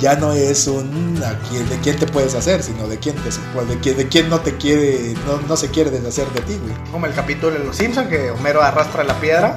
ya 0.00 0.16
no 0.16 0.32
es 0.32 0.66
un 0.66 1.22
a 1.24 1.38
quién, 1.48 1.68
de 1.68 1.78
quién 1.78 1.96
te 1.96 2.06
puedes 2.06 2.34
hacer, 2.34 2.62
sino 2.62 2.88
de 2.88 2.98
quién 2.98 3.14
te 3.16 3.30
de 3.30 3.78
quién, 3.80 3.96
de 3.96 4.08
quién 4.08 4.28
no 4.28 4.40
te 4.40 4.56
quiere, 4.56 5.14
no, 5.26 5.40
no 5.46 5.56
se 5.56 5.68
quiere 5.70 5.90
deshacer 5.90 6.26
de 6.32 6.40
ti, 6.40 6.58
güey. 6.62 6.74
Como 6.90 7.06
el 7.06 7.14
capítulo 7.14 7.52
de 7.52 7.64
Los 7.64 7.76
Simpsons 7.76 8.08
que 8.08 8.30
Homero 8.30 8.62
arrastra 8.62 9.04
la 9.04 9.14
piedra. 9.20 9.56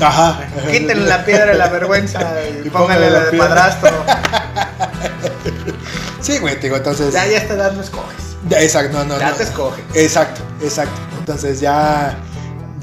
Ajá. 0.00 0.40
Quítenle 0.70 1.06
la 1.06 1.24
piedra 1.24 1.46
de 1.52 1.54
la 1.54 1.68
vergüenza 1.68 2.20
y, 2.48 2.62
Y 2.66 2.70
pónganle 2.70 3.06
póngale 3.06 3.10
la 3.10 3.18
la 3.20 3.30
de 3.30 3.38
padrastro. 3.38 3.90
Sí, 6.20 6.38
güey, 6.38 6.54
te 6.56 6.62
digo, 6.62 6.76
entonces. 6.76 7.12
Ya, 7.12 7.26
ya 7.26 7.38
a 7.38 7.42
esta 7.42 7.54
edad 7.54 7.72
no 7.72 7.82
escoges. 7.82 8.36
Exacto, 8.50 8.96
no, 8.98 9.04
no, 9.04 9.18
Ya 9.20 9.30
no. 9.30 9.36
te 9.36 9.42
escoge. 9.42 9.82
Exacto, 9.94 10.40
exacto. 10.62 10.98
Entonces 11.18 11.60
ya, 11.60 12.16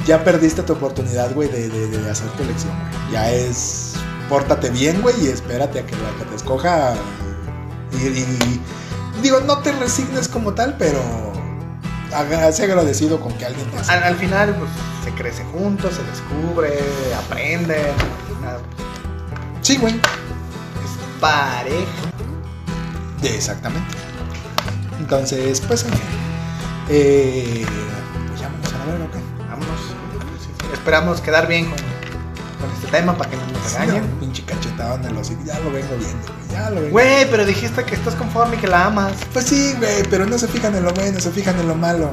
ya 0.05 0.23
perdiste 0.23 0.63
tu 0.63 0.73
oportunidad, 0.73 1.33
güey, 1.33 1.49
de, 1.49 1.69
de- 1.69 1.87
de 1.87 2.09
hacer 2.09 2.27
tu 2.31 2.43
elección, 2.43 2.71
güey. 2.77 3.11
Ya 3.13 3.31
es, 3.31 3.93
pórtate 4.29 4.69
bien, 4.69 5.01
güey, 5.01 5.15
y 5.23 5.27
espérate 5.27 5.79
a 5.79 5.85
que 5.85 5.95
la 5.95 6.09
que 6.17 6.25
te 6.29 6.35
escoja. 6.35 6.93
Y, 7.93 8.07
y- 8.07 8.61
digo, 9.21 9.39
no 9.41 9.59
te 9.59 9.71
resignes 9.73 10.27
como 10.27 10.53
tal, 10.53 10.75
pero 10.77 10.99
sé 12.51 12.63
agradecido 12.63 13.19
con 13.19 13.33
que 13.33 13.45
alguien 13.45 13.69
te 13.71 13.77
hace. 13.79 13.91
Al, 13.91 14.03
al 14.03 14.15
final, 14.15 14.55
pues 14.55 14.69
se 15.03 15.11
crece 15.13 15.43
juntos, 15.51 15.93
se 15.95 16.03
descubre, 16.03 16.77
aprende. 17.25 17.77
Sí, 19.61 19.77
güey. 19.77 19.93
Es 19.95 21.19
pareja. 21.21 21.85
Exactamente. 23.23 23.95
Entonces, 24.99 25.61
pues, 25.61 25.83
en 25.83 25.91
fin. 25.91 26.01
Eh, 26.89 27.65
Esperamos 30.81 31.21
quedar 31.21 31.47
bien 31.47 31.65
con, 31.65 31.77
con 31.77 32.75
este 32.75 32.87
tema 32.87 33.15
para 33.15 33.29
que 33.29 33.37
no 33.37 33.43
nos 33.45 33.71
Sí, 33.71 33.77
regañen. 33.77 34.03
un 34.03 34.19
pinche 34.19 34.43
cachetado 34.43 34.95
en 34.95 35.05
el 35.05 35.15
hocico. 35.17 35.41
Ya 35.45 35.59
lo 35.59 35.71
vengo 35.71 35.95
viendo, 35.99 36.25
güey. 36.25 36.51
Ya 36.51 36.69
lo 36.71 36.75
vengo 36.77 36.89
Güey, 36.89 37.29
pero 37.29 37.45
dijiste 37.45 37.83
que 37.83 37.93
estás 37.93 38.15
conforme 38.15 38.55
y 38.55 38.59
que 38.59 38.67
la 38.67 38.85
amas. 38.87 39.13
Pues 39.31 39.45
sí, 39.45 39.75
güey, 39.77 40.01
pero 40.09 40.25
no 40.25 40.39
se 40.39 40.47
fijan 40.47 40.73
en 40.75 40.83
lo 40.83 40.91
bueno, 40.91 41.19
se 41.19 41.29
fijan 41.29 41.59
en 41.59 41.67
lo 41.67 41.75
malo. 41.75 42.11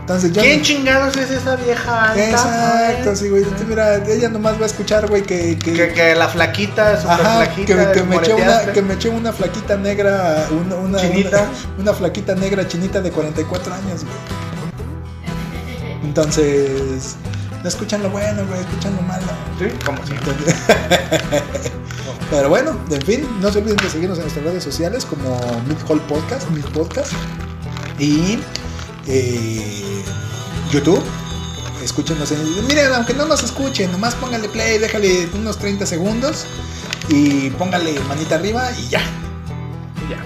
Entonces 0.00 0.32
yo. 0.32 0.42
¿Quién 0.42 0.60
chingados 0.60 1.16
es 1.16 1.30
esa 1.30 1.56
vieja 1.56 2.10
alta? 2.10 2.28
Exacto, 2.30 3.16
sí, 3.16 3.28
güey. 3.30 3.42
Tú 3.42 3.64
Mira, 3.66 3.96
ella 4.06 4.28
nomás 4.28 4.58
va 4.58 4.64
a 4.64 4.66
escuchar, 4.66 5.08
güey, 5.08 5.22
que. 5.22 5.58
que, 5.58 5.72
Que, 5.72 5.88
que 5.94 6.14
la 6.14 6.28
flaquita, 6.28 7.00
super 7.00 7.26
Ajá, 7.26 7.48
que, 7.54 7.64
flaquita, 7.64 7.92
que 7.92 8.02
me 8.04 8.16
eché 8.16 8.34
una, 8.34 8.60
que 8.72 8.82
me 8.82 8.94
eché 8.94 9.08
una 9.08 9.32
flaquita 9.32 9.76
negra, 9.78 10.46
una, 10.50 10.74
una, 10.76 10.98
Chinita. 11.00 11.40
Una, 11.40 11.80
una 11.80 11.94
flaquita 11.94 12.34
negra 12.34 12.68
chinita 12.68 13.00
de 13.00 13.10
44 13.10 13.74
años, 13.74 14.04
güey. 14.04 14.14
Entonces, 16.04 17.16
no 17.62 17.68
escuchan 17.68 18.02
lo 18.02 18.10
bueno, 18.10 18.44
güey, 18.46 18.60
escuchan 18.60 18.94
lo 18.96 19.02
malo. 19.02 19.26
Sí, 19.58 19.66
como 19.84 20.04
siempre. 20.06 20.32
Pero 22.30 22.48
bueno, 22.48 22.78
en 22.90 23.02
fin, 23.02 23.28
no 23.40 23.52
se 23.52 23.58
olviden 23.58 23.76
de 23.76 23.90
seguirnos 23.90 24.18
en 24.18 24.24
nuestras 24.24 24.44
redes 24.44 24.64
sociales 24.64 25.04
como 25.04 25.38
Mid 25.66 25.76
Hall 25.88 26.00
Podcast, 26.02 26.48
Mid 26.50 26.64
Podcast. 26.66 27.12
Y 27.98 28.38
eh, 29.06 30.02
YouTube. 30.72 31.02
Escúchenos 31.84 32.30
en. 32.32 32.66
Miren, 32.66 32.92
aunque 32.92 33.12
no 33.12 33.26
nos 33.26 33.42
escuchen, 33.42 33.90
nomás 33.92 34.14
póngale 34.14 34.48
play, 34.48 34.78
déjale 34.78 35.28
unos 35.34 35.58
30 35.58 35.84
segundos. 35.84 36.46
Y 37.08 37.50
póngale 37.50 37.98
manita 38.08 38.36
arriba 38.36 38.70
y 38.78 38.88
ya. 38.88 39.00
Y 40.06 40.10
ya. 40.10 40.22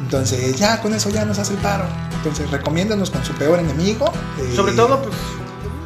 Entonces, 0.00 0.56
ya 0.56 0.80
con 0.80 0.94
eso 0.94 1.10
ya 1.10 1.24
nos 1.24 1.38
hace 1.38 1.52
el 1.52 1.60
paro. 1.60 1.84
Entonces, 2.16 2.50
recomiéndanos 2.50 3.10
con 3.10 3.24
su 3.24 3.32
peor 3.34 3.58
enemigo. 3.60 4.10
eh, 4.38 4.52
Sobre 4.56 4.72
todo, 4.72 5.02
pues, 5.02 5.14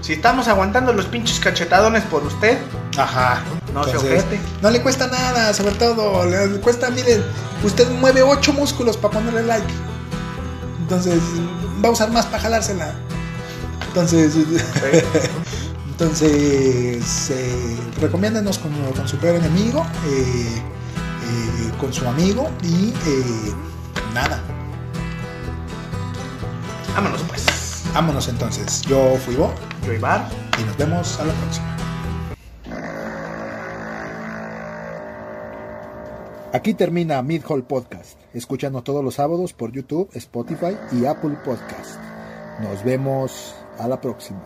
si 0.09 0.15
estamos 0.15 0.49
aguantando 0.49 0.95
los 0.95 1.05
pinches 1.05 1.39
cachetadones 1.39 2.03
por 2.05 2.25
usted, 2.25 2.57
Ajá. 2.97 3.43
no 3.75 3.85
se 3.85 3.91
Entonces, 3.91 4.23
ojete. 4.23 4.41
No 4.63 4.71
le 4.71 4.81
cuesta 4.81 5.07
nada, 5.07 5.53
sobre 5.53 5.75
todo. 5.75 6.25
Le 6.25 6.59
cuesta, 6.61 6.89
miren, 6.89 7.23
usted 7.63 7.87
mueve 7.91 8.23
ocho 8.23 8.55
músculos 8.55 8.97
para 8.97 9.13
ponerle 9.13 9.43
like. 9.43 9.71
Entonces, 10.81 11.21
va 11.85 11.91
a 11.91 11.93
usar 11.93 12.11
más 12.11 12.25
para 12.25 12.43
jalársela. 12.43 12.95
Entonces, 13.89 14.33
entonces, 15.89 17.31
eh, 17.31 17.77
recomiéndenos 18.01 18.57
con, 18.57 18.73
con, 18.93 19.07
su 19.07 19.19
peor 19.19 19.37
enemigo, 19.37 19.87
eh, 20.07 20.57
eh, 20.57 21.73
con 21.79 21.93
su 21.93 22.09
amigo 22.09 22.51
y 22.63 22.95
eh, 23.07 23.55
nada. 24.15 24.41
Vámonos 26.95 27.21
pues. 27.29 27.45
Vámonos 27.93 28.27
entonces. 28.29 28.81
Yo 28.89 29.19
fui 29.23 29.35
Bo. 29.35 29.53
Y 30.59 30.65
nos 30.65 30.77
vemos 30.77 31.19
a 31.19 31.25
la 31.25 31.33
próxima. 31.33 31.77
Aquí 36.53 36.75
termina 36.75 37.23
Mid 37.23 37.43
Hall 37.49 37.65
Podcast. 37.65 38.19
Escúchanos 38.35 38.85
todos 38.85 39.03
los 39.03 39.15
sábados 39.15 39.55
por 39.55 39.73
YouTube, 39.73 40.11
Spotify 40.13 40.77
y 40.93 41.07
Apple 41.07 41.39
Podcast. 41.43 41.99
Nos 42.61 42.85
vemos 42.85 43.55
a 43.79 43.89
la 43.89 43.99
próxima. 43.99 44.45